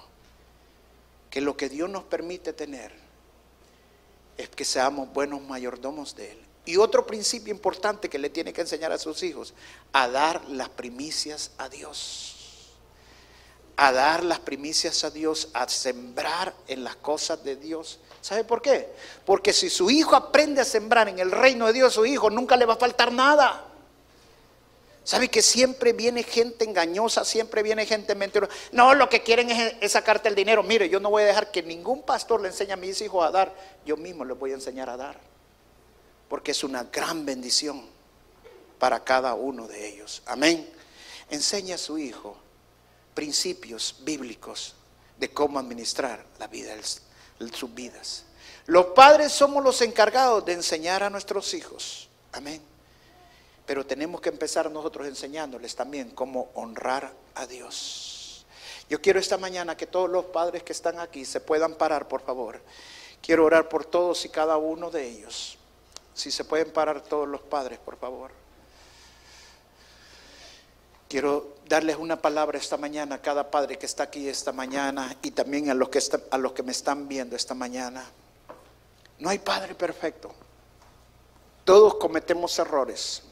Que 1.30 1.42
lo 1.42 1.56
que 1.56 1.70
Dios 1.70 1.90
nos 1.90 2.04
permite 2.04 2.54
tener 2.54 2.92
es 4.38 4.50
que 4.50 4.66
seamos 4.66 5.12
buenos 5.14 5.42
mayordomos 5.42 6.16
de 6.16 6.32
Él. 6.32 6.38
Y 6.66 6.78
otro 6.78 7.08
principio 7.08 7.54
importante 7.54 8.10
que 8.10 8.20
le 8.20 8.30
tiene 8.30 8.54
que 8.54 8.62
enseñar 8.62 8.92
a 8.92 8.98
sus 8.98 9.24
hijos, 9.24 9.54
a 9.94 10.08
dar 10.08 10.48
las 10.50 10.70
primicias 10.70 11.52
a 11.58 11.70
Dios. 11.70 12.38
A 13.78 13.92
dar 13.92 14.24
las 14.24 14.40
primicias 14.40 15.04
a 15.04 15.10
Dios, 15.10 15.50
a 15.54 15.68
sembrar 15.68 16.54
en 16.68 16.84
las 16.84 16.96
cosas 16.98 17.44
de 17.44 17.56
Dios 17.56 18.00
¿Sabe 18.22 18.44
por 18.44 18.62
qué? 18.62 18.88
Porque 19.26 19.52
si 19.52 19.70
su 19.70 19.90
hijo 19.90 20.16
aprende 20.16 20.62
a 20.62 20.66
sembrar 20.66 21.10
en 21.10 21.18
el 21.18 21.32
reino 21.32 21.66
de 21.66 21.74
Dios, 21.74 21.94
su 21.96 22.06
hijo 22.06 22.30
nunca 22.30 22.56
le 22.56 22.66
va 22.66 22.76
a 22.76 22.78
faltar 22.78 23.12
nada. 23.12 23.66
¿Sabe 25.04 25.30
que 25.30 25.42
siempre 25.42 25.94
viene 25.94 26.22
gente 26.24 26.64
engañosa, 26.64 27.26
siempre 27.26 27.64
viene 27.64 27.86
gente 27.86 28.14
mentirosa? 28.14 28.54
No, 28.72 28.94
lo 28.94 29.10
que 29.10 29.24
quieren 29.24 29.50
es, 29.50 29.92
sacarte 29.92 30.30
el 30.30 30.36
dinero. 30.36 30.62
Mire, 30.62 30.90
yo 30.90 31.00
no 31.00 31.10
voy 31.10 31.24
a 31.24 31.28
dejar 31.28 31.52
que 31.52 31.64
ningún 31.64 32.04
pastor 32.04 32.42
le 32.42 32.50
enseñe 32.50 32.72
a 32.72 32.76
mis 32.76 33.02
hijos 33.02 33.26
a 33.26 33.32
dar. 33.32 33.54
Yo 33.86 33.98
mismo 33.98 34.24
les 34.26 34.38
voy 34.38 34.52
a 34.52 34.56
enseñar 34.56 34.90
a 34.90 34.98
dar. 34.98 35.20
Porque 36.30 36.52
es 36.52 36.64
una 36.64 36.84
gran 36.84 37.26
bendición 37.26 37.84
para 38.78 39.04
cada 39.04 39.34
uno 39.34 39.68
de 39.68 39.88
ellos. 39.88 40.22
Amén. 40.28 40.70
Enseña 41.30 41.76
a 41.76 41.80
su 41.80 41.98
hijo 41.98 42.38
principios 43.16 43.96
bíblicos 44.02 44.76
de 45.18 45.32
cómo 45.32 45.60
administrar 45.60 46.24
la 46.40 46.48
vida 46.48 46.74
sus 47.54 47.74
vidas. 47.74 48.26
Los 48.68 48.88
padres 48.88 49.32
somos 49.32 49.64
los 49.64 49.82
encargados 49.82 50.46
de 50.46 50.54
enseñar 50.54 51.02
a 51.04 51.10
nuestros 51.10 51.54
hijos. 51.54 52.08
Amén. 52.32 52.71
Pero 53.72 53.86
tenemos 53.86 54.20
que 54.20 54.28
empezar 54.28 54.70
nosotros 54.70 55.08
enseñándoles 55.08 55.78
también 55.78 56.10
cómo 56.10 56.50
honrar 56.56 57.14
a 57.36 57.48
Dios. 57.48 58.46
Yo 58.90 59.02
quiero 59.02 59.18
esta 59.18 59.38
mañana 59.38 59.78
que 59.78 59.88
todos 59.88 60.10
los 60.10 60.26
padres 60.26 60.62
que 60.64 60.74
están 60.74 61.00
aquí 61.00 61.24
se 61.24 61.40
puedan 61.40 61.76
parar, 61.76 62.10
por 62.10 62.20
favor. 62.20 62.60
Quiero 63.22 63.46
orar 63.46 63.70
por 63.70 63.86
todos 63.86 64.26
y 64.26 64.28
cada 64.28 64.58
uno 64.58 64.92
de 64.92 65.08
ellos. 65.08 65.58
Si 66.14 66.32
se 66.32 66.44
pueden 66.44 66.74
parar 66.74 67.00
todos 67.02 67.30
los 67.30 67.40
padres, 67.40 67.80
por 67.80 67.96
favor. 67.96 68.32
Quiero 71.08 71.56
darles 71.66 71.96
una 71.96 72.22
palabra 72.22 72.58
esta 72.58 72.76
mañana 72.76 73.16
a 73.16 73.22
cada 73.22 73.50
padre 73.50 73.78
que 73.78 73.86
está 73.86 74.04
aquí 74.04 74.28
esta 74.28 74.52
mañana 74.52 75.16
y 75.22 75.32
también 75.32 75.70
a 75.70 75.74
los 75.74 75.88
que, 75.88 76.02
a 76.30 76.38
los 76.38 76.52
que 76.52 76.64
me 76.64 76.74
están 76.74 77.08
viendo 77.08 77.38
esta 77.38 77.54
mañana. 77.54 78.04
No 79.20 79.30
hay 79.30 79.40
padre 79.40 79.76
perfecto. 79.76 80.34
Todos 81.64 81.96
cometemos 81.96 82.60
errores. 82.60 83.31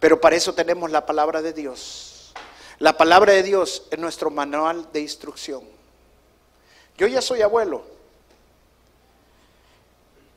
Pero 0.00 0.20
para 0.20 0.36
eso 0.36 0.54
tenemos 0.54 0.90
la 0.90 1.06
palabra 1.06 1.42
de 1.42 1.52
Dios. 1.52 2.32
La 2.78 2.96
palabra 2.96 3.32
de 3.32 3.42
Dios 3.42 3.84
es 3.90 3.98
nuestro 3.98 4.30
manual 4.30 4.88
de 4.92 5.00
instrucción. 5.00 5.64
Yo 6.96 7.06
ya 7.06 7.20
soy 7.20 7.42
abuelo. 7.42 7.82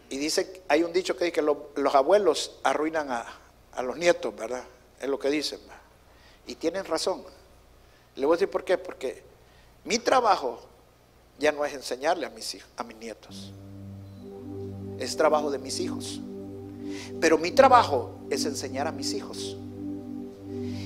Y 0.09 0.17
dice, 0.17 0.63
hay 0.67 0.83
un 0.83 0.91
dicho 0.91 1.15
que 1.15 1.25
dice 1.25 1.35
que 1.35 1.41
los 1.41 1.95
abuelos 1.95 2.59
arruinan 2.63 3.11
a, 3.11 3.25
a 3.73 3.83
los 3.83 3.97
nietos, 3.97 4.35
¿verdad? 4.35 4.63
Es 4.99 5.07
lo 5.07 5.19
que 5.19 5.29
dicen. 5.29 5.59
Y 6.47 6.55
tienen 6.55 6.85
razón. 6.85 7.23
Le 8.15 8.25
voy 8.25 8.33
a 8.33 8.37
decir 8.37 8.49
por 8.49 8.63
qué. 8.63 8.77
Porque 8.77 9.23
mi 9.85 9.99
trabajo 9.99 10.61
ya 11.39 11.51
no 11.51 11.63
es 11.63 11.73
enseñarle 11.73 12.25
a 12.25 12.29
mis, 12.29 12.55
hijos, 12.55 12.69
a 12.77 12.83
mis 12.83 12.97
nietos. 12.97 13.51
Es 14.99 15.15
trabajo 15.15 15.49
de 15.49 15.59
mis 15.59 15.79
hijos. 15.79 16.19
Pero 17.19 17.37
mi 17.37 17.51
trabajo 17.51 18.11
es 18.29 18.45
enseñar 18.45 18.87
a 18.87 18.91
mis 18.91 19.13
hijos. 19.13 19.57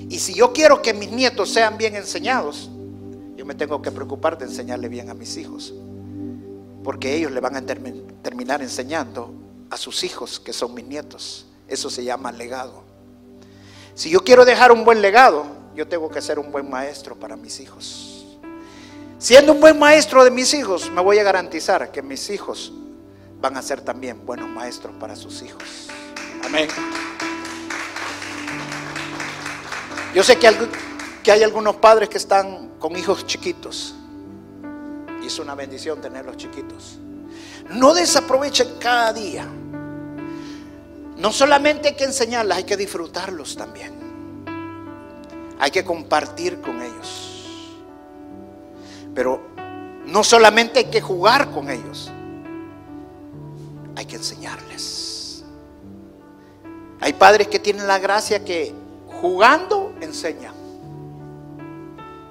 Y 0.09 0.19
si 0.19 0.33
yo 0.33 0.53
quiero 0.53 0.81
que 0.81 0.93
mis 0.93 1.11
nietos 1.11 1.51
sean 1.51 1.77
bien 1.77 1.95
enseñados, 1.95 2.69
yo 3.35 3.45
me 3.45 3.55
tengo 3.55 3.81
que 3.81 3.91
preocupar 3.91 4.37
de 4.37 4.45
enseñarle 4.45 4.87
bien 4.87 5.09
a 5.09 5.13
mis 5.13 5.35
hijos. 5.37 5.73
Porque 6.83 7.15
ellos 7.15 7.31
le 7.31 7.39
van 7.39 7.55
a 7.55 7.65
terminar 7.65 8.61
enseñando 8.61 9.33
a 9.69 9.77
sus 9.77 10.03
hijos, 10.03 10.39
que 10.39 10.53
son 10.53 10.73
mis 10.73 10.85
nietos. 10.85 11.47
Eso 11.67 11.89
se 11.89 12.03
llama 12.03 12.31
legado. 12.31 12.83
Si 13.95 14.09
yo 14.09 14.23
quiero 14.23 14.45
dejar 14.45 14.71
un 14.71 14.85
buen 14.85 15.01
legado, 15.01 15.45
yo 15.75 15.87
tengo 15.87 16.09
que 16.09 16.21
ser 16.21 16.37
un 16.37 16.51
buen 16.51 16.69
maestro 16.69 17.15
para 17.15 17.35
mis 17.35 17.59
hijos. 17.59 18.37
Siendo 19.17 19.53
un 19.53 19.59
buen 19.59 19.79
maestro 19.79 20.23
de 20.23 20.31
mis 20.31 20.53
hijos, 20.53 20.91
me 20.91 21.01
voy 21.01 21.17
a 21.17 21.23
garantizar 21.23 21.91
que 21.91 22.01
mis 22.01 22.29
hijos 22.29 22.71
van 23.39 23.57
a 23.57 23.61
ser 23.61 23.81
también 23.81 24.25
buenos 24.25 24.49
maestros 24.49 24.93
para 24.99 25.15
sus 25.15 25.41
hijos. 25.41 25.87
Amén. 26.43 26.67
Yo 30.13 30.23
sé 30.23 30.37
que, 30.37 30.49
que 31.23 31.31
hay 31.31 31.43
algunos 31.43 31.75
padres 31.75 32.09
que 32.09 32.17
están 32.17 32.71
con 32.79 32.95
hijos 32.95 33.25
chiquitos. 33.25 33.95
Y 35.21 35.27
es 35.27 35.39
una 35.39 35.55
bendición 35.55 35.99
tenerlos 36.01 36.37
chiquitos. 36.37 36.99
No 37.69 37.93
desaprovechen 37.93 38.77
cada 38.79 39.11
día 39.11 39.47
no 41.17 41.31
solamente 41.31 41.89
hay 41.89 41.95
que 41.95 42.03
enseñarlas, 42.03 42.57
hay 42.57 42.63
que 42.65 42.75
disfrutarlos 42.75 43.55
también. 43.55 43.93
Hay 45.59 45.71
que 45.71 45.85
compartir 45.85 46.59
con 46.59 46.81
ellos. 46.81 47.67
Pero 49.13 49.41
no 50.05 50.23
solamente 50.23 50.79
hay 50.79 50.85
que 50.85 50.99
jugar 50.99 51.51
con 51.51 51.69
ellos, 51.69 52.11
hay 53.95 54.05
que 54.05 54.15
enseñarles. 54.15 55.43
Hay 56.99 57.13
padres 57.13 57.47
que 57.47 57.59
tienen 57.59 57.87
la 57.87 57.99
gracia 57.99 58.43
que 58.43 58.73
jugando 59.21 59.93
enseñan. 60.01 60.53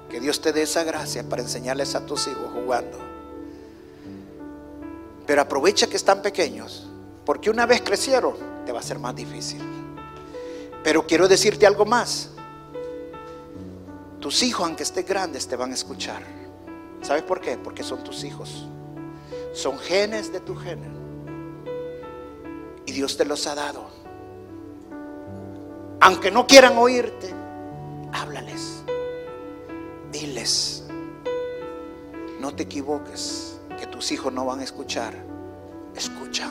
Que 0.09 0.19
Dios 0.19 0.41
te 0.41 0.53
dé 0.53 0.63
esa 0.63 0.83
gracia 0.83 1.23
para 1.27 1.41
enseñarles 1.41 1.95
a 1.95 2.05
tus 2.05 2.27
hijos 2.27 2.49
jugando. 2.53 2.97
Pero 5.25 5.41
aprovecha 5.41 5.87
que 5.87 5.97
están 5.97 6.21
pequeños, 6.21 6.87
porque 7.25 7.49
una 7.49 7.65
vez 7.65 7.81
crecieron, 7.81 8.35
te 8.65 8.71
va 8.71 8.79
a 8.79 8.83
ser 8.83 8.99
más 8.99 9.15
difícil. 9.15 9.61
Pero 10.83 11.05
quiero 11.07 11.27
decirte 11.27 11.65
algo 11.65 11.85
más. 11.85 12.29
Tus 14.19 14.43
hijos, 14.43 14.65
aunque 14.65 14.83
estén 14.83 15.05
grandes, 15.05 15.47
te 15.47 15.55
van 15.55 15.71
a 15.71 15.73
escuchar. 15.73 16.21
¿Sabes 17.01 17.23
por 17.23 17.41
qué? 17.41 17.57
Porque 17.57 17.83
son 17.83 18.03
tus 18.03 18.23
hijos. 18.23 18.67
Son 19.53 19.77
genes 19.79 20.31
de 20.31 20.39
tu 20.39 20.55
genes. 20.55 20.94
Y 22.85 22.91
Dios 22.91 23.17
te 23.17 23.25
los 23.25 23.47
ha 23.47 23.55
dado. 23.55 23.85
Aunque 26.01 26.29
no 26.29 26.45
quieran 26.45 26.77
oírte, 26.77 27.33
háblales. 28.13 28.83
Diles. 30.11 30.83
No 32.39 32.55
te 32.55 32.63
equivoques, 32.63 33.57
que 33.79 33.87
tus 33.87 34.11
hijos 34.11 34.31
no 34.31 34.45
van 34.45 34.59
a 34.59 34.63
escuchar. 34.63 35.13
Escucha. 35.95 36.49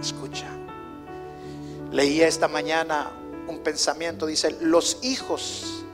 Escucha. 0.00 0.48
Leía 1.92 2.26
esta 2.26 2.48
mañana 2.48 3.10
un 3.46 3.58
pensamiento, 3.60 4.26
dice, 4.26 4.56
los 4.60 4.98
hijos 5.02 5.84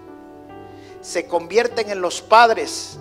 se 1.01 1.27
convierten 1.27 1.91
en 1.91 2.01
los 2.01 2.23
padres 2.23 2.99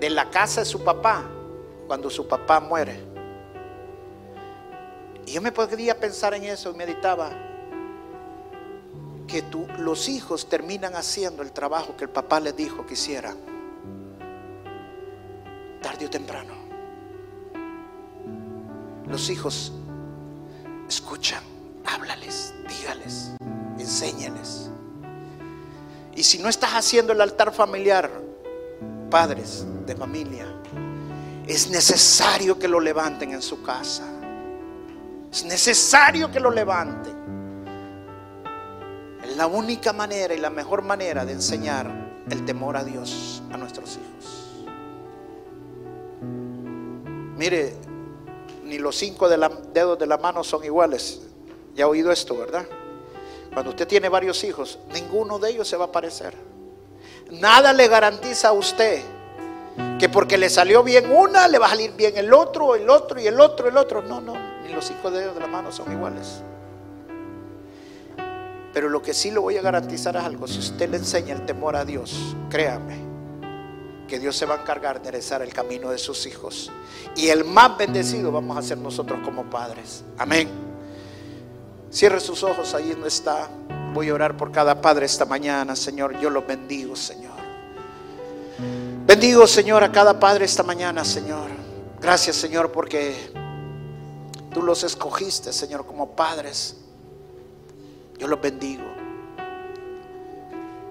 de 0.00 0.10
la 0.10 0.30
casa 0.30 0.60
de 0.60 0.66
su 0.66 0.82
papá 0.82 1.24
cuando 1.86 2.10
su 2.10 2.26
papá 2.26 2.60
muere. 2.60 3.09
Y 5.30 5.34
yo 5.34 5.40
me 5.40 5.52
podría 5.52 5.96
pensar 5.96 6.34
en 6.34 6.42
eso 6.42 6.72
y 6.72 6.74
meditaba 6.74 7.30
que 9.28 9.42
tú, 9.42 9.64
los 9.78 10.08
hijos 10.08 10.48
terminan 10.48 10.96
haciendo 10.96 11.44
el 11.44 11.52
trabajo 11.52 11.96
que 11.96 12.02
el 12.02 12.10
papá 12.10 12.40
les 12.40 12.56
dijo 12.56 12.84
que 12.84 12.94
hicieran, 12.94 13.36
tarde 15.80 16.06
o 16.06 16.10
temprano. 16.10 16.52
Los 19.06 19.30
hijos 19.30 19.72
escuchan, 20.88 21.44
háblales, 21.86 22.52
dígales, 22.68 23.30
enséñales. 23.78 24.68
Y 26.12 26.24
si 26.24 26.40
no 26.40 26.48
estás 26.48 26.72
haciendo 26.72 27.12
el 27.12 27.20
altar 27.20 27.52
familiar, 27.52 28.10
padres 29.08 29.64
de 29.86 29.94
familia, 29.94 30.52
es 31.46 31.70
necesario 31.70 32.58
que 32.58 32.66
lo 32.66 32.80
levanten 32.80 33.32
en 33.32 33.42
su 33.42 33.62
casa. 33.62 34.19
Es 35.30 35.44
necesario 35.44 36.30
que 36.30 36.40
lo 36.40 36.50
levanten. 36.50 37.20
Es 39.22 39.36
la 39.36 39.46
única 39.46 39.92
manera 39.92 40.34
y 40.34 40.38
la 40.38 40.50
mejor 40.50 40.82
manera 40.82 41.24
de 41.24 41.32
enseñar 41.32 41.90
el 42.28 42.44
temor 42.44 42.76
a 42.76 42.84
Dios 42.84 43.42
a 43.52 43.56
nuestros 43.56 43.96
hijos. 43.96 44.40
Mire, 47.36 47.74
ni 48.64 48.78
los 48.78 48.96
cinco 48.96 49.28
dedos 49.28 49.98
de 49.98 50.06
la 50.06 50.18
mano 50.18 50.42
son 50.42 50.64
iguales. 50.64 51.22
Ya 51.74 51.84
ha 51.84 51.88
oído 51.88 52.10
esto, 52.10 52.36
¿verdad? 52.36 52.66
Cuando 53.52 53.70
usted 53.70 53.86
tiene 53.86 54.08
varios 54.08 54.42
hijos, 54.44 54.78
ninguno 54.92 55.38
de 55.38 55.50
ellos 55.50 55.68
se 55.68 55.76
va 55.76 55.86
a 55.86 55.92
parecer. 55.92 56.34
Nada 57.30 57.72
le 57.72 57.88
garantiza 57.88 58.48
a 58.48 58.52
usted 58.52 59.00
que 59.98 60.08
porque 60.08 60.36
le 60.38 60.50
salió 60.50 60.82
bien 60.82 61.10
una, 61.10 61.46
le 61.46 61.58
va 61.58 61.66
a 61.66 61.70
salir 61.70 61.92
bien 61.92 62.16
el 62.16 62.32
otro, 62.32 62.74
el 62.74 62.88
otro 62.90 63.20
y 63.20 63.26
el 63.26 63.40
otro, 63.40 63.68
el 63.68 63.76
otro. 63.76 64.02
No, 64.02 64.20
no, 64.20 64.34
ni 64.70 64.76
los 64.76 64.86
cinco 64.86 65.10
dedos 65.10 65.34
de 65.34 65.40
la 65.40 65.48
mano 65.48 65.72
son 65.72 65.90
iguales. 65.92 66.42
Pero 68.72 68.88
lo 68.88 69.02
que 69.02 69.12
sí 69.12 69.30
le 69.32 69.38
voy 69.38 69.56
a 69.56 69.62
garantizar 69.62 70.14
es 70.16 70.22
algo. 70.22 70.46
Si 70.46 70.60
usted 70.60 70.88
le 70.88 70.98
enseña 70.98 71.34
el 71.34 71.44
temor 71.44 71.74
a 71.74 71.84
Dios, 71.84 72.36
créame 72.48 72.98
que 74.06 74.20
Dios 74.20 74.36
se 74.36 74.46
va 74.46 74.56
a 74.56 74.60
encargar 74.60 74.94
de 74.94 75.08
enderezar 75.08 75.42
el 75.42 75.52
camino 75.52 75.90
de 75.90 75.98
sus 75.98 76.26
hijos. 76.26 76.70
Y 77.16 77.28
el 77.28 77.44
más 77.44 77.76
bendecido 77.76 78.30
vamos 78.30 78.56
a 78.56 78.62
ser 78.62 78.78
nosotros 78.78 79.20
como 79.24 79.50
padres. 79.50 80.04
Amén. 80.18 80.48
Cierre 81.90 82.20
sus 82.20 82.44
ojos 82.44 82.72
ahí 82.74 82.90
donde 82.90 83.08
está. 83.08 83.48
Voy 83.92 84.08
a 84.08 84.14
orar 84.14 84.36
por 84.36 84.52
cada 84.52 84.80
padre 84.80 85.06
esta 85.06 85.24
mañana, 85.24 85.74
Señor. 85.74 86.18
Yo 86.20 86.30
los 86.30 86.46
bendigo, 86.46 86.94
Señor. 86.94 87.40
Bendigo, 89.04 89.48
Señor, 89.48 89.82
a 89.82 89.90
cada 89.90 90.20
padre 90.20 90.44
esta 90.44 90.62
mañana, 90.62 91.04
Señor. 91.04 91.50
Gracias, 92.00 92.36
Señor, 92.36 92.70
porque 92.70 93.32
tú 94.52 94.62
los 94.62 94.84
escogiste, 94.84 95.52
Señor, 95.52 95.86
como 95.86 96.10
padres. 96.10 96.76
Yo 98.18 98.28
los 98.28 98.40
bendigo. 98.40 98.84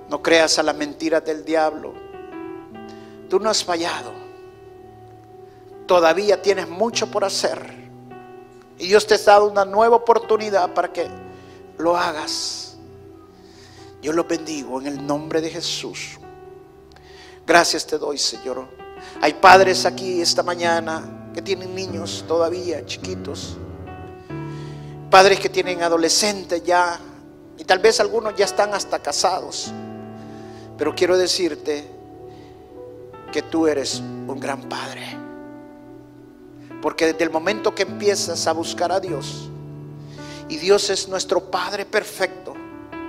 No 0.09 0.21
creas 0.23 0.57
a 0.57 0.63
la 0.63 0.73
mentira 0.73 1.21
del 1.21 1.45
diablo. 1.45 1.93
Tú 3.29 3.39
no 3.39 3.49
has 3.49 3.63
fallado. 3.63 4.11
Todavía 5.85 6.41
tienes 6.41 6.67
mucho 6.67 7.09
por 7.11 7.23
hacer. 7.23 7.89
Y 8.79 8.87
Dios 8.87 9.05
te 9.05 9.15
ha 9.15 9.17
dado 9.17 9.51
una 9.51 9.65
nueva 9.65 9.97
oportunidad 9.97 10.73
para 10.73 10.91
que 10.91 11.07
lo 11.77 11.95
hagas. 11.95 12.77
Yo 14.01 14.13
los 14.13 14.27
bendigo 14.27 14.79
en 14.79 14.87
el 14.87 15.05
nombre 15.05 15.41
de 15.41 15.49
Jesús. 15.49 16.17
Gracias 17.45 17.85
te 17.85 17.97
doy, 17.97 18.17
Señor. 18.17 18.67
Hay 19.21 19.33
padres 19.33 19.85
aquí 19.85 20.21
esta 20.21 20.41
mañana 20.41 21.18
que 21.39 21.43
tienen 21.43 21.73
niños 21.73 22.25
todavía 22.27 22.85
chiquitos. 22.85 23.55
Padres 25.09 25.39
que 25.39 25.47
tienen 25.47 25.81
adolescentes 25.81 26.61
ya. 26.65 26.99
Y 27.57 27.63
tal 27.63 27.79
vez 27.79 28.01
algunos 28.01 28.35
ya 28.35 28.43
están 28.43 28.73
hasta 28.73 28.99
casados. 28.99 29.71
Pero 30.77 30.93
quiero 30.93 31.17
decirte 31.17 31.87
que 33.31 33.41
tú 33.43 33.67
eres 33.67 34.01
un 34.01 34.37
gran 34.37 34.67
padre. 34.67 35.17
Porque 36.81 37.05
desde 37.05 37.23
el 37.23 37.29
momento 37.29 37.73
que 37.73 37.83
empiezas 37.83 38.45
a 38.45 38.51
buscar 38.51 38.91
a 38.91 38.99
Dios, 38.99 39.49
y 40.49 40.57
Dios 40.57 40.89
es 40.89 41.07
nuestro 41.07 41.49
Padre 41.49 41.85
perfecto, 41.85 42.53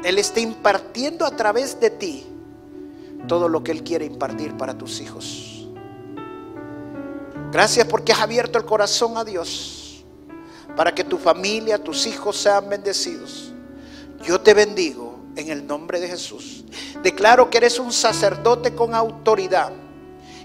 Él 0.05 0.19
está 0.19 0.39
impartiendo 0.39 1.27
a 1.27 1.33
través 1.33 1.81
de 1.81 1.91
ti 1.91 2.27
todo 3.27 3.49
lo 3.49 3.65
que 3.65 3.73
Él 3.73 3.83
quiere 3.83 4.05
impartir 4.05 4.57
para 4.57 4.79
tus 4.79 5.01
hijos. 5.01 5.50
Gracias 7.51 7.87
porque 7.87 8.13
has 8.13 8.21
abierto 8.21 8.59
el 8.59 8.65
corazón 8.65 9.17
a 9.17 9.25
Dios 9.25 10.05
para 10.77 10.95
que 10.95 11.05
tu 11.05 11.19
familia, 11.19 11.83
tus 11.83 12.07
hijos 12.07 12.37
sean 12.37 12.69
bendecidos. 12.69 13.53
Yo 14.23 14.41
te 14.41 14.55
bendigo 14.55 15.19
en 15.37 15.49
el 15.49 15.67
nombre 15.67 16.01
de 16.01 16.09
Jesús. 16.09 16.65
Declaro 17.03 17.51
que 17.51 17.59
eres 17.59 17.79
un 17.79 17.93
sacerdote 17.93 18.75
con 18.75 18.95
autoridad. 18.95 19.73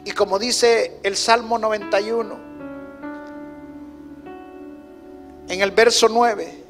Y 0.04 0.12
como 0.12 0.40
dice 0.40 1.00
el 1.04 1.16
Salmo 1.16 1.60
91, 1.60 2.38
en 5.48 5.62
el 5.62 5.72
verso 5.72 6.08
9, 6.10 6.64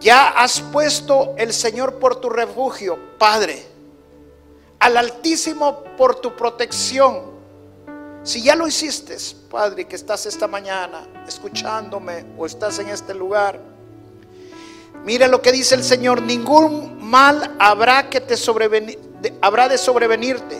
ya 0.00 0.28
has 0.28 0.60
puesto 0.60 1.34
el 1.36 1.52
Señor 1.52 1.98
por 1.98 2.16
tu 2.20 2.28
refugio, 2.28 2.98
Padre 3.18 3.78
al 4.78 4.96
Altísimo 4.96 5.82
por 5.96 6.16
tu 6.16 6.34
protección. 6.36 7.37
Si 8.22 8.42
ya 8.42 8.54
lo 8.54 8.66
hiciste, 8.66 9.16
Padre, 9.50 9.86
que 9.86 9.96
estás 9.96 10.26
esta 10.26 10.46
mañana 10.46 11.06
escuchándome 11.26 12.24
o 12.36 12.46
estás 12.46 12.78
en 12.78 12.88
este 12.88 13.14
lugar, 13.14 13.58
mira 15.04 15.28
lo 15.28 15.40
que 15.40 15.52
dice 15.52 15.74
el 15.74 15.84
Señor, 15.84 16.22
ningún 16.22 17.02
mal 17.02 17.56
habrá 17.58 18.10
que 18.10 18.20
te 18.20 18.36
sobrevenir, 18.36 18.98
habrá 19.40 19.68
de 19.68 19.78
sobrevenirte, 19.78 20.58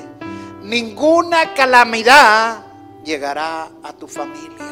ninguna 0.62 1.52
calamidad 1.54 2.64
llegará 3.04 3.68
a 3.82 3.92
tu 3.92 4.06
familia. 4.06 4.66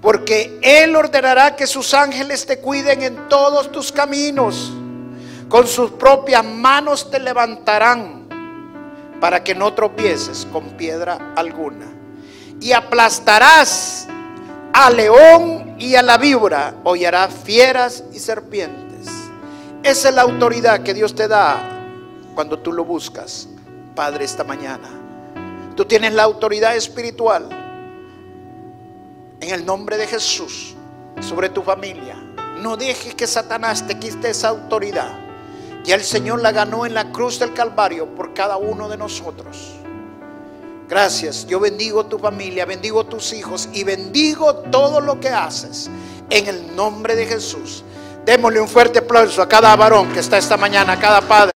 Porque 0.00 0.58
Él 0.62 0.96
ordenará 0.96 1.56
que 1.56 1.66
sus 1.66 1.92
ángeles 1.92 2.46
te 2.46 2.58
cuiden 2.58 3.02
en 3.02 3.28
todos 3.28 3.70
tus 3.70 3.92
caminos. 3.92 4.72
Con 5.48 5.66
sus 5.66 5.90
propias 5.90 6.44
manos 6.44 7.10
te 7.10 7.18
levantarán 7.18 8.19
para 9.20 9.44
que 9.44 9.54
no 9.54 9.72
tropieces 9.74 10.46
con 10.50 10.70
piedra 10.70 11.32
alguna. 11.36 11.86
Y 12.60 12.72
aplastarás 12.72 14.08
al 14.72 14.96
león 14.96 15.76
y 15.78 15.94
a 15.94 16.02
la 16.02 16.18
víbora, 16.18 16.74
hollarás 16.84 17.32
fieras 17.32 18.04
y 18.12 18.18
serpientes. 18.18 19.08
Esa 19.82 20.08
es 20.08 20.14
la 20.14 20.22
autoridad 20.22 20.82
que 20.82 20.94
Dios 20.94 21.14
te 21.14 21.28
da 21.28 21.58
cuando 22.34 22.58
tú 22.58 22.72
lo 22.72 22.84
buscas, 22.84 23.48
Padre, 23.94 24.24
esta 24.24 24.44
mañana. 24.44 24.88
Tú 25.76 25.84
tienes 25.84 26.12
la 26.12 26.24
autoridad 26.24 26.76
espiritual 26.76 27.48
en 29.40 29.54
el 29.54 29.64
nombre 29.64 29.96
de 29.96 30.06
Jesús 30.06 30.74
sobre 31.20 31.48
tu 31.48 31.62
familia. 31.62 32.16
No 32.58 32.76
dejes 32.76 33.14
que 33.14 33.26
Satanás 33.26 33.86
te 33.86 33.98
quite 33.98 34.30
esa 34.30 34.48
autoridad. 34.48 35.18
Y 35.84 35.92
el 35.92 36.02
Señor 36.02 36.42
la 36.42 36.52
ganó 36.52 36.86
en 36.86 36.94
la 36.94 37.10
cruz 37.10 37.38
del 37.38 37.54
Calvario 37.54 38.14
por 38.14 38.34
cada 38.34 38.56
uno 38.56 38.88
de 38.88 38.96
nosotros. 38.96 39.76
Gracias. 40.88 41.46
Yo 41.46 41.60
bendigo 41.60 42.06
tu 42.06 42.18
familia, 42.18 42.66
bendigo 42.66 43.04
tus 43.04 43.32
hijos 43.32 43.68
y 43.72 43.84
bendigo 43.84 44.54
todo 44.54 45.00
lo 45.00 45.20
que 45.20 45.28
haces. 45.28 45.88
En 46.28 46.48
el 46.48 46.74
nombre 46.74 47.14
de 47.14 47.26
Jesús. 47.26 47.84
Démosle 48.24 48.60
un 48.60 48.68
fuerte 48.68 48.98
aplauso 48.98 49.40
a 49.40 49.48
cada 49.48 49.74
varón 49.76 50.12
que 50.12 50.20
está 50.20 50.36
esta 50.36 50.56
mañana, 50.56 50.92
a 50.92 51.00
cada 51.00 51.20
padre. 51.20 51.52